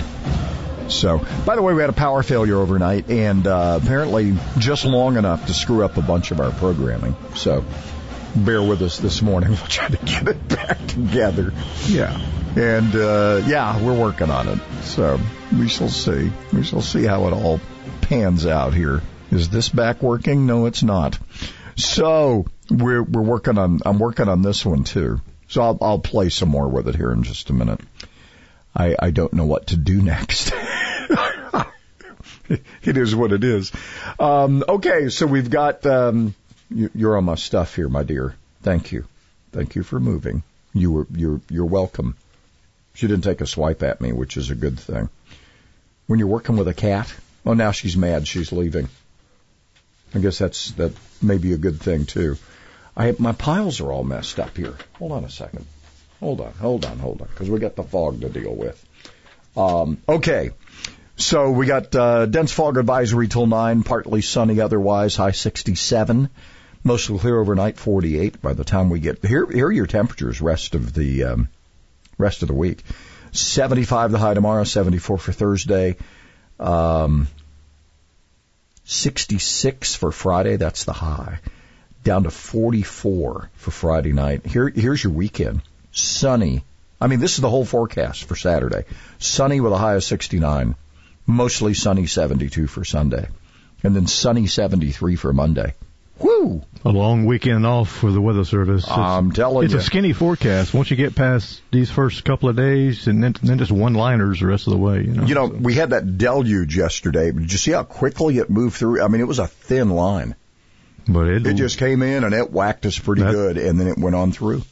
So, 0.88 1.24
by 1.44 1.56
the 1.56 1.62
way, 1.62 1.74
we 1.74 1.82
had 1.82 1.90
a 1.90 1.94
power 1.94 2.22
failure 2.22 2.56
overnight, 2.56 3.10
and 3.10 3.46
uh, 3.46 3.78
apparently 3.82 4.36
just 4.58 4.84
long 4.84 5.16
enough 5.16 5.46
to 5.46 5.54
screw 5.54 5.84
up 5.84 5.96
a 5.96 6.02
bunch 6.02 6.30
of 6.30 6.40
our 6.40 6.50
programming. 6.52 7.14
So, 7.36 7.64
bear 8.34 8.62
with 8.62 8.82
us 8.82 8.98
this 8.98 9.22
morning. 9.22 9.50
We'll 9.60 9.66
try 9.66 9.88
to 9.88 10.04
get 10.04 10.28
it 10.28 10.48
back 10.48 10.86
together. 10.86 11.52
Yeah. 11.86 12.18
And 12.56 12.94
uh, 12.96 13.42
yeah, 13.46 13.80
we're 13.80 13.98
working 13.98 14.30
on 14.30 14.48
it. 14.48 14.58
So 14.82 15.20
we 15.56 15.68
shall 15.68 15.88
see. 15.88 16.32
We 16.52 16.64
shall 16.64 16.82
see 16.82 17.04
how 17.04 17.28
it 17.28 17.32
all 17.32 17.60
pans 18.10 18.44
out 18.44 18.74
here. 18.74 19.00
Is 19.30 19.50
this 19.50 19.68
back 19.68 20.02
working? 20.02 20.44
No, 20.44 20.66
it's 20.66 20.82
not. 20.82 21.16
So 21.76 22.46
we're 22.68 23.04
we're 23.04 23.22
working 23.22 23.56
on. 23.56 23.78
I'm 23.86 24.00
working 24.00 24.28
on 24.28 24.42
this 24.42 24.66
one 24.66 24.82
too. 24.82 25.20
So 25.46 25.62
I'll 25.62 25.78
I'll 25.80 26.00
play 26.00 26.28
some 26.28 26.48
more 26.48 26.68
with 26.68 26.88
it 26.88 26.96
here 26.96 27.12
in 27.12 27.22
just 27.22 27.50
a 27.50 27.52
minute. 27.52 27.80
I 28.74 28.96
I 28.98 29.10
don't 29.12 29.32
know 29.32 29.46
what 29.46 29.68
to 29.68 29.76
do 29.76 30.02
next. 30.02 30.52
it 32.48 32.96
is 32.96 33.14
what 33.14 33.30
it 33.30 33.44
is. 33.44 33.70
Um, 34.18 34.64
okay, 34.68 35.08
so 35.08 35.26
we've 35.26 35.48
got. 35.48 35.86
Um, 35.86 36.34
you, 36.68 36.90
you're 36.96 37.16
on 37.16 37.24
my 37.24 37.36
stuff 37.36 37.76
here, 37.76 37.88
my 37.88 38.02
dear. 38.02 38.34
Thank 38.62 38.90
you. 38.90 39.06
Thank 39.52 39.76
you 39.76 39.84
for 39.84 40.00
moving. 40.00 40.42
You 40.74 40.90
were 40.90 41.06
you're 41.14 41.40
you're 41.48 41.64
welcome. 41.64 42.16
She 42.94 43.06
didn't 43.06 43.22
take 43.22 43.40
a 43.40 43.46
swipe 43.46 43.84
at 43.84 44.00
me, 44.00 44.10
which 44.10 44.36
is 44.36 44.50
a 44.50 44.56
good 44.56 44.80
thing. 44.80 45.08
When 46.08 46.18
you're 46.18 46.26
working 46.26 46.56
with 46.56 46.66
a 46.66 46.74
cat, 46.74 47.14
oh 47.46 47.54
now 47.54 47.70
she's 47.70 47.96
mad, 47.96 48.26
she's 48.26 48.52
leaving. 48.52 48.88
I 50.14 50.18
guess 50.18 50.38
that's 50.38 50.72
that 50.72 50.92
may 51.22 51.38
be 51.38 51.52
a 51.52 51.58
good 51.58 51.80
thing 51.80 52.06
too. 52.06 52.36
I 52.96 53.14
my 53.18 53.32
piles 53.32 53.80
are 53.80 53.92
all 53.92 54.04
messed 54.04 54.40
up 54.40 54.56
here. 54.56 54.74
Hold 54.98 55.12
on 55.12 55.24
a 55.24 55.30
second. 55.30 55.66
Hold 56.20 56.40
on, 56.40 56.52
hold 56.52 56.84
on, 56.84 56.98
hold 56.98 57.22
on, 57.22 57.28
because 57.28 57.48
we 57.48 57.58
got 57.58 57.76
the 57.76 57.82
fog 57.82 58.20
to 58.20 58.28
deal 58.28 58.54
with. 58.54 58.84
Um, 59.56 59.98
okay, 60.08 60.50
so 61.16 61.50
we 61.50 61.66
got 61.66 61.94
uh, 61.94 62.26
dense 62.26 62.52
fog 62.52 62.76
advisory 62.76 63.28
till 63.28 63.46
nine, 63.46 63.82
partly 63.82 64.22
sunny 64.22 64.60
otherwise, 64.60 65.16
high 65.16 65.32
67. 65.32 66.30
Mostly 66.82 67.18
clear 67.18 67.38
overnight, 67.38 67.76
48. 67.76 68.40
By 68.40 68.54
the 68.54 68.64
time 68.64 68.88
we 68.88 69.00
get 69.00 69.24
here, 69.24 69.46
here 69.50 69.66
are 69.66 69.72
your 69.72 69.86
temperatures 69.86 70.40
rest 70.40 70.74
of 70.74 70.94
the 70.94 71.24
um, 71.24 71.48
rest 72.16 72.40
of 72.42 72.48
the 72.48 72.54
week. 72.54 72.82
75 73.32 74.12
the 74.12 74.18
high 74.18 74.34
tomorrow, 74.34 74.64
74 74.64 75.18
for 75.18 75.32
Thursday, 75.32 75.96
um, 76.60 77.28
66 78.84 79.94
for 79.94 80.12
Friday. 80.12 80.56
That's 80.56 80.84
the 80.84 80.92
high. 80.92 81.40
Down 82.04 82.24
to 82.24 82.30
44 82.30 83.50
for 83.54 83.70
Friday 83.70 84.12
night. 84.12 84.46
Here, 84.46 84.68
here's 84.68 85.02
your 85.02 85.12
weekend. 85.12 85.62
Sunny. 85.92 86.64
I 87.00 87.06
mean, 87.06 87.20
this 87.20 87.34
is 87.34 87.40
the 87.40 87.50
whole 87.50 87.64
forecast 87.64 88.24
for 88.24 88.36
Saturday. 88.36 88.84
Sunny 89.18 89.60
with 89.60 89.72
a 89.72 89.78
high 89.78 89.94
of 89.94 90.04
69. 90.04 90.74
Mostly 91.26 91.74
sunny 91.74 92.06
72 92.06 92.66
for 92.66 92.84
Sunday. 92.84 93.28
And 93.82 93.96
then 93.96 94.06
sunny 94.06 94.46
73 94.46 95.16
for 95.16 95.32
Monday. 95.32 95.74
Woo! 96.20 96.62
A 96.84 96.88
long 96.90 97.24
weekend 97.26 97.66
off 97.66 97.90
for 97.90 98.10
the 98.12 98.20
weather 98.20 98.44
service. 98.44 98.82
It's, 98.84 98.90
I'm 98.92 99.32
telling 99.32 99.64
it's 99.64 99.72
you. 99.74 99.80
a 99.80 99.82
skinny 99.82 100.12
forecast. 100.12 100.72
Once 100.74 100.90
you 100.90 100.96
get 100.96 101.14
past 101.14 101.60
these 101.70 101.90
first 101.90 102.24
couple 102.24 102.48
of 102.48 102.56
days, 102.56 103.06
and 103.06 103.22
then, 103.22 103.34
then 103.42 103.58
just 103.58 103.70
one 103.72 103.94
liners 103.94 104.40
the 104.40 104.46
rest 104.46 104.66
of 104.66 104.72
the 104.72 104.78
way. 104.78 104.98
You 105.02 105.12
know, 105.12 105.24
You 105.24 105.34
know, 105.34 105.46
we 105.46 105.74
had 105.74 105.90
that 105.90 106.18
deluge 106.18 106.76
yesterday. 106.76 107.32
Did 107.32 107.50
you 107.52 107.58
see 107.58 107.72
how 107.72 107.82
quickly 107.84 108.38
it 108.38 108.48
moved 108.50 108.76
through? 108.76 109.02
I 109.02 109.08
mean, 109.08 109.20
it 109.20 109.28
was 109.28 109.38
a 109.38 109.46
thin 109.46 109.90
line. 109.90 110.34
but 111.08 111.26
it, 111.26 111.46
It 111.46 111.54
just 111.54 111.78
came 111.78 112.02
in 112.02 112.24
and 112.24 112.34
it 112.34 112.50
whacked 112.52 112.86
us 112.86 112.98
pretty 112.98 113.22
That- 113.22 113.32
good, 113.32 113.58
and 113.58 113.78
then 113.80 113.88
it 113.88 113.98
went 113.98 114.14
on 114.16 114.32
through. 114.32 114.62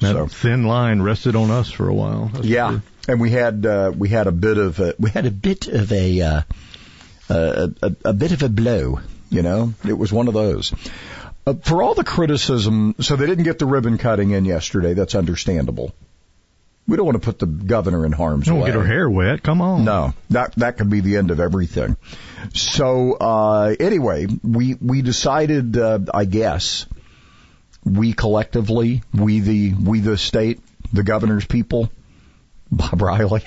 that 0.00 0.12
So 0.14 0.26
thin 0.28 0.64
line 0.64 1.02
rested 1.02 1.36
on 1.36 1.50
us 1.50 1.70
for 1.70 1.88
a 1.88 1.94
while. 1.94 2.30
Yeah, 2.42 2.80
and 3.08 3.20
we 3.20 3.30
had 3.30 3.64
uh, 3.66 3.92
we 3.96 4.08
had 4.08 4.26
a 4.26 4.32
bit 4.32 4.56
of 4.58 4.78
a, 4.80 4.94
we 4.98 5.10
had 5.10 5.26
a 5.26 5.30
bit 5.30 5.66
of 5.68 5.90
a, 5.92 6.20
uh, 6.22 6.42
a, 7.30 7.70
a 7.82 7.96
a 8.06 8.12
bit 8.12 8.32
of 8.32 8.42
a 8.42 8.48
blow. 8.48 9.00
You 9.30 9.42
know, 9.42 9.74
it 9.86 9.92
was 9.92 10.12
one 10.12 10.28
of 10.28 10.34
those. 10.34 10.72
Uh, 11.46 11.54
for 11.54 11.82
all 11.82 11.94
the 11.94 12.04
criticism, 12.04 12.94
so 13.00 13.16
they 13.16 13.26
didn't 13.26 13.44
get 13.44 13.58
the 13.58 13.66
ribbon 13.66 13.98
cutting 13.98 14.30
in 14.32 14.44
yesterday. 14.44 14.94
That's 14.94 15.14
understandable. 15.14 15.94
We 16.86 16.96
don't 16.96 17.04
want 17.04 17.20
to 17.20 17.24
put 17.24 17.38
the 17.38 17.46
governor 17.46 18.06
in 18.06 18.12
harm's 18.12 18.50
way. 18.50 18.56
Don't 18.56 18.66
get 18.66 18.74
her 18.74 18.84
hair 18.86 19.08
wet. 19.08 19.42
Come 19.42 19.60
on. 19.60 19.84
No, 19.84 20.14
that 20.30 20.54
that 20.56 20.78
could 20.78 20.88
be 20.88 21.00
the 21.00 21.18
end 21.18 21.30
of 21.30 21.38
everything. 21.38 21.96
So 22.54 23.12
uh, 23.12 23.74
anyway, 23.78 24.26
we 24.42 24.74
we 24.74 25.02
decided, 25.02 25.76
uh, 25.76 25.98
I 26.12 26.24
guess, 26.24 26.86
we 27.84 28.14
collectively, 28.14 29.02
we 29.12 29.40
the 29.40 29.74
we 29.74 30.00
the 30.00 30.16
state, 30.16 30.60
the 30.92 31.02
governor's 31.02 31.44
people, 31.44 31.90
Bob 32.70 33.02
Riley. 33.02 33.42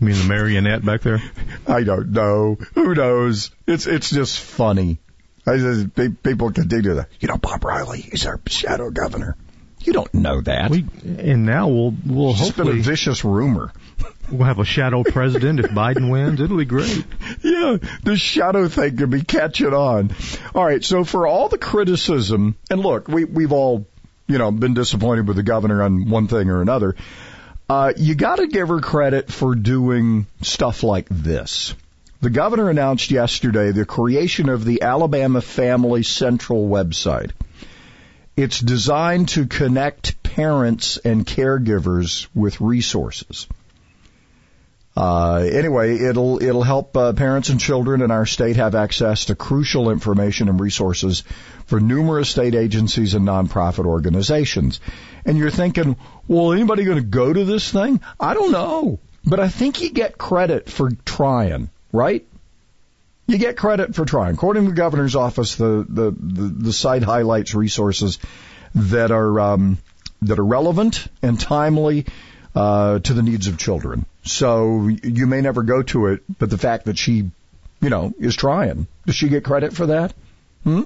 You 0.00 0.06
mean 0.06 0.16
the 0.16 0.24
marionette 0.24 0.84
back 0.84 1.02
there? 1.02 1.20
I 1.66 1.82
don't 1.82 2.10
know. 2.10 2.56
Who 2.74 2.94
knows? 2.94 3.50
It's 3.66 3.86
it's 3.86 4.10
just 4.10 4.38
funny. 4.38 4.98
I 5.46 5.56
just, 5.56 5.94
pe- 5.94 6.08
people 6.10 6.52
continue 6.52 6.94
to, 6.96 7.06
you 7.20 7.28
know, 7.28 7.38
Bob 7.38 7.64
Riley 7.64 8.00
is 8.12 8.26
our 8.26 8.38
shadow 8.46 8.90
governor. 8.90 9.34
You 9.80 9.92
don't 9.94 10.12
know 10.12 10.40
that. 10.42 10.70
We 10.70 10.84
and 11.04 11.46
now 11.46 11.68
we'll 11.68 11.94
we'll 12.04 12.30
It's 12.30 12.40
just 12.40 12.56
been 12.56 12.66
a 12.66 12.70
hopefully 12.70 12.82
vicious 12.82 13.24
rumor. 13.24 13.72
we'll 14.30 14.46
have 14.46 14.58
a 14.58 14.64
shadow 14.64 15.02
president 15.04 15.60
if 15.60 15.66
Biden 15.70 16.10
wins. 16.10 16.40
It'll 16.40 16.58
be 16.58 16.64
great. 16.64 17.04
Yeah, 17.42 17.78
the 18.02 18.16
shadow 18.16 18.68
thing 18.68 18.96
could 18.96 19.10
be 19.10 19.22
catching 19.22 19.72
on. 19.72 20.10
All 20.54 20.64
right, 20.64 20.84
so 20.84 21.04
for 21.04 21.26
all 21.26 21.48
the 21.48 21.58
criticism, 21.58 22.56
and 22.70 22.80
look, 22.80 23.08
we 23.08 23.24
we've 23.24 23.52
all, 23.52 23.86
you 24.26 24.38
know, 24.38 24.50
been 24.50 24.74
disappointed 24.74 25.26
with 25.26 25.36
the 25.36 25.42
governor 25.44 25.82
on 25.82 26.10
one 26.10 26.26
thing 26.28 26.50
or 26.50 26.60
another. 26.60 26.94
Uh, 27.68 27.92
you 27.98 28.14
got 28.14 28.36
to 28.36 28.46
give 28.46 28.68
her 28.68 28.80
credit 28.80 29.30
for 29.30 29.54
doing 29.54 30.26
stuff 30.40 30.82
like 30.82 31.06
this. 31.10 31.74
The 32.22 32.30
governor 32.30 32.70
announced 32.70 33.10
yesterday 33.10 33.72
the 33.72 33.84
creation 33.84 34.48
of 34.48 34.64
the 34.64 34.82
Alabama 34.82 35.42
Family 35.42 36.02
Central 36.02 36.66
website. 36.66 37.32
It's 38.36 38.58
designed 38.58 39.28
to 39.30 39.46
connect 39.46 40.22
parents 40.22 40.96
and 40.96 41.26
caregivers 41.26 42.26
with 42.34 42.60
resources. 42.60 43.46
Uh, 44.98 45.48
anyway, 45.52 45.96
it'll 45.96 46.42
it'll 46.42 46.64
help 46.64 46.96
uh, 46.96 47.12
parents 47.12 47.50
and 47.50 47.60
children 47.60 48.02
in 48.02 48.10
our 48.10 48.26
state 48.26 48.56
have 48.56 48.74
access 48.74 49.26
to 49.26 49.36
crucial 49.36 49.92
information 49.92 50.48
and 50.48 50.58
resources 50.58 51.22
for 51.66 51.78
numerous 51.78 52.30
state 52.30 52.56
agencies 52.56 53.14
and 53.14 53.24
nonprofit 53.24 53.86
organizations. 53.86 54.80
And 55.24 55.38
you're 55.38 55.52
thinking, 55.52 55.94
well, 56.26 56.52
anybody 56.52 56.82
going 56.82 56.98
to 56.98 57.04
go 57.04 57.32
to 57.32 57.44
this 57.44 57.70
thing? 57.70 58.00
I 58.18 58.34
don't 58.34 58.50
know, 58.50 58.98
but 59.24 59.38
I 59.38 59.46
think 59.46 59.80
you 59.82 59.90
get 59.90 60.18
credit 60.18 60.68
for 60.68 60.90
trying, 61.04 61.70
right? 61.92 62.26
You 63.28 63.38
get 63.38 63.56
credit 63.56 63.94
for 63.94 64.04
trying. 64.04 64.34
According 64.34 64.64
to 64.64 64.70
the 64.70 64.74
governor's 64.74 65.14
office, 65.14 65.54
the 65.54 65.86
the 65.88 66.10
the, 66.10 66.42
the 66.42 66.72
site 66.72 67.04
highlights 67.04 67.54
resources 67.54 68.18
that 68.74 69.12
are 69.12 69.38
um, 69.38 69.78
that 70.22 70.40
are 70.40 70.44
relevant 70.44 71.06
and 71.22 71.38
timely 71.38 72.06
uh, 72.54 72.98
to 72.98 73.14
the 73.14 73.22
needs 73.22 73.46
of 73.48 73.58
children. 73.58 74.06
So 74.24 74.88
you 74.88 75.26
may 75.26 75.40
never 75.40 75.62
go 75.62 75.82
to 75.82 76.08
it, 76.08 76.22
but 76.38 76.50
the 76.50 76.58
fact 76.58 76.86
that 76.86 76.98
she, 76.98 77.30
you 77.80 77.90
know, 77.90 78.12
is 78.18 78.36
trying, 78.36 78.86
does 79.06 79.14
she 79.14 79.28
get 79.28 79.44
credit 79.44 79.72
for 79.72 79.86
that? 79.86 80.14
Hmm? 80.64 80.82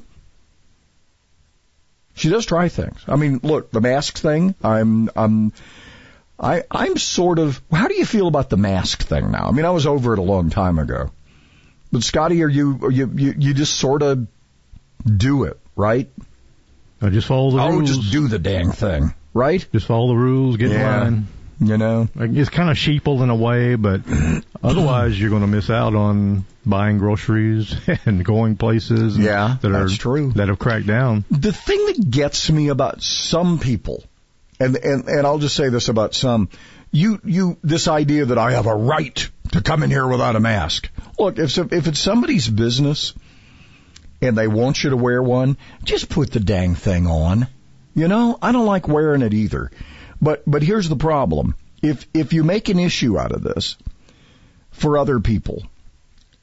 She 2.14 2.28
does 2.28 2.44
try 2.44 2.68
things. 2.68 3.02
I 3.08 3.16
mean, 3.16 3.40
look, 3.42 3.70
the 3.70 3.80
mask 3.80 4.18
thing. 4.18 4.54
I'm, 4.62 5.10
I'm, 5.16 5.52
I, 6.38 6.62
I'm 6.70 6.96
sort 6.98 7.38
of. 7.38 7.60
How 7.72 7.88
do 7.88 7.94
you 7.94 8.04
feel 8.04 8.28
about 8.28 8.50
the 8.50 8.58
mask 8.58 9.02
thing 9.02 9.30
now? 9.30 9.46
I 9.46 9.52
mean, 9.52 9.64
I 9.64 9.70
was 9.70 9.86
over 9.86 10.12
it 10.12 10.18
a 10.18 10.22
long 10.22 10.50
time 10.50 10.78
ago, 10.78 11.10
but 11.90 12.02
Scotty, 12.02 12.42
are 12.42 12.48
you, 12.48 12.80
are 12.82 12.90
you, 12.90 13.10
you, 13.14 13.34
you 13.38 13.54
just 13.54 13.74
sort 13.78 14.02
of 14.02 14.26
do 15.04 15.44
it, 15.44 15.58
right? 15.74 16.10
I 17.00 17.08
just 17.08 17.26
follow 17.26 17.50
the 17.50 17.62
oh, 17.62 17.70
rules. 17.70 17.96
just 17.96 18.12
do 18.12 18.28
the 18.28 18.38
dang 18.38 18.72
thing, 18.72 19.14
right? 19.34 19.66
Just 19.72 19.86
follow 19.86 20.08
the 20.08 20.16
rules. 20.16 20.56
Get 20.56 20.70
in 20.70 20.82
line. 20.82 21.26
You 21.64 21.78
know, 21.78 22.08
Like, 22.16 22.32
It's 22.32 22.50
kind 22.50 22.70
of 22.70 22.76
sheeple 22.76 23.22
in 23.22 23.30
a 23.30 23.36
way, 23.36 23.76
but 23.76 24.00
otherwise 24.64 25.18
you're 25.18 25.30
going 25.30 25.42
to 25.42 25.46
miss 25.46 25.70
out 25.70 25.94
on 25.94 26.44
buying 26.66 26.98
groceries 26.98 27.74
and 28.04 28.24
going 28.24 28.56
places. 28.56 29.16
Yeah, 29.16 29.58
that 29.62 29.68
are 29.70 29.86
that's 29.86 29.96
true. 29.96 30.32
That 30.32 30.48
have 30.48 30.58
cracked 30.58 30.86
down. 30.86 31.24
the 31.30 31.52
thing 31.52 31.86
that 31.86 32.10
gets 32.10 32.50
me 32.50 32.68
about 32.68 33.00
some 33.02 33.60
people, 33.60 34.02
and 34.58 34.76
and 34.76 35.08
and 35.08 35.26
I'll 35.26 35.38
just 35.38 35.54
say 35.54 35.68
this 35.68 35.88
about 35.88 36.14
some, 36.14 36.48
you 36.90 37.20
you 37.24 37.56
this 37.62 37.86
idea 37.86 38.24
that 38.26 38.38
I 38.38 38.52
have 38.52 38.66
a 38.66 38.74
right 38.74 39.28
to 39.52 39.62
come 39.62 39.84
in 39.84 39.90
here 39.90 40.06
without 40.06 40.34
a 40.34 40.40
mask. 40.40 40.90
Look, 41.16 41.38
if 41.38 41.56
if 41.58 41.86
it's 41.86 42.00
somebody's 42.00 42.48
business 42.48 43.14
and 44.20 44.36
they 44.36 44.48
want 44.48 44.82
you 44.82 44.90
to 44.90 44.96
wear 44.96 45.22
one, 45.22 45.56
just 45.84 46.08
put 46.08 46.32
the 46.32 46.40
dang 46.40 46.74
thing 46.74 47.06
on. 47.06 47.46
You 47.94 48.08
know, 48.08 48.38
I 48.40 48.52
don't 48.52 48.66
like 48.66 48.88
wearing 48.88 49.22
it 49.22 49.34
either. 49.34 49.70
But 50.22 50.44
but 50.46 50.62
here's 50.62 50.88
the 50.88 50.96
problem. 50.96 51.56
If 51.82 52.06
if 52.14 52.32
you 52.32 52.44
make 52.44 52.68
an 52.68 52.78
issue 52.78 53.18
out 53.18 53.32
of 53.32 53.42
this 53.42 53.76
for 54.70 54.96
other 54.96 55.18
people, 55.18 55.64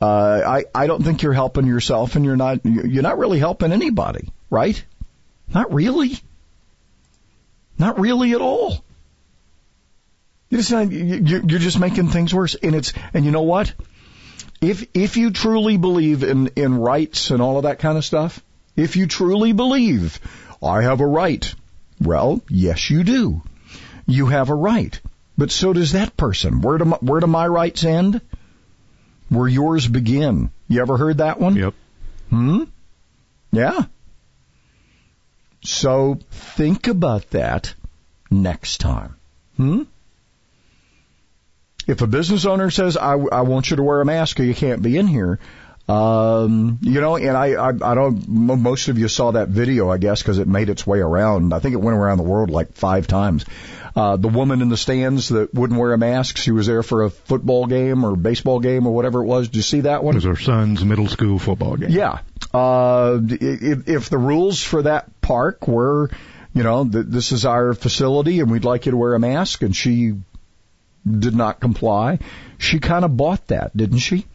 uh, 0.01 0.41
I 0.45 0.65
I 0.75 0.85
don't 0.87 1.01
think 1.01 1.21
you're 1.21 1.33
helping 1.33 1.65
yourself, 1.65 2.17
and 2.17 2.25
you're 2.25 2.35
not 2.35 2.65
you're 2.65 3.03
not 3.03 3.17
really 3.17 3.39
helping 3.39 3.71
anybody, 3.71 4.29
right? 4.49 4.83
Not 5.53 5.73
really. 5.73 6.19
Not 7.77 7.97
really 7.97 8.33
at 8.33 8.41
all. 8.41 8.83
You 10.49 10.57
just 10.57 10.71
you- 10.91 11.43
you're 11.47 11.59
just 11.59 11.79
making 11.79 12.09
things 12.09 12.33
worse, 12.33 12.55
and 12.55 12.75
it's 12.75 12.91
and 13.13 13.23
you 13.23 13.31
know 13.31 13.43
what? 13.43 13.73
If 14.59 14.85
if 14.93 15.15
you 15.15 15.31
truly 15.31 15.77
believe 15.77 16.23
in 16.23 16.47
in 16.57 16.75
rights 16.75 17.31
and 17.31 17.41
all 17.41 17.55
of 17.55 17.63
that 17.63 17.79
kind 17.79 17.97
of 17.97 18.03
stuff, 18.03 18.43
if 18.75 18.97
you 18.97 19.07
truly 19.07 19.53
believe 19.53 20.19
I 20.61 20.81
have 20.81 20.99
a 20.99 21.07
right, 21.07 21.53
well, 22.01 22.41
yes, 22.49 22.89
you 22.89 23.05
do. 23.05 23.41
You 24.09 24.25
have 24.25 24.49
a 24.49 24.55
right, 24.55 24.99
but 25.37 25.51
so 25.51 25.71
does 25.71 25.91
that 25.91 26.17
person. 26.17 26.61
Where 26.61 26.79
do 26.79 26.85
my, 26.85 26.97
where 26.97 27.19
do 27.19 27.27
my 27.27 27.47
rights 27.47 27.83
end? 27.83 28.21
Where 29.29 29.47
yours 29.47 29.87
begin. 29.87 30.49
You 30.67 30.81
ever 30.81 30.97
heard 30.97 31.19
that 31.19 31.39
one? 31.39 31.55
Yep. 31.55 31.75
Hmm? 32.31 32.63
Yeah. 33.51 33.83
So 35.61 36.19
think 36.31 36.87
about 36.87 37.29
that 37.31 37.75
next 38.31 38.79
time. 38.79 39.15
Hmm? 39.57 39.83
If 41.85 42.01
a 42.01 42.07
business 42.07 42.45
owner 42.45 42.71
says, 42.71 42.97
I, 42.97 43.13
I 43.13 43.41
want 43.41 43.69
you 43.69 43.77
to 43.77 43.83
wear 43.83 44.01
a 44.01 44.05
mask 44.05 44.39
or 44.39 44.43
you 44.43 44.55
can't 44.55 44.81
be 44.81 44.97
in 44.97 45.05
here, 45.05 45.39
um, 45.89 46.77
you 46.81 47.01
know, 47.01 47.17
and 47.17 47.35
I, 47.35 47.53
I, 47.53 47.69
I 47.69 47.95
don't, 47.95 48.27
most 48.27 48.89
of 48.89 48.99
you 48.99 49.07
saw 49.07 49.31
that 49.31 49.49
video, 49.49 49.89
I 49.89 49.97
guess, 49.97 50.21
because 50.21 50.37
it 50.37 50.47
made 50.47 50.69
its 50.69 50.85
way 50.85 50.99
around. 50.99 51.53
I 51.53 51.59
think 51.59 51.73
it 51.73 51.81
went 51.81 51.97
around 51.97 52.17
the 52.17 52.23
world 52.23 52.51
like 52.51 52.73
five 52.73 53.07
times. 53.07 53.45
Uh, 53.95 54.15
the 54.15 54.27
woman 54.27 54.61
in 54.61 54.69
the 54.69 54.77
stands 54.77 55.29
that 55.29 55.51
wouldn't 55.51 55.79
wear 55.79 55.93
a 55.93 55.97
mask, 55.97 56.37
she 56.37 56.51
was 56.51 56.67
there 56.67 56.83
for 56.83 57.03
a 57.03 57.09
football 57.09 57.65
game 57.65 58.03
or 58.03 58.15
baseball 58.15 58.59
game 58.59 58.85
or 58.85 58.93
whatever 58.93 59.21
it 59.23 59.25
was. 59.25 59.47
Did 59.47 59.55
you 59.55 59.61
see 59.63 59.81
that 59.81 60.03
one? 60.03 60.13
It 60.13 60.17
was 60.17 60.25
our 60.27 60.37
son's 60.37 60.85
middle 60.85 61.07
school 61.07 61.39
football 61.39 61.75
game. 61.75 61.89
Yeah. 61.89 62.19
Uh, 62.53 63.19
if, 63.23 63.89
if 63.89 64.09
the 64.09 64.19
rules 64.19 64.61
for 64.61 64.83
that 64.83 65.21
park 65.21 65.67
were, 65.67 66.11
you 66.53 66.61
know, 66.61 66.87
th- 66.87 67.07
this 67.07 67.31
is 67.31 67.45
our 67.45 67.73
facility 67.73 68.41
and 68.41 68.51
we'd 68.51 68.63
like 68.63 68.85
you 68.85 68.91
to 68.91 68.97
wear 68.97 69.15
a 69.15 69.19
mask, 69.19 69.63
and 69.63 69.75
she 69.75 70.13
did 71.03 71.35
not 71.35 71.59
comply, 71.59 72.19
she 72.59 72.79
kind 72.79 73.03
of 73.03 73.17
bought 73.17 73.47
that, 73.47 73.75
didn't 73.75 73.99
she? 73.99 74.27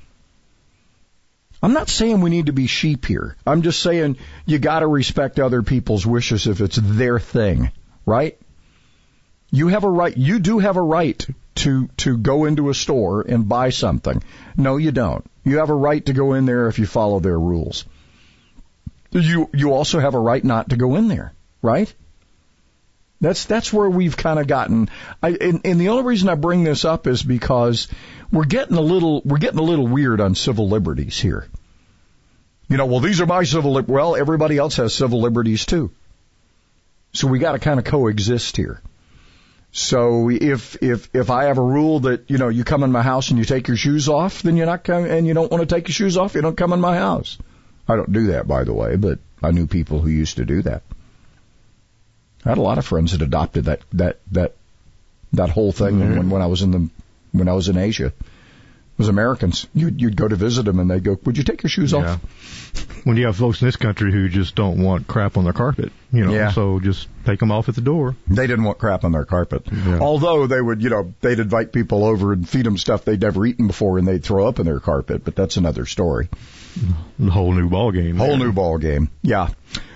I'm 1.62 1.72
not 1.72 1.88
saying 1.88 2.20
we 2.20 2.30
need 2.30 2.46
to 2.46 2.52
be 2.52 2.66
sheep 2.66 3.06
here. 3.06 3.36
I'm 3.46 3.62
just 3.62 3.80
saying 3.80 4.18
you 4.44 4.58
got 4.58 4.80
to 4.80 4.86
respect 4.86 5.40
other 5.40 5.62
people's 5.62 6.06
wishes 6.06 6.46
if 6.46 6.60
it's 6.60 6.76
their 6.76 7.18
thing, 7.18 7.70
right? 8.04 8.38
You 9.50 9.68
have 9.68 9.84
a 9.84 9.88
right. 9.88 10.16
You 10.16 10.40
do 10.40 10.58
have 10.58 10.76
a 10.76 10.82
right 10.82 11.26
to 11.56 11.88
to 11.98 12.18
go 12.18 12.44
into 12.44 12.70
a 12.70 12.74
store 12.74 13.22
and 13.22 13.48
buy 13.48 13.70
something. 13.70 14.22
No, 14.56 14.76
you 14.76 14.90
don't. 14.90 15.24
You 15.44 15.58
have 15.58 15.70
a 15.70 15.74
right 15.74 16.04
to 16.06 16.12
go 16.12 16.34
in 16.34 16.46
there 16.46 16.68
if 16.68 16.78
you 16.78 16.86
follow 16.86 17.20
their 17.20 17.38
rules. 17.38 17.84
You 19.12 19.48
you 19.54 19.72
also 19.72 20.00
have 20.00 20.14
a 20.14 20.20
right 20.20 20.42
not 20.42 20.70
to 20.70 20.76
go 20.76 20.96
in 20.96 21.08
there, 21.08 21.32
right? 21.62 21.92
That's 23.24 23.46
that's 23.46 23.72
where 23.72 23.88
we've 23.88 24.16
kind 24.16 24.38
of 24.38 24.46
gotten. 24.46 24.90
I, 25.22 25.30
and, 25.30 25.62
and 25.64 25.80
the 25.80 25.88
only 25.88 26.04
reason 26.04 26.28
I 26.28 26.34
bring 26.34 26.62
this 26.62 26.84
up 26.84 27.06
is 27.06 27.22
because 27.22 27.88
we're 28.30 28.44
getting 28.44 28.76
a 28.76 28.82
little 28.82 29.22
we're 29.24 29.38
getting 29.38 29.58
a 29.58 29.62
little 29.62 29.86
weird 29.86 30.20
on 30.20 30.34
civil 30.34 30.68
liberties 30.68 31.18
here. 31.18 31.46
You 32.68 32.76
know, 32.76 32.86
well 32.86 33.00
these 33.00 33.22
are 33.22 33.26
my 33.26 33.44
civil 33.44 33.72
lib- 33.72 33.90
well 33.90 34.14
everybody 34.14 34.58
else 34.58 34.76
has 34.76 34.94
civil 34.94 35.22
liberties 35.22 35.64
too. 35.64 35.90
So 37.12 37.26
we 37.28 37.38
got 37.38 37.52
to 37.52 37.58
kind 37.58 37.78
of 37.78 37.86
coexist 37.86 38.58
here. 38.58 38.82
So 39.72 40.28
if 40.30 40.82
if 40.82 41.08
if 41.14 41.30
I 41.30 41.44
have 41.44 41.58
a 41.58 41.62
rule 41.62 42.00
that 42.00 42.30
you 42.30 42.36
know 42.36 42.48
you 42.48 42.62
come 42.62 42.82
in 42.82 42.92
my 42.92 43.02
house 43.02 43.30
and 43.30 43.38
you 43.38 43.44
take 43.44 43.68
your 43.68 43.76
shoes 43.76 44.08
off, 44.08 44.42
then 44.42 44.56
you're 44.56 44.66
not 44.66 44.84
coming, 44.84 45.10
and 45.10 45.26
you 45.26 45.32
don't 45.32 45.50
want 45.50 45.66
to 45.66 45.74
take 45.74 45.88
your 45.88 45.94
shoes 45.94 46.18
off, 46.18 46.34
you 46.34 46.42
don't 46.42 46.56
come 46.56 46.72
in 46.74 46.80
my 46.80 46.96
house. 46.96 47.38
I 47.88 47.96
don't 47.96 48.12
do 48.12 48.28
that, 48.28 48.46
by 48.46 48.64
the 48.64 48.74
way, 48.74 48.96
but 48.96 49.18
I 49.42 49.50
knew 49.50 49.66
people 49.66 50.00
who 50.00 50.08
used 50.08 50.36
to 50.36 50.44
do 50.44 50.62
that. 50.62 50.82
I 52.44 52.48
had 52.50 52.58
a 52.58 52.62
lot 52.62 52.78
of 52.78 52.84
friends 52.86 53.12
that 53.12 53.22
adopted 53.22 53.64
that 53.66 53.80
that 53.92 54.18
that 54.32 54.54
that 55.32 55.50
whole 55.50 55.72
thing 55.72 55.98
Mhm. 56.00 56.16
when 56.18 56.30
when 56.30 56.42
I 56.42 56.46
was 56.46 56.62
in 56.62 56.70
the 56.70 56.88
when 57.32 57.48
I 57.48 57.52
was 57.52 57.68
in 57.68 57.76
Asia. 57.76 58.06
It 58.96 58.98
was 58.98 59.08
Americans. 59.08 59.66
You'd 59.74 60.00
you'd 60.00 60.16
go 60.16 60.28
to 60.28 60.36
visit 60.36 60.64
them 60.66 60.78
and 60.78 60.88
they'd 60.88 61.02
go, 61.02 61.18
"Would 61.24 61.36
you 61.36 61.42
take 61.42 61.64
your 61.64 61.70
shoes 61.70 61.90
Yeah. 61.90 61.98
off?" 62.12 62.20
When 63.04 63.16
you 63.16 63.26
have 63.26 63.36
folks 63.36 63.60
in 63.60 63.66
this 63.66 63.74
country 63.76 64.12
who 64.12 64.28
just 64.28 64.54
don't 64.54 64.78
want 64.82 65.08
crap 65.08 65.36
on 65.36 65.42
their 65.44 65.52
carpet, 65.52 65.90
you 66.12 66.24
know, 66.24 66.32
Yeah. 66.32 66.52
so 66.52 66.78
just 66.80 67.08
take 67.26 67.40
them 67.40 67.50
off 67.50 67.68
at 67.68 67.74
the 67.74 67.80
door. 67.80 68.14
They 68.28 68.46
didn't 68.46 68.64
want 68.64 68.78
crap 68.78 69.04
on 69.04 69.10
their 69.12 69.24
carpet. 69.24 69.66
Although 70.00 70.46
they 70.46 70.60
would, 70.60 70.80
you 70.80 70.90
know, 70.90 71.12
they'd 71.20 71.38
invite 71.40 71.72
people 71.72 72.04
over 72.04 72.32
and 72.32 72.48
feed 72.48 72.64
them 72.64 72.78
stuff 72.78 73.04
they'd 73.04 73.20
never 73.20 73.44
eaten 73.44 73.66
before 73.66 73.98
and 73.98 74.06
they'd 74.08 74.22
throw 74.22 74.46
up 74.46 74.58
in 74.60 74.64
their 74.66 74.80
carpet, 74.80 75.22
but 75.24 75.34
that's 75.34 75.56
another 75.56 75.86
story. 75.86 76.28
A 77.20 77.30
whole 77.30 77.52
new 77.52 77.68
ball 77.68 77.90
game. 77.90 78.16
Whole 78.16 78.36
new 78.36 78.52
ball 78.52 78.78
game. 78.78 79.08
Yeah. 79.22 79.48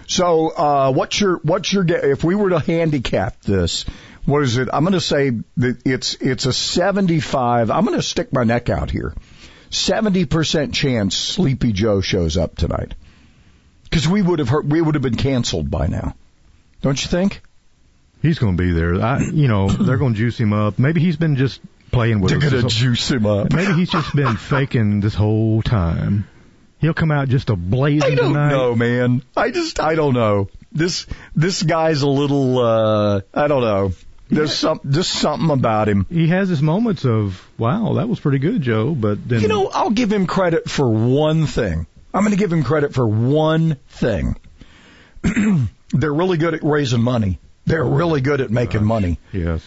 So, 0.09 0.49
uh, 0.49 0.93
what's 0.93 1.21
your, 1.21 1.37
what's 1.37 1.73
your, 1.73 1.85
if 1.87 2.25
we 2.25 2.35
were 2.35 2.51
to 2.51 2.59
handicap 2.59 3.43
this, 3.43 3.85
what 4.25 4.43
is 4.43 4.57
it? 4.57 4.69
I'm 4.73 4.83
going 4.83 4.95
to 4.95 5.01
say 5.01 5.31
that 5.59 5.87
it's 5.87 6.15
it's 6.15 6.47
a 6.47 6.53
75. 6.53 7.71
I'm 7.71 7.85
going 7.85 7.97
to 7.97 8.03
stick 8.03 8.33
my 8.33 8.45
neck 8.45 8.69
out 8.69 8.91
here. 8.91 9.15
70% 9.71 10.73
chance 10.75 11.17
Sleepy 11.17 11.73
Joe 11.73 12.01
shows 12.01 12.37
up 12.37 12.57
tonight. 12.57 12.95
Because 13.85 14.09
we 14.09 14.21
would 14.21 14.39
have 14.39 14.49
heard, 14.49 14.71
we 14.71 14.81
would 14.81 14.95
have 14.95 15.03
been 15.03 15.17
canceled 15.17 15.71
by 15.71 15.87
now. 15.87 16.15
Don't 16.83 17.03
you 17.03 17.09
think? 17.09 17.41
He's 18.21 18.39
going 18.39 18.57
to 18.57 18.63
be 18.63 18.73
there. 18.73 19.01
I, 19.01 19.21
you 19.21 19.49
know, 19.49 19.69
they're 19.69 19.97
going 19.97 20.15
to 20.15 20.19
juice 20.19 20.39
him 20.39 20.53
up. 20.53 20.79
Maybe 20.79 21.01
he's 21.01 21.17
been 21.17 21.37
just 21.37 21.61
playing 21.91 22.21
with 22.21 22.31
They're 22.31 22.47
us. 22.47 22.53
going 22.53 22.69
to 22.69 22.75
juice 22.75 23.11
him 23.11 23.27
up. 23.27 23.53
Maybe 23.53 23.73
he's 23.75 23.91
just 23.91 24.15
been 24.15 24.37
faking 24.51 25.01
this 25.01 25.15
whole 25.15 25.63
time. 25.63 26.29
He'll 26.81 26.95
come 26.95 27.11
out 27.11 27.29
just 27.29 27.51
a 27.51 27.57
blazing 27.57 28.13
I 28.13 28.15
don't 28.15 28.33
tonight. 28.35 28.51
know, 28.51 28.75
man. 28.77 29.23
I 29.37 29.51
just 29.51 29.81
I 29.81 29.95
don't 29.95 30.15
know. 30.15 30.49
This 30.73 31.07
this 31.35 31.63
guy's 31.63 32.03
a 32.03 32.09
little 32.09 32.59
uh 32.59 33.21
I 33.35 33.49
don't 33.49 33.63
know. 33.63 33.93
There's 34.31 34.55
some 34.55 34.81
just 34.89 35.11
something 35.13 35.51
about 35.51 35.89
him. 35.89 36.07
He 36.11 36.29
has 36.29 36.49
his 36.49 36.61
moments 36.63 37.05
of 37.07 37.45
wow, 37.57 37.95
that 37.95 38.09
was 38.09 38.21
pretty 38.21 38.39
good, 38.39 38.63
Joe. 38.63 38.95
But 38.95 39.27
then 39.29 39.41
You 39.41 39.49
know, 39.49 39.69
I'll 39.69 39.91
give 39.91 40.13
him 40.13 40.27
credit 40.27 40.69
for 40.71 40.89
one 40.89 41.47
thing. 41.47 41.87
I'm 42.13 42.23
going 42.23 42.33
to 42.33 42.39
give 42.39 42.53
him 42.53 42.63
credit 42.63 42.95
for 42.95 43.07
one 43.07 43.77
thing. 43.89 44.37
They're 45.91 46.13
really 46.15 46.37
good 46.39 46.55
at 46.55 46.63
raising 46.63 47.03
money. 47.03 47.39
They're 47.67 47.85
really 47.85 48.21
good 48.21 48.41
at 48.41 48.51
making 48.51 48.85
money. 48.85 49.19
yes, 49.33 49.63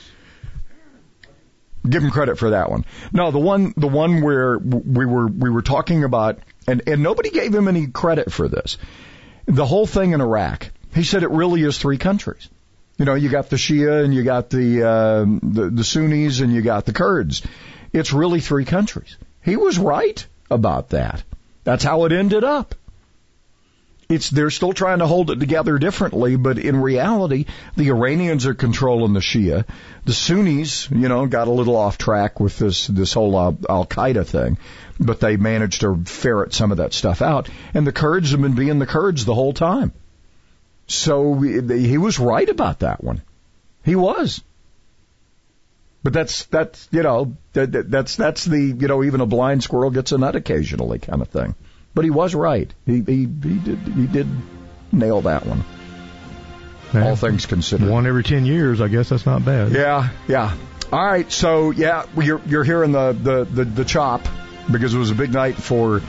Give 1.88 2.04
him 2.04 2.12
credit 2.12 2.38
for 2.38 2.52
that 2.52 2.70
one. 2.70 2.86
No, 3.12 3.32
the 3.32 3.40
one 3.40 3.74
the 3.76 3.88
one 3.88 4.22
where 4.22 4.58
we 4.60 5.06
were 5.06 5.28
we 5.28 5.50
were 5.50 5.64
talking 5.64 6.04
about 6.04 6.38
and 6.68 6.84
and 6.88 7.02
nobody 7.04 7.30
gave 7.30 7.54
him 7.54 7.68
any 7.68 7.88
credit 7.88 8.32
for 8.32 8.48
this. 8.48 8.78
The 9.46 9.66
whole 9.66 9.88
thing 9.88 10.12
in 10.12 10.22
Iraq. 10.22 10.72
He 10.94 11.04
said 11.04 11.24
it 11.24 11.32
really 11.32 11.64
is 11.64 11.78
three 11.78 11.98
countries. 11.98 12.50
You 12.98 13.06
know, 13.06 13.16
you 13.16 13.30
got 13.30 13.50
the 13.50 13.56
Shia 13.56 14.04
and 14.04 14.14
you 14.14 14.24
got 14.24 14.50
the 14.50 14.84
uh, 14.84 15.26
the, 15.26 15.70
the 15.70 15.84
Sunnis 15.84 16.42
and 16.42 16.54
you 16.54 16.62
got 16.62 16.86
the 16.86 16.94
Kurds. 16.94 17.42
It's 17.94 18.14
really 18.14 18.42
three 18.42 18.66
countries. 18.66 19.18
He 19.42 19.56
was 19.56 19.80
right 19.80 20.26
about 20.50 20.90
that. 20.90 21.24
That's 21.64 21.84
how 21.84 22.06
it 22.06 22.12
ended 22.12 22.44
up. 22.44 22.76
It's 24.12 24.30
they're 24.30 24.50
still 24.50 24.74
trying 24.74 25.00
to 25.00 25.08
hold 25.08 25.32
it 25.32 25.40
together 25.40 25.78
differently, 25.80 26.36
but 26.36 26.58
in 26.60 26.76
reality, 26.82 27.46
the 27.78 27.90
Iranians 27.90 28.46
are 28.46 28.54
controlling 28.54 29.14
the 29.14 29.22
Shia. 29.22 29.66
The 30.04 30.14
Sunnis, 30.14 30.92
you 30.92 31.08
know, 31.08 31.26
got 31.28 31.48
a 31.48 31.52
little 31.52 31.78
off 31.78 31.98
track 31.98 32.40
with 32.40 32.58
this 32.60 32.88
this 32.88 33.14
whole 33.14 33.36
uh, 33.38 33.54
Al 33.70 33.86
Qaeda 33.86 34.26
thing, 34.26 34.58
but 35.00 35.22
they 35.22 35.38
managed 35.38 35.82
to 35.82 36.04
ferret 36.06 36.54
some 36.54 36.72
of 36.72 36.78
that 36.78 36.94
stuff 36.94 37.22
out. 37.22 37.48
And 37.74 37.88
the 37.88 37.94
Kurds 37.94 38.32
have 38.32 38.42
been 38.42 38.56
being 38.56 38.80
the 38.80 38.86
Kurds 38.86 39.24
the 39.24 39.34
whole 39.34 39.54
time. 39.54 39.94
So 40.88 41.36
he 41.36 41.98
was 41.98 42.20
right 42.20 42.50
about 42.50 42.80
that 42.80 43.02
one. 43.02 43.22
He 43.86 43.96
was. 43.96 44.42
But 46.04 46.12
that's 46.12 46.46
that's 46.46 46.90
you 46.92 47.04
know 47.04 47.38
that- 47.54 47.90
that's 47.90 48.16
that's 48.18 48.44
the 48.44 48.60
you 48.60 48.88
know 48.88 49.04
even 49.04 49.22
a 49.22 49.26
blind 49.26 49.64
squirrel 49.64 49.92
gets 49.92 50.12
a 50.12 50.18
nut 50.18 50.36
occasionally 50.36 51.00
kind 51.00 51.22
of 51.22 51.30
thing. 51.30 51.56
But 51.94 52.06
he 52.06 52.12
was 52.12 52.34
right. 52.34 52.74
He 52.86 53.02
he 53.02 53.18
he 53.26 53.26
did 53.26 53.78
he 53.80 54.08
did 54.08 54.28
nail 54.92 55.22
that 55.22 55.46
one. 55.46 55.64
All 56.94 57.16
things 57.16 57.46
considered. 57.46 57.88
one 57.90 58.06
every 58.06 58.24
ten 58.24 58.46
years. 58.46 58.82
I 58.82 58.88
guess 58.90 59.10
that's 59.10 59.26
not 59.26 59.46
bad. 59.46 59.72
Yeah, 59.72 60.10
yeah. 60.28 60.56
All 60.92 61.06
right, 61.06 61.32
so 61.32 61.72
yeah, 61.72 62.06
you're 62.18 62.42
you're 62.46 62.64
hearing 62.66 62.92
the 62.92 63.14
the 63.14 63.44
the, 63.46 63.64
the 63.66 63.86
chop 63.86 64.28
because 64.70 64.94
it 64.94 64.98
was 64.98 65.10
a 65.12 65.16
big 65.16 65.32
night 65.34 65.56
for 65.56 66.02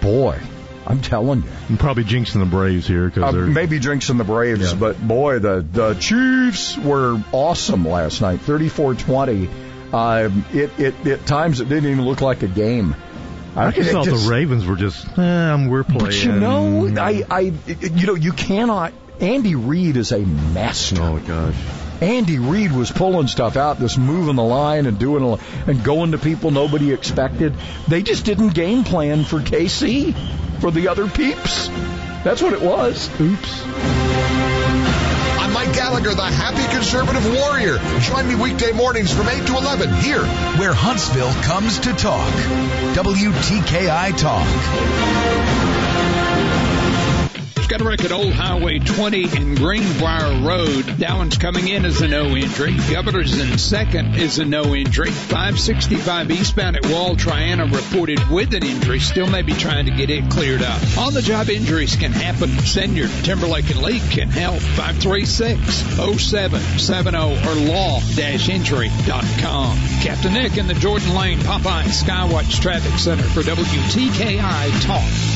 boy. 0.00 0.38
I'm 0.86 1.00
telling 1.00 1.42
you. 1.44 1.48
I'm 1.70 1.78
probably 1.78 2.04
jinxing 2.04 2.40
the 2.40 2.44
Braves 2.46 2.86
here 2.86 3.06
because 3.06 3.22
Uh, 3.22 3.32
they're 3.32 3.46
maybe 3.46 3.80
jinxing 3.80 4.18
the 4.18 4.24
Braves, 4.24 4.72
Yeah. 4.72 4.78
but 4.78 5.00
boy, 5.06 5.38
the 5.38 5.64
the 5.72 5.94
Chiefs 5.94 6.76
were 6.76 7.18
awesome 7.32 7.86
last 7.88 8.20
night, 8.20 8.40
34-20. 8.40 9.48
Uh, 9.92 10.28
it 10.52 10.78
it 10.78 11.06
at 11.06 11.24
times 11.26 11.60
it 11.60 11.68
didn't 11.68 11.90
even 11.90 12.04
look 12.04 12.20
like 12.20 12.42
a 12.42 12.48
game. 12.48 12.94
I 13.56 13.70
just 13.70 13.90
thought 13.90 14.04
just- 14.06 14.24
the 14.24 14.30
Ravens 14.30 14.66
were 14.66 14.76
just, 14.76 15.06
eh, 15.18 15.66
we're 15.68 15.84
playing. 15.84 15.98
But 16.04 16.24
you 16.24 16.32
know, 16.32 16.92
I, 17.00 17.22
I, 17.30 17.40
you 17.66 18.06
know, 18.06 18.14
you 18.14 18.32
cannot. 18.32 18.92
Andy 19.20 19.54
Reid 19.54 19.96
is 19.96 20.10
a 20.12 20.18
master. 20.18 21.00
Oh 21.00 21.18
gosh. 21.20 21.54
Andy 22.00 22.38
Reid 22.40 22.72
was 22.72 22.90
pulling 22.90 23.28
stuff 23.28 23.56
out, 23.56 23.78
just 23.78 23.96
moving 23.96 24.34
the 24.34 24.42
line 24.42 24.86
and 24.86 24.98
doing 24.98 25.22
a- 25.22 25.70
and 25.70 25.82
going 25.84 26.10
to 26.10 26.18
people 26.18 26.50
nobody 26.50 26.92
expected. 26.92 27.54
They 27.86 28.02
just 28.02 28.24
didn't 28.24 28.50
game 28.50 28.82
plan 28.82 29.22
for 29.24 29.38
KC 29.38 30.12
for 30.60 30.72
the 30.72 30.88
other 30.88 31.06
peeps. 31.08 31.68
That's 32.24 32.42
what 32.42 32.52
it 32.52 32.60
was. 32.62 33.08
Oops. 33.20 33.62
Gallagher, 35.94 36.16
the 36.16 36.24
happy 36.24 36.74
conservative 36.74 37.24
warrior. 37.32 37.78
Join 38.00 38.26
me 38.26 38.34
weekday 38.34 38.72
mornings 38.72 39.12
from 39.12 39.28
8 39.28 39.46
to 39.46 39.56
11 39.56 39.94
here. 40.02 40.24
Where 40.58 40.74
Huntsville 40.74 41.32
comes 41.44 41.78
to 41.78 41.92
talk. 41.92 42.32
WTKI 42.96 44.18
Talk. 44.18 45.73
Wreck 47.82 48.04
at 48.04 48.12
Old 48.12 48.32
Highway 48.32 48.78
20 48.78 49.24
and 49.36 49.56
Greenbrier 49.56 50.46
Road. 50.46 50.84
That 50.98 51.16
one's 51.16 51.38
coming 51.38 51.66
in 51.66 51.84
as 51.84 52.00
a 52.02 52.08
no 52.08 52.36
injury. 52.36 52.76
Governor's 52.90 53.40
in 53.40 53.58
second 53.58 54.14
is 54.14 54.38
a 54.38 54.44
no 54.44 54.72
injury. 54.74 55.10
565 55.10 56.30
eastbound 56.30 56.76
at 56.76 56.86
Wall 56.86 57.16
Triana 57.16 57.68
reported 57.72 58.20
with 58.30 58.54
an 58.54 58.64
injury. 58.64 59.00
Still 59.00 59.26
may 59.26 59.42
be 59.42 59.54
trying 59.54 59.86
to 59.86 59.92
get 59.92 60.10
it 60.10 60.30
cleared 60.30 60.62
up. 60.62 60.80
On 60.98 61.12
the 61.14 61.22
job 61.22 61.48
injuries 61.48 61.96
can 61.96 62.12
happen. 62.12 62.50
Siniard, 62.50 63.24
Timberlake 63.24 63.70
and 63.70 63.82
League 63.82 64.08
can 64.10 64.28
help. 64.28 64.60
536-0770 64.60 67.46
or 67.46 67.54
law-injury.com. 67.72 69.78
Captain 70.02 70.32
Nick 70.32 70.56
in 70.58 70.66
the 70.66 70.74
Jordan 70.74 71.14
Lane 71.14 71.38
Popeye 71.38 71.84
Skywatch 71.84 72.60
Traffic 72.60 72.98
Center 72.98 73.22
for 73.24 73.42
WTKI 73.42 74.82
Talk. 74.82 75.33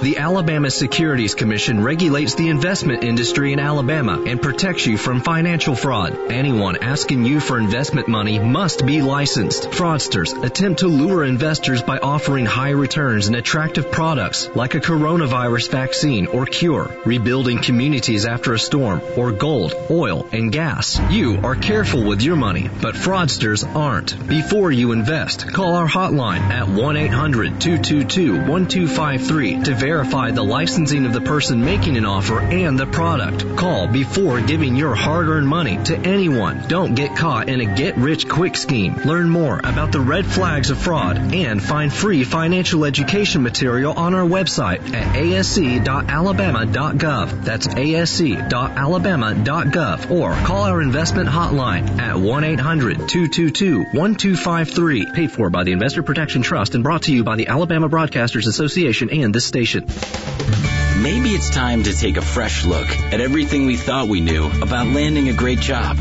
The 0.00 0.18
Alabama 0.18 0.70
Securities 0.70 1.34
Commission 1.34 1.82
regulates 1.82 2.36
the 2.36 2.50
investment 2.50 3.02
industry 3.02 3.52
in 3.52 3.58
Alabama 3.58 4.22
and 4.24 4.40
protects 4.40 4.86
you 4.86 4.96
from 4.96 5.20
financial 5.20 5.74
fraud. 5.74 6.16
Anyone 6.30 6.76
asking 6.76 7.24
you 7.24 7.40
for 7.40 7.58
investment 7.58 8.06
money 8.06 8.38
must 8.38 8.86
be 8.86 9.02
licensed. 9.02 9.72
Fraudsters 9.72 10.40
attempt 10.44 10.78
to 10.80 10.86
lure 10.86 11.24
investors 11.24 11.82
by 11.82 11.98
offering 11.98 12.46
high 12.46 12.70
returns 12.70 13.26
and 13.26 13.34
attractive 13.34 13.90
products 13.90 14.48
like 14.54 14.76
a 14.76 14.80
coronavirus 14.80 15.72
vaccine 15.72 16.28
or 16.28 16.46
cure, 16.46 16.88
rebuilding 17.04 17.58
communities 17.58 18.24
after 18.24 18.52
a 18.52 18.58
storm, 18.58 19.02
or 19.16 19.32
gold, 19.32 19.74
oil, 19.90 20.28
and 20.30 20.52
gas. 20.52 21.00
You 21.10 21.40
are 21.42 21.56
careful 21.56 22.04
with 22.04 22.22
your 22.22 22.36
money, 22.36 22.70
but 22.80 22.94
fraudsters 22.94 23.66
aren't. 23.74 24.28
Before 24.28 24.70
you 24.70 24.92
invest, 24.92 25.52
call 25.52 25.74
our 25.74 25.88
hotline 25.88 26.42
at 26.42 26.68
1-800-222-1253 26.68 29.64
to 29.64 29.74
verify 29.74 29.87
the 29.88 30.44
licensing 30.44 31.06
of 31.06 31.14
the 31.14 31.20
person 31.20 31.64
making 31.64 31.96
an 31.96 32.04
offer 32.04 32.40
and 32.40 32.78
the 32.78 32.86
product. 32.86 33.56
Call 33.56 33.88
before 33.88 34.40
giving 34.40 34.76
your 34.76 34.94
hard-earned 34.94 35.48
money 35.48 35.82
to 35.84 35.96
anyone. 35.96 36.62
Don't 36.68 36.94
get 36.94 37.16
caught 37.16 37.48
in 37.48 37.62
a 37.62 37.74
get-rich-quick 37.74 38.54
scheme. 38.54 38.96
Learn 39.06 39.30
more 39.30 39.58
about 39.58 39.90
the 39.90 40.00
red 40.00 40.26
flags 40.26 40.68
of 40.68 40.76
fraud 40.78 41.34
and 41.34 41.62
find 41.62 41.90
free 41.90 42.24
financial 42.24 42.84
education 42.84 43.42
material 43.42 43.94
on 43.94 44.14
our 44.14 44.26
website 44.26 44.94
at 44.94 45.16
asc.alabama.gov. 45.16 47.44
That's 47.44 47.68
asc.alabama.gov 47.68 50.10
or 50.10 50.34
call 50.46 50.64
our 50.64 50.82
investment 50.82 51.30
hotline 51.30 51.98
at 51.98 52.16
1-800-222-1253. 52.16 55.14
Paid 55.14 55.32
for 55.32 55.48
by 55.48 55.64
the 55.64 55.72
Investor 55.72 56.02
Protection 56.02 56.42
Trust 56.42 56.74
and 56.74 56.84
brought 56.84 57.04
to 57.04 57.14
you 57.14 57.24
by 57.24 57.36
the 57.36 57.48
Alabama 57.48 57.88
Broadcasters 57.88 58.46
Association 58.46 59.08
and 59.10 59.34
this 59.34 59.46
station. 59.46 59.77
Maybe 59.86 61.30
it's 61.30 61.50
time 61.50 61.84
to 61.84 61.92
take 61.92 62.16
a 62.16 62.22
fresh 62.22 62.64
look 62.64 62.88
at 62.88 63.20
everything 63.20 63.66
we 63.66 63.76
thought 63.76 64.08
we 64.08 64.20
knew 64.20 64.46
about 64.46 64.86
landing 64.86 65.28
a 65.28 65.32
great 65.32 65.60
job. 65.60 65.98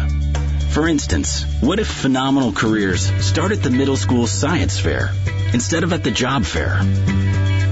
For 0.69 0.87
instance, 0.87 1.43
what 1.61 1.79
if 1.79 1.87
phenomenal 1.87 2.51
careers 2.51 3.11
start 3.25 3.51
at 3.51 3.63
the 3.63 3.71
middle 3.71 3.97
school 3.97 4.27
science 4.27 4.79
fair 4.79 5.11
instead 5.53 5.83
of 5.83 5.93
at 5.93 6.03
the 6.03 6.11
job 6.11 6.45
fair? 6.45 6.79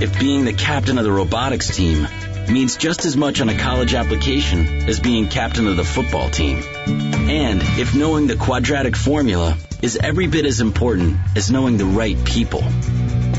If 0.01 0.19
being 0.19 0.45
the 0.45 0.53
captain 0.53 0.97
of 0.97 1.03
the 1.03 1.11
robotics 1.11 1.75
team 1.75 2.07
means 2.49 2.77
just 2.77 3.05
as 3.05 3.15
much 3.15 3.41
on 3.41 3.49
a 3.49 3.57
college 3.57 3.93
application 3.93 4.87
as 4.89 4.99
being 4.99 5.27
captain 5.27 5.67
of 5.67 5.77
the 5.77 5.83
football 5.83 6.29
team. 6.29 6.63
And 6.87 7.61
if 7.79 7.95
knowing 7.95 8.27
the 8.27 8.35
quadratic 8.35 8.95
formula 8.95 9.57
is 9.81 9.97
every 9.97 10.27
bit 10.27 10.45
as 10.45 10.61
important 10.61 11.17
as 11.35 11.51
knowing 11.51 11.77
the 11.77 11.85
right 11.85 12.23
people. 12.25 12.63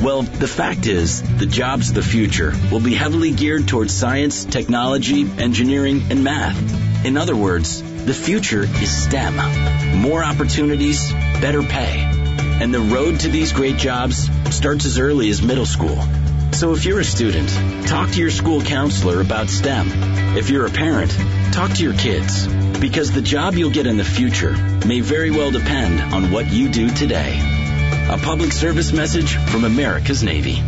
Well, 0.03 0.22
the 0.22 0.49
fact 0.49 0.86
is, 0.86 1.22
the 1.38 1.47
jobs 1.47 1.88
of 1.88 1.94
the 1.94 2.03
future 2.03 2.53
will 2.70 2.80
be 2.80 2.94
heavily 2.94 3.32
geared 3.32 3.66
towards 3.66 3.94
science, 3.94 4.44
technology, 4.44 5.22
engineering, 5.38 6.03
and 6.11 6.22
math. 6.22 7.05
In 7.05 7.16
other 7.16 7.34
words, 7.34 7.82
the 8.05 8.14
future 8.14 8.62
is 8.62 9.05
STEM. 9.05 10.01
More 10.01 10.22
opportunities, 10.22 11.12
better 11.40 11.62
pay. 11.62 12.03
And 12.61 12.72
the 12.72 12.80
road 12.80 13.20
to 13.20 13.28
these 13.28 13.53
great 13.53 13.76
jobs 13.76 14.30
starts 14.51 14.84
as 14.84 14.99
early 14.99 15.30
as 15.30 15.42
middle 15.42 15.66
school. 15.66 15.99
So 16.53 16.72
if 16.72 16.84
you're 16.84 17.01
a 17.01 17.05
student, 17.05 17.51
talk 17.86 18.11
to 18.11 18.20
your 18.20 18.30
school 18.30 18.62
counselor 18.62 19.20
about 19.20 19.49
STEM. 19.49 19.88
If 20.36 20.51
you're 20.51 20.66
a 20.66 20.70
parent, 20.70 21.12
Talk 21.57 21.72
to 21.76 21.82
your 21.82 21.94
kids 21.94 22.47
because 22.80 23.12
the 23.12 23.22
job 23.22 23.55
you'll 23.55 23.70
get 23.70 23.86
in 23.86 23.97
the 23.97 24.05
future 24.05 24.53
may 24.86 25.01
very 25.01 25.30
well 25.30 25.51
depend 25.51 26.12
on 26.12 26.30
what 26.30 26.53
you 26.53 26.68
do 26.68 26.90
today. 26.90 27.55
A 28.09 28.16
public 28.16 28.52
service 28.52 28.92
message 28.92 29.36
from 29.36 29.64
America's 29.64 30.22
Navy. 30.22 30.62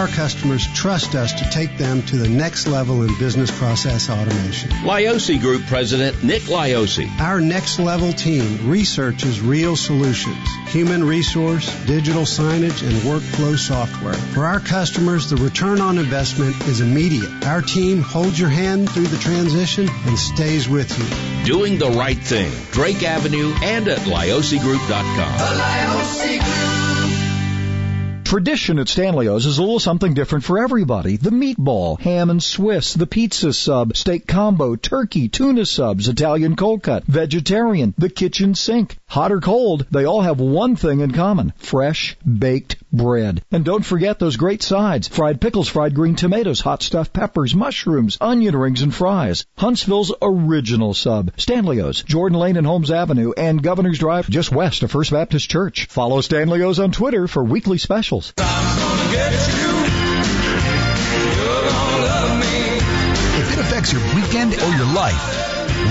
Our 0.00 0.08
customers 0.08 0.66
trust 0.72 1.14
us 1.14 1.34
to 1.34 1.50
take 1.50 1.76
them 1.76 2.00
to 2.04 2.16
the 2.16 2.26
next 2.26 2.66
level 2.66 3.02
in 3.02 3.18
business 3.18 3.50
process 3.50 4.08
automation. 4.08 4.70
Liosi 4.70 5.38
Group 5.38 5.66
President 5.66 6.24
Nick 6.24 6.44
Liosi. 6.44 7.06
Our 7.20 7.38
next 7.42 7.78
level 7.78 8.10
team 8.14 8.70
researches 8.70 9.42
real 9.42 9.76
solutions, 9.76 10.48
human 10.68 11.04
resource, 11.04 11.68
digital 11.84 12.22
signage, 12.22 12.82
and 12.82 12.96
workflow 13.02 13.58
software. 13.58 14.14
For 14.14 14.46
our 14.46 14.58
customers, 14.60 15.28
the 15.28 15.36
return 15.36 15.82
on 15.82 15.98
investment 15.98 16.58
is 16.66 16.80
immediate. 16.80 17.44
Our 17.44 17.60
team 17.60 18.00
holds 18.00 18.40
your 18.40 18.48
hand 18.48 18.88
through 18.88 19.08
the 19.08 19.18
transition 19.18 19.86
and 20.06 20.18
stays 20.18 20.66
with 20.66 20.98
you. 20.98 21.44
Doing 21.44 21.78
the 21.78 21.90
right 21.90 22.16
thing. 22.16 22.50
Drake 22.70 23.02
Avenue 23.02 23.52
and 23.62 23.86
at 23.86 23.98
liosigroup.com. 23.98 25.38
The 25.38 25.62
Liosi 25.62 26.38
Group. 26.38 26.89
Tradition 28.30 28.78
at 28.78 28.88
Stanley's 28.88 29.44
is 29.44 29.58
a 29.58 29.60
little 29.60 29.80
something 29.80 30.14
different 30.14 30.44
for 30.44 30.62
everybody. 30.62 31.16
The 31.16 31.30
meatball, 31.30 31.98
ham 31.98 32.30
and 32.30 32.40
Swiss, 32.40 32.94
the 32.94 33.04
pizza 33.04 33.52
sub, 33.52 33.96
steak 33.96 34.28
combo, 34.28 34.76
turkey, 34.76 35.28
tuna 35.28 35.66
subs, 35.66 36.06
Italian 36.06 36.54
cold 36.54 36.84
cut, 36.84 37.02
vegetarian, 37.06 37.92
the 37.98 38.08
kitchen 38.08 38.54
sink. 38.54 38.98
Hot 39.08 39.32
or 39.32 39.40
cold, 39.40 39.84
they 39.90 40.04
all 40.04 40.20
have 40.20 40.38
one 40.38 40.76
thing 40.76 41.00
in 41.00 41.10
common. 41.10 41.52
Fresh, 41.56 42.16
baked 42.24 42.76
bread. 42.92 43.42
And 43.50 43.64
don't 43.64 43.84
forget 43.84 44.20
those 44.20 44.36
great 44.36 44.62
sides. 44.62 45.08
Fried 45.08 45.40
pickles, 45.40 45.68
fried 45.68 45.96
green 45.96 46.14
tomatoes, 46.14 46.60
hot 46.60 46.84
stuffed 46.84 47.12
peppers, 47.12 47.52
mushrooms, 47.52 48.16
onion 48.20 48.56
rings, 48.56 48.82
and 48.82 48.94
fries. 48.94 49.44
Huntsville's 49.58 50.14
original 50.22 50.94
sub. 50.94 51.32
Stanley's, 51.36 52.04
Jordan 52.04 52.38
Lane 52.38 52.56
and 52.56 52.66
Holmes 52.66 52.92
Avenue, 52.92 53.32
and 53.36 53.60
Governor's 53.60 53.98
Drive 53.98 54.30
just 54.30 54.52
west 54.52 54.84
of 54.84 54.92
First 54.92 55.10
Baptist 55.10 55.50
Church. 55.50 55.86
Follow 55.86 56.20
Stanley's 56.20 56.78
on 56.78 56.92
Twitter 56.92 57.26
for 57.26 57.42
weekly 57.42 57.78
specials. 57.78 58.19
If 63.38 63.52
it 63.52 63.58
affects 63.58 63.92
your 63.92 64.02
weekend 64.14 64.52
or 64.54 64.70
your 64.76 64.92
life, 64.92 65.16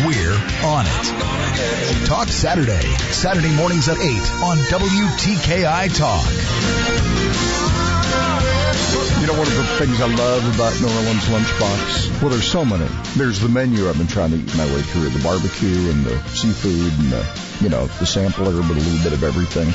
we're 0.05 0.37
on 0.63 0.85
it. 0.85 2.05
Talk 2.05 2.27
Saturday, 2.27 2.81
Saturday 3.11 3.51
mornings 3.55 3.89
at 3.89 3.97
8 3.97 4.03
on 4.43 4.57
WTKI 4.57 5.89
Talk. 5.97 6.29
You 9.21 9.27
know, 9.27 9.33
one 9.33 9.47
of 9.47 9.55
the 9.55 9.63
things 9.79 9.99
I 9.99 10.07
love 10.07 10.55
about 10.55 10.79
New 10.79 10.87
Orleans 10.87 11.25
Lunchbox, 11.25 12.21
well, 12.21 12.29
there's 12.29 12.49
so 12.49 12.63
many. 12.63 12.87
There's 13.15 13.39
the 13.39 13.49
menu 13.49 13.89
I've 13.89 13.97
been 13.97 14.07
trying 14.07 14.31
to 14.31 14.37
eat 14.37 14.55
my 14.55 14.65
way 14.67 14.83
through, 14.83 15.09
the 15.09 15.23
barbecue 15.23 15.89
and 15.89 16.05
the 16.05 16.21
seafood 16.29 16.93
and 16.99 17.11
the, 17.11 17.25
you 17.61 17.69
know, 17.69 17.87
the 17.87 18.05
sampler, 18.05 18.51
but 18.51 18.71
a 18.77 18.79
little 18.79 19.03
bit 19.03 19.13
of 19.13 19.23
everything. 19.23 19.73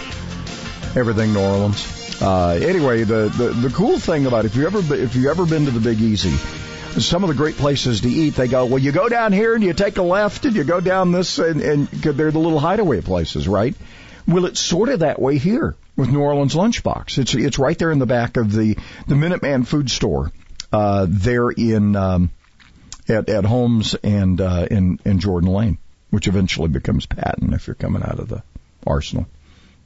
Everything 0.97 1.33
New 1.33 1.41
Orleans. 1.41 2.04
Uh, 2.21 2.59
anyway, 2.62 3.05
the, 3.05 3.29
the, 3.29 3.69
the 3.69 3.75
cool 3.75 3.99
thing 3.99 4.27
about 4.27 4.45
it, 4.45 4.49
if 4.49 4.57
you 4.57 4.67
ever, 4.67 4.95
if 4.95 5.17
you 5.17 5.31
ever 5.31 5.47
been 5.47 5.65
to 5.65 5.71
the 5.71 5.81
Big 5.81 6.01
Easy, 6.01 6.37
some 7.01 7.25
of 7.25 7.29
the 7.29 7.35
great 7.35 7.57
places 7.57 8.03
to 8.03 8.09
eat, 8.09 8.35
they 8.37 8.49
go, 8.49 8.67
well, 8.67 8.79
you 8.79 8.93
go 8.93 9.09
down 9.09 9.33
here 9.33 9.55
and 9.55 9.65
you 9.65 9.73
take 9.73 9.97
a 9.97 10.03
left 10.03 10.45
and 10.45 10.55
you 10.55 10.65
go 10.65 10.81
down 10.81 11.12
this 11.12 11.39
and, 11.39 11.61
and 11.61 11.89
they're 11.89 12.31
the 12.31 12.39
little 12.39 12.61
hideaway 12.61 13.01
places, 13.01 13.49
right? 13.49 13.75
Well, 14.27 14.47
it's 14.47 14.61
sort 14.61 14.89
of 14.89 15.01
that 15.01 15.21
way 15.21 15.39
here 15.39 15.77
with 15.97 16.09
New 16.09 16.21
Orleans 16.21 16.55
Lunchbox. 16.55 17.19
It's 17.19 17.35
it's 17.35 17.59
right 17.59 17.79
there 17.79 17.91
in 17.91 17.99
the 17.99 18.07
back 18.07 18.37
of 18.37 18.53
the 18.53 18.77
the 19.07 19.15
Minuteman 19.15 19.67
Food 19.67 19.91
Store, 19.91 20.33
uh, 20.73 21.07
there 21.09 21.51
in 21.51 21.95
um, 21.95 22.31
at 23.07 23.29
at 23.29 23.45
Holmes 23.45 23.95
and 23.95 24.41
uh, 24.41 24.67
in 24.71 24.99
in 25.05 25.19
Jordan 25.19 25.53
Lane, 25.53 25.79
which 26.11 26.27
eventually 26.27 26.69
becomes 26.69 27.05
Patton 27.05 27.53
if 27.53 27.67
you're 27.67 27.75
coming 27.75 28.03
out 28.03 28.19
of 28.19 28.29
the 28.29 28.43
Arsenal. 28.87 29.27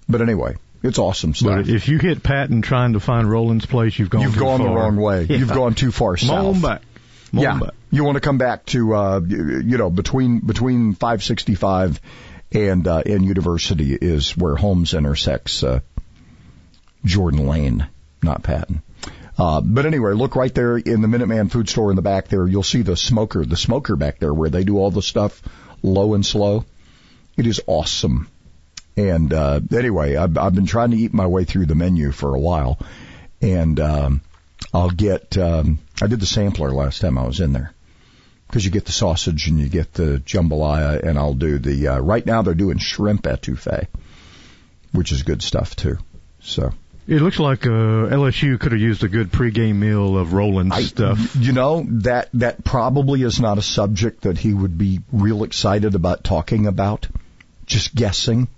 But 0.08 0.22
anyway, 0.22 0.56
it's 0.82 0.98
awesome 0.98 1.34
stuff. 1.34 1.66
But 1.66 1.68
if 1.68 1.88
you 1.88 1.98
hit 1.98 2.22
Patton 2.22 2.62
trying 2.62 2.92
to 2.92 3.00
find 3.00 3.30
Roland's 3.30 3.66
place, 3.66 3.98
you've 3.98 4.10
gone 4.10 4.22
You've 4.22 4.38
gone 4.38 4.62
the 4.62 4.68
wrong 4.68 4.96
way. 4.96 5.22
Yeah. 5.22 5.36
You've 5.38 5.52
gone 5.52 5.74
too 5.74 5.90
far 5.90 6.16
south. 6.16 6.44
Moan 6.44 6.60
back. 6.60 6.82
Moan 7.32 7.42
yeah, 7.42 7.58
back. 7.58 7.70
you 7.90 8.04
want 8.04 8.16
to 8.16 8.20
come 8.20 8.38
back 8.38 8.64
to 8.66 8.94
uh, 8.94 9.20
you 9.26 9.60
you 9.60 9.78
know 9.78 9.90
between 9.90 10.40
between 10.40 10.94
565 10.94 12.00
and 12.52 12.86
uh, 12.86 13.02
and 13.04 13.24
University 13.24 13.94
is 13.94 14.36
where 14.36 14.56
Holmes 14.56 14.94
intersects 14.94 15.62
uh, 15.62 15.80
Jordan 17.04 17.46
Lane, 17.46 17.86
not 18.22 18.42
Patton. 18.42 18.82
Uh, 19.36 19.60
but 19.60 19.86
anyway, 19.86 20.12
look 20.14 20.34
right 20.34 20.52
there 20.52 20.76
in 20.76 21.00
the 21.00 21.06
Minuteman 21.06 21.50
food 21.50 21.68
store 21.68 21.90
in 21.90 21.96
the 21.96 22.02
back 22.02 22.26
there. 22.26 22.46
You'll 22.46 22.64
see 22.64 22.82
the 22.82 22.96
smoker, 22.96 23.44
the 23.44 23.56
smoker 23.56 23.94
back 23.94 24.18
there 24.18 24.34
where 24.34 24.50
they 24.50 24.64
do 24.64 24.78
all 24.78 24.90
the 24.90 25.02
stuff 25.02 25.40
low 25.82 26.14
and 26.14 26.26
slow. 26.26 26.64
It 27.36 27.46
is 27.46 27.60
awesome. 27.68 28.28
And 28.98 29.32
uh, 29.32 29.60
anyway, 29.70 30.16
I've, 30.16 30.36
I've 30.36 30.54
been 30.56 30.66
trying 30.66 30.90
to 30.90 30.96
eat 30.96 31.14
my 31.14 31.26
way 31.28 31.44
through 31.44 31.66
the 31.66 31.76
menu 31.76 32.10
for 32.10 32.34
a 32.34 32.40
while, 32.40 32.80
and 33.40 33.78
um, 33.78 34.22
I'll 34.74 34.90
get. 34.90 35.38
Um, 35.38 35.78
I 36.02 36.08
did 36.08 36.18
the 36.18 36.26
sampler 36.26 36.72
last 36.72 37.00
time 37.00 37.16
I 37.16 37.24
was 37.24 37.38
in 37.38 37.52
there 37.52 37.72
because 38.48 38.64
you 38.64 38.72
get 38.72 38.86
the 38.86 38.92
sausage 38.92 39.46
and 39.46 39.60
you 39.60 39.68
get 39.68 39.92
the 39.92 40.20
jambalaya, 40.26 41.00
and 41.00 41.16
I'll 41.16 41.34
do 41.34 41.58
the. 41.60 41.86
Uh, 41.86 41.98
right 42.00 42.26
now 42.26 42.42
they're 42.42 42.54
doing 42.54 42.78
shrimp 42.78 43.22
etouffee, 43.22 43.86
which 44.90 45.12
is 45.12 45.22
good 45.22 45.42
stuff 45.42 45.76
too. 45.76 45.98
So 46.40 46.72
It 47.06 47.22
looks 47.22 47.38
like 47.38 47.66
uh, 47.66 47.70
LSU 47.70 48.58
could 48.58 48.72
have 48.72 48.80
used 48.80 49.04
a 49.04 49.08
good 49.08 49.30
pregame 49.30 49.76
meal 49.76 50.18
of 50.18 50.32
Roland's 50.32 50.88
stuff. 50.88 51.36
you 51.38 51.52
know 51.52 51.86
that 51.88 52.30
that 52.34 52.64
probably 52.64 53.22
is 53.22 53.38
not 53.38 53.58
a 53.58 53.62
subject 53.62 54.22
that 54.22 54.38
he 54.38 54.52
would 54.52 54.76
be 54.76 54.98
real 55.12 55.44
excited 55.44 55.94
about 55.94 56.24
talking 56.24 56.66
about. 56.66 57.06
Just 57.64 57.94
guessing. 57.94 58.48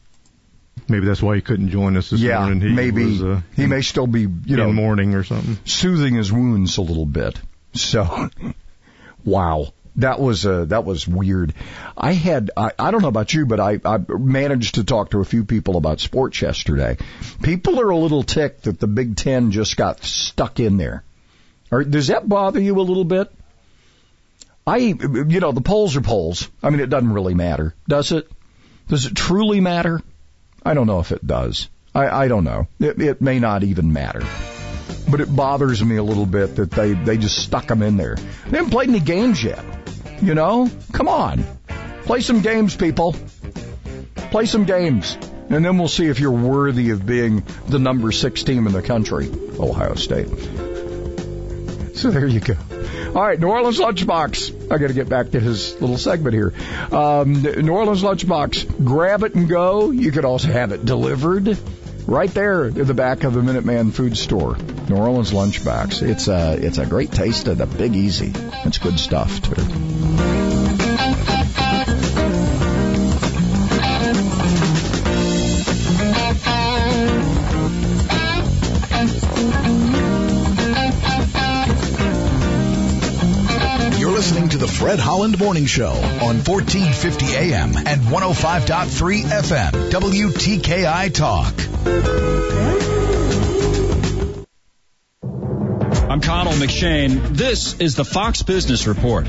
Maybe 0.90 1.06
that's 1.06 1.22
why 1.22 1.36
he 1.36 1.40
couldn't 1.40 1.68
join 1.68 1.96
us 1.96 2.10
this 2.10 2.20
yeah, 2.20 2.40
morning. 2.40 2.60
He 2.60 2.74
maybe 2.74 3.04
was, 3.04 3.22
uh, 3.22 3.40
he 3.54 3.66
may 3.66 3.80
still 3.80 4.08
be 4.08 4.22
you 4.22 4.56
know 4.56 4.70
in 4.70 4.74
mourning 4.74 5.14
or 5.14 5.22
something. 5.22 5.58
soothing 5.64 6.14
his 6.14 6.32
wounds 6.32 6.76
a 6.78 6.82
little 6.82 7.06
bit. 7.06 7.40
So, 7.74 8.28
wow, 9.24 9.72
that 9.96 10.18
was 10.18 10.44
uh, 10.44 10.64
that 10.66 10.84
was 10.84 11.06
weird. 11.06 11.54
I 11.96 12.12
had 12.12 12.50
I, 12.56 12.72
I 12.76 12.90
don't 12.90 13.02
know 13.02 13.08
about 13.08 13.32
you, 13.32 13.46
but 13.46 13.60
I, 13.60 13.78
I 13.84 13.98
managed 14.08 14.74
to 14.74 14.84
talk 14.84 15.10
to 15.10 15.20
a 15.20 15.24
few 15.24 15.44
people 15.44 15.76
about 15.76 16.00
sports 16.00 16.42
yesterday. 16.42 16.96
People 17.40 17.80
are 17.80 17.90
a 17.90 17.96
little 17.96 18.24
ticked 18.24 18.64
that 18.64 18.80
the 18.80 18.88
Big 18.88 19.14
Ten 19.14 19.52
just 19.52 19.76
got 19.76 20.02
stuck 20.02 20.58
in 20.58 20.76
there. 20.76 21.04
Or 21.70 21.84
does 21.84 22.08
that 22.08 22.28
bother 22.28 22.60
you 22.60 22.80
a 22.80 22.82
little 22.82 23.04
bit? 23.04 23.32
I, 24.66 24.76
you 24.78 25.40
know, 25.40 25.52
the 25.52 25.60
polls 25.60 25.96
are 25.96 26.00
polls. 26.00 26.50
I 26.62 26.70
mean, 26.70 26.80
it 26.80 26.90
doesn't 26.90 27.12
really 27.12 27.34
matter, 27.34 27.74
does 27.88 28.10
it? 28.10 28.30
Does 28.88 29.06
it 29.06 29.14
truly 29.14 29.60
matter? 29.60 30.02
I 30.62 30.74
don't 30.74 30.86
know 30.86 31.00
if 31.00 31.12
it 31.12 31.26
does. 31.26 31.68
I, 31.94 32.08
I 32.08 32.28
don't 32.28 32.44
know. 32.44 32.68
It, 32.78 33.00
it 33.00 33.20
may 33.20 33.38
not 33.38 33.62
even 33.62 33.92
matter. 33.92 34.22
But 35.10 35.20
it 35.20 35.34
bothers 35.34 35.82
me 35.82 35.96
a 35.96 36.02
little 36.02 36.26
bit 36.26 36.56
that 36.56 36.70
they, 36.70 36.92
they 36.92 37.16
just 37.16 37.42
stuck 37.42 37.66
them 37.66 37.82
in 37.82 37.96
there. 37.96 38.16
They 38.46 38.58
haven't 38.58 38.70
played 38.70 38.88
any 38.88 39.00
games 39.00 39.42
yet. 39.42 39.64
You 40.22 40.34
know? 40.34 40.70
Come 40.92 41.08
on. 41.08 41.44
Play 42.04 42.20
some 42.20 42.42
games, 42.42 42.76
people. 42.76 43.16
Play 44.30 44.46
some 44.46 44.64
games. 44.64 45.16
And 45.48 45.64
then 45.64 45.78
we'll 45.78 45.88
see 45.88 46.06
if 46.06 46.20
you're 46.20 46.30
worthy 46.30 46.90
of 46.90 47.04
being 47.04 47.42
the 47.66 47.80
number 47.80 48.12
six 48.12 48.44
team 48.44 48.68
in 48.68 48.72
the 48.72 48.82
country, 48.82 49.28
Ohio 49.58 49.94
State. 49.94 50.28
So 51.94 52.10
there 52.10 52.26
you 52.26 52.40
go. 52.40 52.54
All 53.08 53.22
right, 53.22 53.38
New 53.38 53.48
Orleans 53.48 53.78
Lunchbox. 53.78 54.72
I 54.72 54.78
got 54.78 54.88
to 54.88 54.94
get 54.94 55.08
back 55.08 55.30
to 55.30 55.40
his 55.40 55.80
little 55.80 55.98
segment 55.98 56.34
here. 56.34 56.54
Um, 56.92 57.42
New 57.42 57.72
Orleans 57.72 58.02
Lunchbox. 58.02 58.84
Grab 58.84 59.22
it 59.24 59.34
and 59.34 59.48
go. 59.48 59.90
You 59.90 60.12
could 60.12 60.24
also 60.24 60.48
have 60.48 60.72
it 60.72 60.84
delivered 60.84 61.58
right 62.06 62.32
there 62.32 62.66
in 62.66 62.86
the 62.86 62.94
back 62.94 63.24
of 63.24 63.34
the 63.34 63.40
Minuteman 63.40 63.92
Food 63.92 64.16
Store. 64.16 64.56
New 64.88 64.96
Orleans 64.96 65.32
Lunchbox. 65.32 66.02
It's 66.02 66.28
a 66.28 66.54
it's 66.54 66.78
a 66.78 66.86
great 66.86 67.12
taste 67.12 67.48
of 67.48 67.58
the 67.58 67.66
Big 67.66 67.94
Easy. 67.94 68.32
It's 68.34 68.78
good 68.78 68.98
stuff 68.98 69.42
too. 69.42 70.39
Listening 84.20 84.50
to 84.50 84.58
the 84.58 84.68
Fred 84.68 84.98
Holland 84.98 85.38
Morning 85.38 85.64
Show 85.64 85.92
on 85.92 86.44
1450 86.44 87.36
AM 87.36 87.74
and 87.74 88.02
105.3 88.02 89.22
FM. 89.22 89.90
WTKI 89.90 91.14
Talk. 91.14 91.54
I'm 96.10 96.20
Connell 96.20 96.52
McShane. 96.52 97.28
This 97.28 97.80
is 97.80 97.94
the 97.94 98.04
Fox 98.04 98.42
Business 98.42 98.86
Report. 98.86 99.26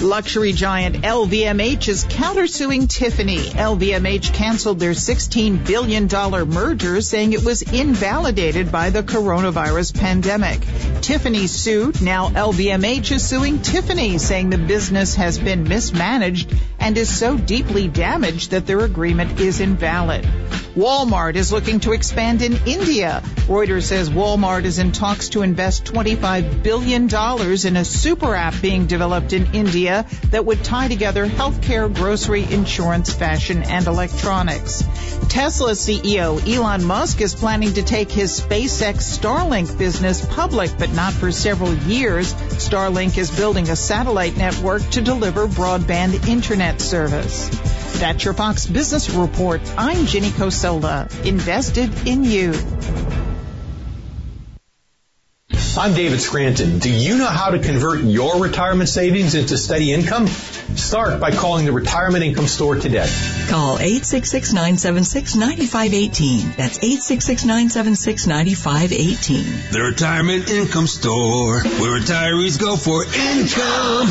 Luxury 0.00 0.54
giant 0.54 1.02
LVMH 1.04 1.88
is 1.88 2.04
countersuing 2.06 2.88
Tiffany. 2.88 3.36
LVMH 3.36 4.32
canceled 4.32 4.78
their 4.80 4.92
$16 4.92 5.66
billion 5.66 6.08
merger, 6.48 7.02
saying 7.02 7.34
it 7.34 7.44
was 7.44 7.60
invalidated 7.60 8.72
by 8.72 8.88
the 8.88 9.02
coronavirus 9.02 10.00
pandemic. 10.00 10.62
Tiffany 11.02 11.46
sued. 11.46 12.00
Now 12.00 12.30
LVMH 12.30 13.12
is 13.12 13.28
suing 13.28 13.60
Tiffany, 13.60 14.16
saying 14.16 14.48
the 14.48 14.56
business 14.56 15.16
has 15.16 15.38
been 15.38 15.64
mismanaged 15.64 16.50
and 16.80 16.96
is 16.96 17.14
so 17.14 17.36
deeply 17.36 17.86
damaged 17.88 18.50
that 18.50 18.66
their 18.66 18.80
agreement 18.80 19.38
is 19.38 19.60
invalid. 19.60 20.26
Walmart 20.74 21.34
is 21.34 21.50
looking 21.50 21.80
to 21.80 21.92
expand 21.92 22.42
in 22.42 22.56
India. 22.64 23.22
Reuters 23.48 23.82
says 23.82 24.08
Walmart 24.08 24.64
is 24.64 24.78
in 24.78 24.92
talks 24.92 25.30
to 25.30 25.42
invest 25.42 25.84
$25 25.84 26.62
billion 26.62 27.08
in 27.66 27.76
a 27.76 27.84
super 27.84 28.36
app 28.36 28.54
being 28.62 28.86
developed 28.86 29.32
in 29.32 29.52
India 29.52 30.06
that 30.30 30.46
would 30.46 30.62
tie 30.62 30.86
together 30.86 31.26
healthcare, 31.26 31.92
grocery, 31.92 32.44
insurance, 32.44 33.12
fashion, 33.12 33.64
and 33.64 33.88
electronics. 33.88 34.84
Tesla 35.28 35.72
CEO 35.72 36.40
Elon 36.48 36.84
Musk 36.84 37.20
is 37.20 37.34
planning 37.34 37.72
to 37.74 37.82
take 37.82 38.10
his 38.10 38.40
SpaceX 38.40 39.18
Starlink 39.18 39.76
business 39.76 40.24
public, 40.24 40.70
but 40.78 40.92
not 40.92 41.12
for 41.12 41.32
several 41.32 41.74
years. 41.74 42.32
Starlink 42.34 43.18
is 43.18 43.30
building 43.30 43.68
a 43.70 43.76
satellite 43.76 44.36
network 44.36 44.82
to 44.90 45.00
deliver 45.00 45.46
broadband 45.46 46.28
internet 46.28 46.69
service. 46.78 47.48
That's 47.98 48.22
your 48.24 48.34
Fox 48.34 48.66
Business 48.66 49.08
Report. 49.08 49.62
I'm 49.78 50.04
Ginny 50.04 50.28
Cosola, 50.28 51.08
invested 51.24 52.06
in 52.06 52.24
you. 52.24 52.52
I'm 55.78 55.94
David 55.94 56.20
Scranton. 56.20 56.80
Do 56.80 56.92
you 56.92 57.16
know 57.16 57.26
how 57.26 57.50
to 57.50 57.60
convert 57.60 58.02
your 58.02 58.42
retirement 58.42 58.88
savings 58.88 59.36
into 59.36 59.56
steady 59.56 59.92
income? 59.92 60.26
Start 60.26 61.20
by 61.20 61.30
calling 61.30 61.64
the 61.64 61.70
Retirement 61.72 62.24
Income 62.24 62.48
Store 62.48 62.74
today. 62.74 63.08
Call 63.48 63.78
866-976-9518. 63.78 66.56
That's 66.56 66.78
866-976-9518. 66.78 69.70
The 69.70 69.82
Retirement 69.82 70.50
Income 70.50 70.88
Store, 70.88 71.60
where 71.60 72.00
retirees 72.00 72.58
go 72.60 72.74
for 72.76 73.04
income. 73.04 74.08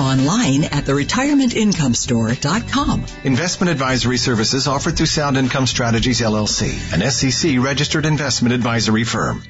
Online 0.00 0.64
at 0.64 0.86
theretirementincomestore.com. 0.86 3.04
Investment 3.24 3.70
advisory 3.70 4.16
services 4.16 4.66
offered 4.66 4.96
through 4.96 5.04
Sound 5.06 5.36
Income 5.36 5.66
Strategies 5.66 6.20
LLC, 6.20 6.94
an 6.94 7.02
SEC 7.10 7.58
registered 7.58 8.06
investment 8.06 8.54
advisory 8.54 9.04
firm. 9.04 9.42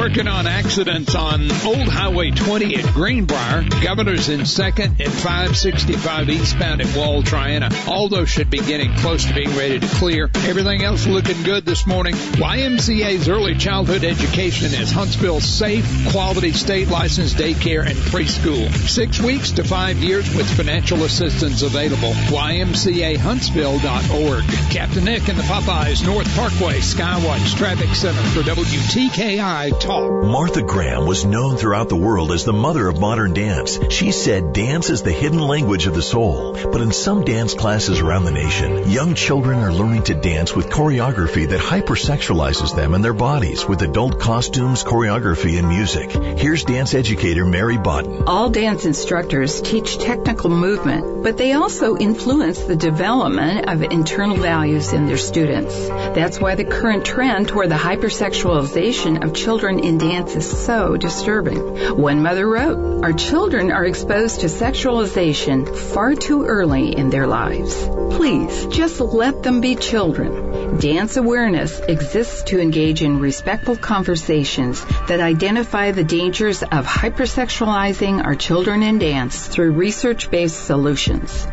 Working 0.00 0.28
on 0.28 0.46
accidents 0.46 1.14
on 1.14 1.42
Old 1.62 1.86
Highway 1.86 2.30
20 2.30 2.76
at 2.76 2.94
Greenbrier, 2.94 3.64
Governor's 3.82 4.30
in 4.30 4.46
second 4.46 4.98
and 4.98 5.12
565 5.12 6.30
eastbound 6.30 6.80
at 6.80 6.96
Wall 6.96 7.22
Triana. 7.22 7.70
All 7.86 8.08
those 8.08 8.30
should 8.30 8.48
be 8.48 8.60
getting 8.60 8.94
close 8.94 9.26
to 9.26 9.34
being 9.34 9.54
ready 9.58 9.78
to 9.78 9.86
clear. 9.86 10.30
Everything 10.36 10.84
else 10.84 11.06
looking 11.06 11.42
good 11.42 11.66
this 11.66 11.86
morning. 11.86 12.14
YMCA's 12.14 13.28
early 13.28 13.56
childhood 13.56 14.02
education 14.02 14.72
is 14.72 14.90
Huntsville's 14.90 15.44
safe, 15.44 15.84
quality 16.10 16.52
state 16.52 16.88
licensed 16.88 17.36
daycare 17.36 17.86
and 17.86 17.98
preschool. 17.98 18.72
Six 18.88 19.20
weeks 19.20 19.50
to 19.52 19.64
five 19.64 19.98
years 19.98 20.34
with 20.34 20.48
financial 20.56 21.04
assistance 21.04 21.60
available. 21.60 22.12
YMCAHuntsville.org. 22.32 24.44
Captain 24.70 25.04
Nick 25.04 25.28
and 25.28 25.38
the 25.38 25.42
Popeyes 25.42 26.06
North 26.06 26.34
Parkway 26.34 26.78
Skywatch 26.78 27.54
Traffic 27.58 27.94
Center 27.94 28.22
for 28.30 28.40
WTKI 28.40 29.78
Talk. 29.90 30.20
Martha 30.30 30.62
Graham 30.62 31.06
was 31.06 31.24
known 31.24 31.56
throughout 31.56 31.88
the 31.88 31.96
world 31.96 32.30
as 32.30 32.44
the 32.44 32.52
mother 32.52 32.86
of 32.86 33.00
modern 33.00 33.32
dance. 33.34 33.76
She 33.90 34.12
said 34.12 34.52
dance 34.52 34.88
is 34.88 35.02
the 35.02 35.10
hidden 35.10 35.40
language 35.40 35.86
of 35.86 35.94
the 35.94 36.02
soul. 36.02 36.52
But 36.52 36.80
in 36.80 36.92
some 36.92 37.24
dance 37.24 37.54
classes 37.54 37.98
around 37.98 38.24
the 38.24 38.30
nation, 38.30 38.88
young 38.88 39.16
children 39.16 39.58
are 39.58 39.72
learning 39.72 40.04
to 40.04 40.14
dance 40.14 40.54
with 40.54 40.70
choreography 40.70 41.48
that 41.48 41.58
hypersexualizes 41.58 42.76
them 42.76 42.94
and 42.94 43.04
their 43.04 43.12
bodies 43.12 43.66
with 43.66 43.82
adult 43.82 44.20
costumes, 44.20 44.84
choreography, 44.84 45.58
and 45.58 45.68
music. 45.68 46.12
Here's 46.38 46.62
dance 46.62 46.94
educator 46.94 47.44
Mary 47.44 47.76
Botten. 47.76 48.22
All 48.28 48.50
dance 48.50 48.84
instructors 48.84 49.60
teach 49.60 49.98
technical 49.98 50.50
movement, 50.50 51.24
but 51.24 51.36
they 51.36 51.54
also 51.54 51.96
influence 51.96 52.60
the 52.62 52.76
development 52.76 53.68
of 53.68 53.82
internal 53.82 54.36
values 54.36 54.92
in 54.92 55.06
their 55.06 55.18
students. 55.18 55.88
That's 55.88 56.40
why 56.40 56.54
the 56.54 56.64
current 56.64 57.04
trend 57.04 57.48
toward 57.48 57.70
the 57.70 57.74
hypersexualization 57.74 59.24
of 59.24 59.34
children 59.34 59.79
in 59.84 59.98
dance 59.98 60.34
is 60.36 60.64
so 60.64 60.96
disturbing. 60.96 61.96
One 61.96 62.22
mother 62.22 62.46
wrote, 62.46 63.04
Our 63.04 63.12
children 63.12 63.70
are 63.70 63.84
exposed 63.84 64.40
to 64.40 64.46
sexualization 64.46 65.76
far 65.76 66.14
too 66.14 66.44
early 66.44 66.96
in 66.96 67.10
their 67.10 67.26
lives. 67.26 67.74
Please, 68.16 68.66
just 68.66 69.00
let 69.00 69.42
them 69.42 69.60
be 69.60 69.76
children. 69.76 70.78
Dance 70.78 71.16
awareness 71.16 71.80
exists 71.80 72.44
to 72.44 72.60
engage 72.60 73.02
in 73.02 73.18
respectful 73.20 73.76
conversations 73.76 74.84
that 75.08 75.20
identify 75.20 75.90
the 75.90 76.04
dangers 76.04 76.62
of 76.62 76.86
hypersexualizing 76.86 78.24
our 78.24 78.34
children 78.34 78.82
in 78.82 78.98
dance 78.98 79.48
through 79.48 79.72
research-based 79.72 80.64
solutions. 80.64 81.46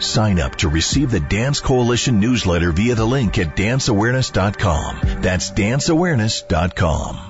Sign 0.00 0.40
up 0.40 0.56
to 0.56 0.68
receive 0.68 1.10
the 1.10 1.20
Dance 1.20 1.60
Coalition 1.60 2.20
newsletter 2.20 2.72
via 2.72 2.94
the 2.94 3.04
link 3.04 3.38
at 3.38 3.56
danceawareness.com. 3.56 5.00
That's 5.20 5.50
danceawareness.com. 5.50 7.29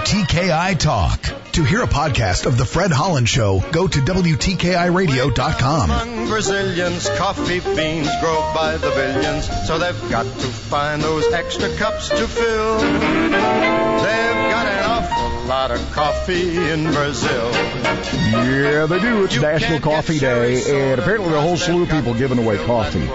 WTKI 0.00 0.78
Talk. 0.78 1.20
To 1.52 1.62
hear 1.62 1.82
a 1.82 1.86
podcast 1.86 2.46
of 2.46 2.56
The 2.56 2.64
Fred 2.64 2.90
Holland 2.90 3.28
Show, 3.28 3.60
go 3.70 3.86
to 3.86 3.98
WTKIRadio.com. 3.98 5.90
Among 5.90 6.26
Brazilians, 6.26 7.06
coffee 7.18 7.60
beans 7.60 8.08
grow 8.22 8.50
by 8.54 8.78
the 8.78 8.88
billions, 8.88 9.46
so 9.66 9.78
they've 9.78 10.10
got 10.10 10.24
to 10.24 10.46
find 10.46 11.02
those 11.02 11.30
extra 11.34 11.68
cups 11.76 12.08
to 12.08 12.26
fill. 12.26 12.78
They've 12.78 13.30
got 14.50 14.66
an 14.66 14.84
awful 14.90 15.44
lot 15.46 15.70
of 15.70 15.92
coffee 15.92 16.56
in 16.56 16.84
Brazil. 16.94 17.50
Yeah, 17.52 18.86
they 18.86 19.00
do. 19.00 19.24
It's 19.24 19.36
National 19.36 19.80
Coffee 19.80 20.18
Day, 20.18 20.62
and 20.92 20.98
apparently 20.98 21.34
a 21.34 21.40
whole 21.42 21.58
slew 21.58 21.82
of 21.82 21.90
people 21.90 22.14
giving 22.14 22.38
away 22.38 22.56
coffee. 22.64 23.06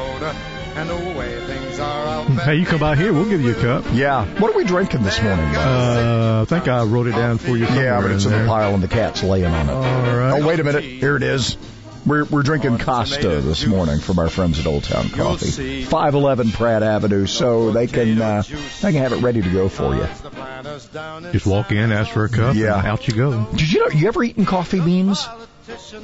Hey, 2.25 2.55
you 2.55 2.65
come 2.65 2.81
out 2.81 2.97
here, 2.97 3.13
we'll 3.13 3.29
give 3.29 3.41
you 3.41 3.51
a 3.51 3.61
cup. 3.61 3.85
Yeah. 3.93 4.25
What 4.39 4.51
are 4.53 4.57
we 4.57 4.63
drinking 4.63 5.03
this 5.03 5.21
morning? 5.21 5.45
Uh, 5.55 6.41
I 6.41 6.45
think 6.49 6.67
I 6.67 6.83
wrote 6.83 7.05
it 7.07 7.11
down 7.11 7.37
for 7.37 7.55
you. 7.55 7.65
Yeah, 7.65 8.01
but 8.01 8.11
it's 8.11 8.25
in, 8.25 8.33
in 8.33 8.41
the 8.41 8.47
pile 8.47 8.73
and 8.73 8.81
the 8.81 8.87
cat's 8.87 9.21
laying 9.23 9.45
on 9.45 9.69
it. 9.69 9.71
All 9.71 9.81
right. 10.17 10.41
Oh, 10.41 10.47
wait 10.47 10.59
a 10.59 10.63
minute. 10.63 10.83
Here 10.83 11.15
it 11.15 11.23
is. 11.23 11.55
We're, 12.05 12.25
we're 12.25 12.43
drinking 12.43 12.77
Costa 12.79 13.41
this 13.41 13.65
morning 13.65 13.99
from 13.99 14.19
our 14.19 14.29
friends 14.29 14.59
at 14.59 14.67
Old 14.67 14.83
Town 14.83 15.09
Coffee. 15.09 15.83
511 15.83 16.51
Pratt 16.51 16.83
Avenue, 16.83 17.25
so 17.25 17.71
they 17.71 17.87
can, 17.87 18.21
uh, 18.21 18.43
they 18.81 18.91
can 18.91 19.01
have 19.01 19.13
it 19.13 19.21
ready 19.21 19.41
to 19.41 19.49
go 19.49 19.69
for 19.69 19.95
you. 19.95 20.07
Just 21.31 21.47
walk 21.47 21.71
in, 21.71 21.91
ask 21.91 22.11
for 22.11 22.25
a 22.25 22.29
cup, 22.29 22.55
Yeah. 22.55 22.77
and 22.77 22.87
out 22.87 23.07
you 23.07 23.15
go. 23.15 23.45
Did 23.55 23.71
you 23.71 23.79
know, 23.81 23.89
you 23.89 24.07
ever 24.07 24.23
eaten 24.23 24.45
coffee 24.45 24.79
beans? 24.79 25.27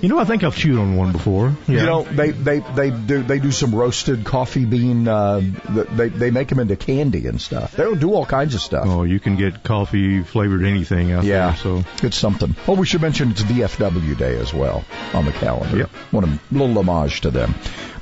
You 0.01 0.09
know, 0.09 0.17
I 0.19 0.25
think 0.25 0.43
I've 0.43 0.55
chewed 0.55 0.79
on 0.79 0.95
one 0.95 1.11
before. 1.11 1.55
Yeah. 1.67 1.79
You 1.79 1.85
know, 1.85 2.03
they, 2.03 2.31
they, 2.31 2.59
they 2.59 2.89
do, 2.91 3.21
they 3.23 3.39
do 3.39 3.51
some 3.51 3.73
roasted 3.75 4.23
coffee 4.25 4.65
bean, 4.65 5.07
uh, 5.07 5.41
they, 5.69 6.09
they 6.09 6.31
make 6.31 6.47
them 6.49 6.59
into 6.59 6.75
candy 6.75 7.27
and 7.27 7.39
stuff. 7.39 7.73
They'll 7.75 7.95
do 7.95 8.13
all 8.13 8.25
kinds 8.25 8.55
of 8.55 8.61
stuff. 8.61 8.85
Oh, 8.87 9.03
you 9.03 9.19
can 9.19 9.35
get 9.35 9.63
coffee 9.63 10.23
flavored 10.23 10.63
anything 10.63 11.11
out 11.11 11.23
Yeah, 11.23 11.47
there. 11.51 11.57
So 11.57 11.83
it's 12.01 12.17
something. 12.17 12.55
Oh, 12.67 12.75
we 12.75 12.85
should 12.85 13.01
mention 13.01 13.31
it's 13.31 13.43
VFW 13.43 14.17
Day 14.17 14.37
as 14.37 14.53
well 14.53 14.83
on 15.13 15.25
the 15.25 15.31
calendar. 15.31 15.77
Yep. 15.77 15.89
Want 16.11 16.25
a 16.25 16.39
little 16.51 16.77
homage 16.79 17.21
to 17.21 17.31
them. 17.31 17.53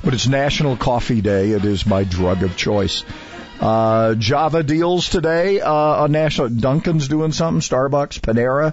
But 0.02 0.14
it's 0.14 0.26
National 0.26 0.76
Coffee 0.76 1.20
Day. 1.20 1.50
It 1.50 1.64
is 1.64 1.84
my 1.84 2.04
drug 2.04 2.42
of 2.42 2.56
choice. 2.56 3.04
Uh, 3.60 4.14
Java 4.14 4.62
deals 4.62 5.10
today 5.10 5.60
uh, 5.60 5.70
on 5.70 6.12
National. 6.12 6.48
Dunkin's 6.48 7.08
doing 7.08 7.32
something. 7.32 7.60
Starbucks, 7.60 8.18
Panera, 8.20 8.72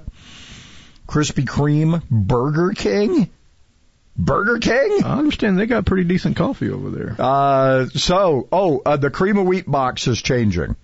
Krispy 1.07 1.45
Kreme, 1.45 2.03
Burger 2.09 2.71
King. 2.71 3.29
Burger 4.17 4.57
King? 4.59 5.03
I 5.03 5.17
understand 5.17 5.57
they 5.57 5.67
got 5.67 5.85
pretty 5.85 6.03
decent 6.03 6.35
coffee 6.35 6.69
over 6.69 6.89
there. 6.89 7.15
Uh, 7.17 7.85
so, 7.87 8.47
oh, 8.51 8.81
uh, 8.85 8.97
the 8.97 9.09
cream 9.09 9.37
of 9.37 9.45
wheat 9.45 9.69
box 9.69 10.07
is 10.07 10.21
changing. 10.21 10.75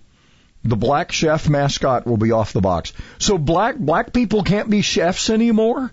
The 0.64 0.76
black 0.76 1.12
chef 1.12 1.48
mascot 1.48 2.06
will 2.06 2.16
be 2.16 2.32
off 2.32 2.54
the 2.54 2.62
box. 2.62 2.94
So 3.18 3.36
black 3.36 3.76
black 3.76 4.14
people 4.14 4.44
can't 4.44 4.70
be 4.70 4.80
chefs 4.80 5.28
anymore? 5.28 5.92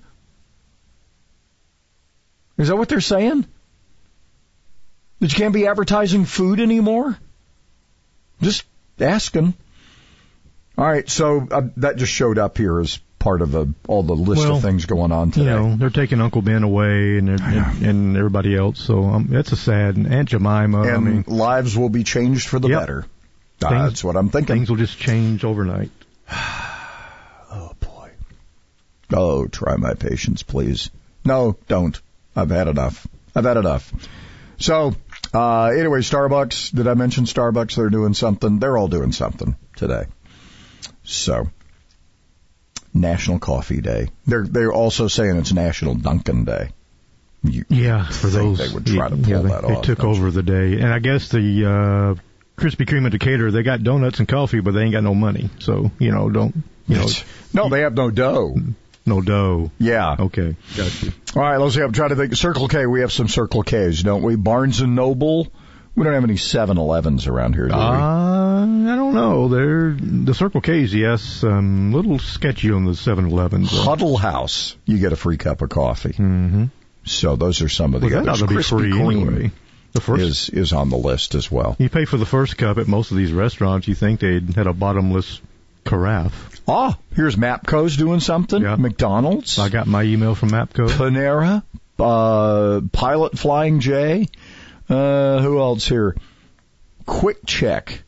Is 2.58 2.70
that 2.70 2.78
what 2.78 2.88
they're 2.88 3.02
saying? 3.02 3.46
That 5.20 5.34
you 5.34 5.38
can't 5.38 5.54
be 5.54 5.68
advertising 5.68 6.26
food 6.26 6.60
anymore? 6.60 7.18
Just 8.42 8.64
asking. 9.00 9.56
All 10.78 10.86
right, 10.86 11.10
so 11.10 11.48
uh, 11.52 11.64
that 11.78 11.98
just 11.98 12.14
showed 12.14 12.38
up 12.38 12.58
here 12.58 12.80
as 12.80 13.00
part 13.22 13.42
of 13.42 13.52
the, 13.52 13.74
all 13.88 14.04
the 14.04 14.16
list 14.16 14.42
Well, 14.42 14.58
of 14.58 14.62
things 14.64 14.86
going 14.86 15.12
on 15.12 15.32
today. 15.32 15.46
You 15.46 15.50
know, 15.52 15.76
they're 15.78 15.90
taking 15.90 16.20
Uncle 16.20 16.42
Ben 16.42 16.64
away 16.64 17.18
and 17.18 17.30
and, 17.30 17.86
and 17.86 18.18
everybody 18.18 18.56
else. 18.58 18.80
So 18.82 19.04
um, 19.06 19.30
it's 19.32 19.52
a 19.52 19.56
sad. 19.56 19.96
And 19.96 20.12
Aunt 20.12 20.30
Jemima. 20.30 20.82
I 20.82 20.98
mean, 20.98 21.24
lives 21.28 21.78
will 21.78 21.90
be 21.90 22.04
changed 22.04 22.48
for 22.50 22.60
the 22.60 22.68
Yep. 22.70 22.80
better. 22.80 23.02
Things- 23.60 23.72
That's 23.72 24.04
what 24.04 24.18
I'm 24.18 24.30
thinking. 24.30 24.56
things 24.58 24.70
will 24.70 24.78
just 24.78 24.98
change 24.98 25.44
overnight. 25.46 25.92
Oh 27.54 27.74
boy. 27.82 28.10
Oh, 29.14 29.46
try 29.46 29.76
my 29.76 29.94
patience, 29.94 30.42
please. 30.42 30.90
No, 31.26 31.58
don't. 31.68 32.00
I've 32.34 32.50
had 32.50 32.70
enough. 32.70 33.06
I've 33.36 33.44
had 33.44 33.58
enough. 33.58 33.92
So, 34.58 34.96
uh, 35.34 35.66
anyway, 35.66 36.00
Starbucks, 36.00 36.74
did 36.74 36.88
I 36.88 36.94
mention 36.94 37.26
Starbucks? 37.26 37.76
They're 37.76 37.90
doing 37.90 38.14
something. 38.14 38.60
They're 38.60 38.78
all 38.78 38.88
doing 38.88 39.12
something 39.12 39.56
today. 39.76 40.06
So, 41.04 41.50
National 42.94 43.40
Coffee 43.40 43.82
Day. 43.82 44.10
They're, 44.26 44.46
they're 44.46 44.74
also 44.74 45.08
saying 45.08 45.38
it's 45.38 45.54
National 45.54 45.96
Dunkin' 45.96 46.46
Day. 46.46 46.70
You 47.44 47.66
Yeah, 47.70 48.08
for 48.08 48.28
those 48.28 48.60
they 48.60 48.72
would 48.72 48.86
try 48.86 49.10
to 49.10 49.16
pull 49.16 49.28
yeah, 49.28 49.40
they, 49.40 49.50
that 49.50 49.62
they 49.68 49.74
off. 49.74 49.84
took 49.84 50.00
don't 50.00 50.16
over 50.16 50.30
the 50.30 50.44
day, 50.44 50.74
and 50.74 50.94
I 50.94 51.00
guess 51.00 51.30
the 51.30 51.40
uh, 51.40 52.62
Krispy 52.62 52.86
Kreme 52.86 53.06
in 53.06 53.12
Decatur 53.12 53.50
they 53.50 53.64
got 53.64 53.82
donuts 53.84 54.20
and 54.20 54.28
coffee, 54.28 54.60
but 54.60 54.76
they 54.76 54.82
ain't 54.82 54.92
got 54.92 55.04
no 55.04 55.16
money. 55.16 55.50
So 55.60 55.90
you 55.98 56.12
know, 56.12 56.30
don't 56.30 56.56
you 56.88 56.98
know? 56.98 57.08
No, 57.54 57.70
they 57.70 57.82
have 57.82 57.96
no 57.96 58.12
dough. 58.12 58.56
No 59.08 59.22
dough. 59.22 59.72
Yeah. 59.80 60.16
Okay, 60.20 60.56
got 60.78 61.02
you. 61.02 61.12
All 61.36 61.42
right, 61.42 61.58
let's 61.58 61.74
see. 61.74 61.82
I'm 61.82 61.94
trying 61.94 62.10
to 62.10 62.16
think. 62.16 62.36
Circle 62.36 62.68
K, 62.68 62.86
we 62.86 63.02
have 63.02 63.12
some 63.12 63.28
Circle 63.28 63.64
Ks, 63.64 64.04
don't 64.04 64.22
we? 64.22 64.36
Barnes 64.36 64.82
and 64.82 64.96
Noble. 64.96 65.52
We 65.96 66.04
don't 66.06 66.14
have 66.14 66.24
any 66.24 66.36
7-Elevens 66.36 67.28
around 67.28 67.54
here, 67.54 67.68
do 67.68 67.74
Uh, 67.74 67.78
I 67.78 68.96
don't 68.96 69.14
know. 69.14 69.48
They're 69.50 69.92
the 69.92 70.34
Circle 70.34 70.62
K's, 70.62 70.94
yes. 70.94 71.44
Um, 71.44 71.92
little 71.92 72.18
sketchy 72.18 72.72
on 72.72 72.86
the 72.86 72.92
7-Elevens. 72.94 73.72
we? 73.72 73.78
Huddle 73.80 74.18
House, 74.18 74.78
you 74.86 75.00
get 75.00 75.12
a 75.12 75.18
free 75.18 75.38
cup 75.38 75.62
of 75.62 75.70
coffee. 75.70 76.14
Mm-hmm. 76.14 76.66
So 77.04 77.36
those 77.36 77.62
are 77.62 77.70
some 77.70 77.94
of 77.94 78.02
the 78.02 78.08
Well, 78.08 78.30
others. 78.30 78.42
Krispy 78.44 78.64
free 78.70 78.92
Kreme 78.92 79.28
anyway. 79.28 79.52
The 79.94 80.02
first 80.02 80.22
is 80.24 80.50
is 80.50 80.72
on 80.74 80.90
the 80.90 80.98
list 80.98 81.36
as 81.36 81.52
well. 81.52 81.76
you 81.78 81.90
pay 81.90 82.06
for 82.06 82.16
the 82.18 82.26
first 82.26 82.58
cup 82.58 82.78
at 82.78 82.88
most 82.88 83.12
of 83.12 83.18
these 83.18 83.34
restaurants. 83.34 83.88
You 83.90 83.96
think 83.96 84.22
they'd 84.22 84.56
had 84.56 84.68
a 84.68 84.72
bottomless 84.74 85.42
carafe. 85.84 86.62
Ah, 86.68 86.98
here's 87.14 87.36
Mapco's 87.36 87.98
doing 87.98 88.22
something. 88.22 88.62
McDonald's. 88.82 89.60
I 89.60 89.68
got 89.68 89.88
my 89.88 90.04
email 90.04 90.36
from 90.36 90.52
Mapco. 90.52 90.88
Panera. 90.90 91.64
Uh, 92.00 92.82
Pilot 92.94 93.38
Flying 93.38 93.80
J. 93.82 94.28
Uh, 94.92 95.42
who 95.42 95.60
else 95.60 95.88
here? 95.88 96.16
Quick 97.06 97.46
Check. 97.46 98.04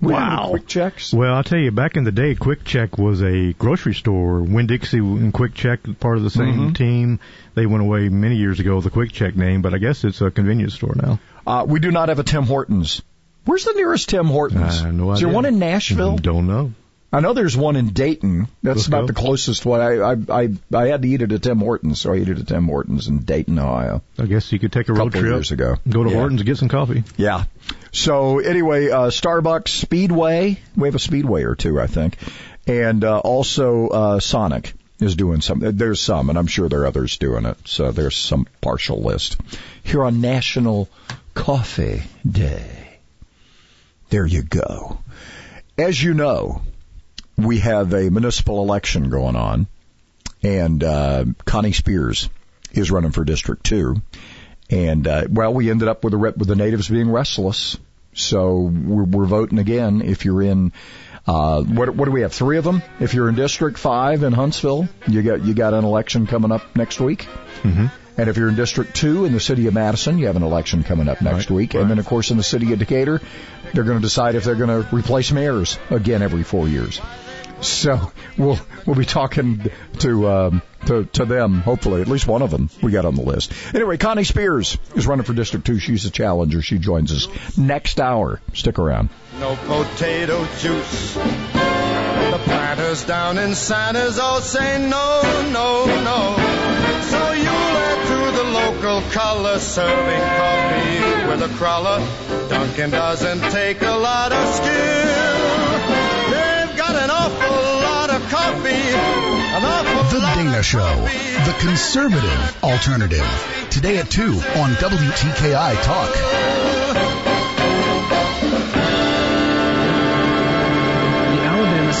We 0.00 0.12
Wow. 0.12 0.48
Quick 0.50 0.66
Checks. 0.66 1.14
Well, 1.14 1.32
I'll 1.34 1.44
tell 1.44 1.58
you, 1.58 1.70
back 1.70 1.96
in 1.96 2.04
the 2.04 2.12
day, 2.12 2.34
Quick 2.34 2.64
Check 2.64 2.98
was 2.98 3.22
a 3.22 3.52
grocery 3.54 3.94
store. 3.94 4.40
Winn 4.42 4.66
Dixie 4.66 4.98
and 4.98 5.32
Quick 5.32 5.54
Check, 5.54 5.80
part 6.00 6.18
of 6.18 6.24
the 6.24 6.30
same 6.30 6.72
Mhm. 6.72 6.74
team. 6.76 7.20
They 7.54 7.64
went 7.64 7.82
away 7.82 8.08
many 8.10 8.36
years 8.36 8.60
ago, 8.60 8.74
with 8.76 8.84
the 8.84 8.90
Quick 8.90 9.12
Check 9.12 9.34
name, 9.36 9.62
but 9.62 9.72
I 9.72 9.78
guess 9.78 10.04
it's 10.04 10.20
a 10.20 10.30
convenience 10.30 10.74
store 10.74 10.94
now. 10.94 11.20
Uh, 11.46 11.64
we 11.66 11.80
do 11.80 11.90
not 11.90 12.08
have 12.10 12.18
a 12.18 12.22
Tim 12.24 12.44
Hortons. 12.44 13.00
Where's 13.46 13.64
the 13.64 13.72
nearest 13.74 14.08
Tim 14.10 14.26
Hortons? 14.26 14.82
Uh, 14.82 14.90
no 14.90 15.12
Is 15.12 15.20
there 15.20 15.28
one 15.28 15.44
in 15.46 15.58
Nashville? 15.58 16.16
Don't 16.16 16.46
know. 16.46 16.72
I 17.14 17.20
know 17.20 17.32
there's 17.32 17.56
one 17.56 17.76
in 17.76 17.90
Dayton. 17.90 18.48
That's 18.62 18.76
Let's 18.78 18.86
about 18.88 19.00
go. 19.02 19.06
the 19.06 19.12
closest 19.14 19.64
one. 19.64 19.80
I, 19.80 20.12
I 20.12 20.42
I 20.42 20.48
I 20.74 20.86
had 20.88 21.02
to 21.02 21.08
eat 21.08 21.22
it 21.22 21.30
at 21.30 21.42
Tim 21.42 21.58
Hortons, 21.60 22.00
so 22.00 22.12
I 22.12 22.16
ate 22.16 22.28
it 22.28 22.38
at 22.40 22.48
Tim 22.48 22.64
Hortons 22.66 23.06
in 23.06 23.20
Dayton, 23.20 23.58
Ohio. 23.58 24.02
I 24.18 24.26
guess 24.26 24.50
you 24.50 24.58
could 24.58 24.72
take 24.72 24.88
a 24.88 24.92
road 24.92 25.12
couple 25.12 25.20
trip, 25.20 25.32
years 25.32 25.52
ago. 25.52 25.76
go 25.88 26.02
to 26.02 26.10
Yeah. 26.10 26.16
Hortons 26.16 26.40
and 26.40 26.46
get 26.46 26.58
some 26.58 26.68
coffee. 26.68 27.04
Yeah. 27.16 27.44
So 27.92 28.40
anyway, 28.40 28.90
uh, 28.90 29.10
Starbucks, 29.10 29.68
Speedway. 29.68 30.58
We 30.76 30.88
have 30.88 30.96
a 30.96 30.98
Speedway 30.98 31.44
or 31.44 31.54
two, 31.54 31.80
I 31.80 31.86
think, 31.86 32.16
and 32.66 33.04
uh, 33.04 33.18
also 33.20 33.88
uh, 33.88 34.18
Sonic 34.20 34.74
is 34.98 35.14
doing 35.14 35.40
some. 35.40 35.60
There's 35.60 36.00
some, 36.00 36.30
and 36.30 36.38
I'm 36.38 36.48
sure 36.48 36.68
there 36.68 36.80
are 36.80 36.86
others 36.86 37.16
doing 37.18 37.44
it. 37.46 37.56
So 37.64 37.92
there's 37.92 38.16
some 38.16 38.46
partial 38.60 39.00
list 39.02 39.36
here 39.84 40.02
on 40.04 40.20
National 40.20 40.88
Coffee 41.34 42.02
Day. 42.28 42.98
There 44.10 44.26
you 44.26 44.42
go. 44.42 44.98
As 45.78 46.00
you 46.02 46.14
know, 46.14 46.62
we 47.36 47.60
have 47.60 47.92
a 47.92 48.10
municipal 48.10 48.62
election 48.62 49.10
going 49.10 49.36
on, 49.36 49.66
and 50.42 50.82
uh, 50.82 51.24
Connie 51.44 51.72
Spears 51.72 52.28
is 52.72 52.90
running 52.90 53.12
for 53.12 53.24
District 53.24 53.64
Two. 53.64 54.02
And 54.70 55.06
uh, 55.06 55.26
well, 55.30 55.52
we 55.52 55.70
ended 55.70 55.88
up 55.88 56.04
with 56.04 56.12
the 56.12 56.18
with 56.18 56.48
the 56.48 56.56
natives 56.56 56.88
being 56.88 57.10
restless, 57.10 57.76
so 58.14 58.60
we're, 58.60 59.04
we're 59.04 59.26
voting 59.26 59.58
again. 59.58 60.00
If 60.02 60.24
you're 60.24 60.42
in, 60.42 60.72
uh, 61.26 61.62
what 61.62 61.94
what 61.94 62.06
do 62.06 62.12
we 62.12 62.22
have? 62.22 62.32
Three 62.32 62.56
of 62.56 62.64
them. 62.64 62.82
If 63.00 63.14
you're 63.14 63.28
in 63.28 63.34
District 63.34 63.78
Five 63.78 64.22
in 64.22 64.32
Huntsville, 64.32 64.88
you 65.06 65.22
got 65.22 65.44
you 65.44 65.54
got 65.54 65.74
an 65.74 65.84
election 65.84 66.26
coming 66.26 66.52
up 66.52 66.76
next 66.76 67.00
week. 67.00 67.26
Mm-hmm. 67.62 67.86
And 68.16 68.30
if 68.30 68.36
you're 68.36 68.48
in 68.48 68.54
District 68.54 68.94
2 68.94 69.24
in 69.24 69.32
the 69.32 69.40
city 69.40 69.66
of 69.66 69.74
Madison, 69.74 70.18
you 70.18 70.26
have 70.26 70.36
an 70.36 70.44
election 70.44 70.84
coming 70.84 71.08
up 71.08 71.20
next 71.20 71.50
week. 71.50 71.74
And 71.74 71.90
then, 71.90 71.98
of 71.98 72.06
course, 72.06 72.30
in 72.30 72.36
the 72.36 72.44
city 72.44 72.72
of 72.72 72.78
Decatur, 72.78 73.20
they're 73.72 73.82
going 73.82 73.98
to 73.98 74.02
decide 74.02 74.36
if 74.36 74.44
they're 74.44 74.54
going 74.54 74.84
to 74.84 74.94
replace 74.94 75.32
mayors 75.32 75.78
again 75.90 76.22
every 76.22 76.44
four 76.44 76.68
years. 76.68 77.00
So 77.60 78.12
we'll 78.36 78.58
we'll 78.86 78.96
be 78.96 79.04
talking 79.04 79.70
to 80.00 80.28
um, 80.28 80.62
to 80.86 81.04
to 81.04 81.24
them. 81.24 81.60
Hopefully, 81.60 82.02
at 82.02 82.08
least 82.08 82.26
one 82.26 82.42
of 82.42 82.50
them 82.50 82.68
we 82.82 82.92
got 82.92 83.04
on 83.04 83.14
the 83.14 83.22
list. 83.22 83.52
Anyway, 83.74 83.96
Connie 83.96 84.24
Spears 84.24 84.76
is 84.94 85.06
running 85.06 85.24
for 85.24 85.32
District 85.32 85.66
Two. 85.66 85.78
She's 85.78 86.04
a 86.04 86.10
challenger. 86.10 86.60
She 86.62 86.78
joins 86.78 87.12
us 87.12 87.56
next 87.56 88.00
hour. 88.00 88.40
Stick 88.52 88.78
around. 88.78 89.08
No 89.40 89.56
potato 89.56 90.46
juice. 90.58 91.14
The 91.14 92.40
planters 92.44 93.04
down 93.04 93.38
in 93.38 93.54
Santos 93.54 94.18
all 94.18 94.40
say 94.40 94.78
no, 94.80 95.22
no, 95.52 95.84
no. 95.86 96.36
So 97.02 97.32
you 97.32 97.44
head 97.44 98.06
to 98.06 98.36
the 98.36 98.44
local 98.44 99.00
color 99.12 99.58
serving 99.58 100.20
coffee 100.20 101.28
with 101.28 101.42
a 101.50 101.54
crawler. 101.56 102.00
Dunkin' 102.48 102.90
doesn't 102.90 103.40
take 103.52 103.82
a 103.82 103.96
lot 103.96 104.32
of 104.32 104.54
skill. 104.54 105.83
The 110.14 110.20
Dana 110.36 110.62
Show, 110.62 111.08
the 111.44 111.56
conservative 111.58 112.62
alternative. 112.62 113.26
Today 113.70 113.98
at 113.98 114.10
2 114.10 114.22
on 114.22 114.74
WTKI 114.74 115.82
Talk. 115.82 117.33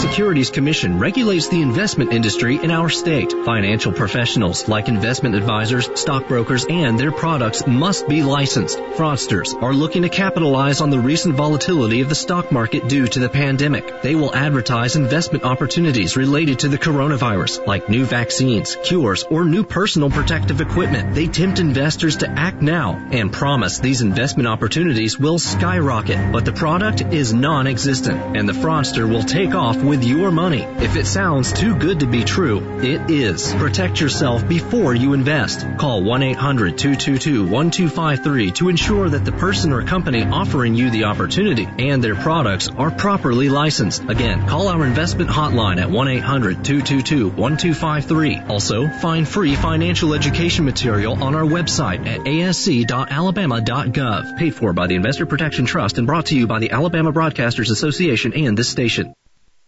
Securities 0.04 0.50
Commission 0.50 0.98
regulates 0.98 1.48
the 1.48 1.62
investment 1.62 2.12
industry 2.12 2.62
in 2.62 2.70
our 2.70 2.90
state. 2.90 3.32
Financial 3.32 3.90
professionals 3.90 4.68
like 4.68 4.88
investment 4.88 5.34
advisors, 5.34 5.88
stockbrokers, 5.98 6.66
and 6.68 7.00
their 7.00 7.10
products 7.10 7.66
must 7.66 8.06
be 8.06 8.22
licensed. 8.22 8.78
Fraudsters 8.98 9.60
are 9.62 9.72
looking 9.72 10.02
to 10.02 10.10
capitalize 10.10 10.82
on 10.82 10.90
the 10.90 11.00
recent 11.00 11.36
volatility 11.36 12.02
of 12.02 12.10
the 12.10 12.14
stock 12.14 12.52
market 12.52 12.86
due 12.86 13.06
to 13.06 13.18
the 13.18 13.30
pandemic. 13.30 14.02
They 14.02 14.14
will 14.14 14.34
advertise 14.34 14.94
investment 14.94 15.44
opportunities 15.44 16.18
related 16.18 16.58
to 16.60 16.68
the 16.68 16.78
coronavirus, 16.78 17.66
like 17.66 17.88
new 17.88 18.04
vaccines, 18.04 18.76
cures, 18.84 19.22
or 19.22 19.46
new 19.46 19.64
personal 19.64 20.10
protective 20.10 20.60
equipment. 20.60 21.14
They 21.14 21.28
tempt 21.28 21.60
investors 21.60 22.18
to 22.18 22.28
act 22.28 22.60
now 22.60 23.08
and 23.10 23.32
promise 23.32 23.78
these 23.78 24.02
investment 24.02 24.48
opportunities 24.48 25.18
will 25.18 25.38
skyrocket, 25.38 26.30
but 26.30 26.44
the 26.44 26.52
product 26.52 27.00
is 27.00 27.32
non-existent 27.32 28.36
and 28.36 28.46
the 28.46 28.52
fraudster 28.52 29.08
will 29.08 29.24
take 29.24 29.54
off 29.54 29.78
with 29.94 30.02
your 30.02 30.32
money. 30.32 30.62
If 30.62 30.96
it 30.96 31.06
sounds 31.06 31.52
too 31.52 31.76
good 31.76 32.00
to 32.00 32.06
be 32.06 32.24
true, 32.24 32.80
it 32.80 33.08
is. 33.10 33.54
Protect 33.54 34.00
yourself 34.00 34.48
before 34.48 34.92
you 34.92 35.12
invest. 35.12 35.64
Call 35.78 36.02
1-800-222-1253 36.02 38.56
to 38.56 38.70
ensure 38.70 39.08
that 39.08 39.24
the 39.24 39.30
person 39.30 39.72
or 39.72 39.84
company 39.84 40.24
offering 40.24 40.74
you 40.74 40.90
the 40.90 41.04
opportunity 41.04 41.68
and 41.78 42.02
their 42.02 42.16
products 42.16 42.68
are 42.68 42.90
properly 42.90 43.48
licensed. 43.48 44.02
Again, 44.08 44.48
call 44.48 44.66
our 44.66 44.84
investment 44.84 45.30
hotline 45.30 45.80
at 45.80 45.90
1-800-222-1253. 45.90 48.50
Also, 48.50 48.88
find 48.88 49.28
free 49.28 49.54
financial 49.54 50.12
education 50.14 50.64
material 50.64 51.22
on 51.22 51.36
our 51.36 51.44
website 51.44 52.04
at 52.04 52.22
asc.alabama.gov. 52.22 54.38
Paid 54.38 54.56
for 54.56 54.72
by 54.72 54.88
the 54.88 54.96
Investor 54.96 55.26
Protection 55.26 55.66
Trust 55.66 55.98
and 55.98 56.08
brought 56.08 56.26
to 56.26 56.36
you 56.36 56.48
by 56.48 56.58
the 56.58 56.72
Alabama 56.72 57.12
Broadcasters 57.12 57.70
Association 57.70 58.32
and 58.32 58.58
this 58.58 58.68
station. 58.68 59.14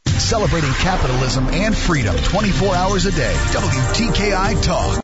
Celebrating 0.07 0.73
capitalism 0.73 1.49
and 1.49 1.77
freedom 1.77 2.17
24 2.17 2.75
hours 2.75 3.07
a 3.07 3.13
day. 3.13 3.35
WTKI 3.53 4.63
Talk. 4.63 4.95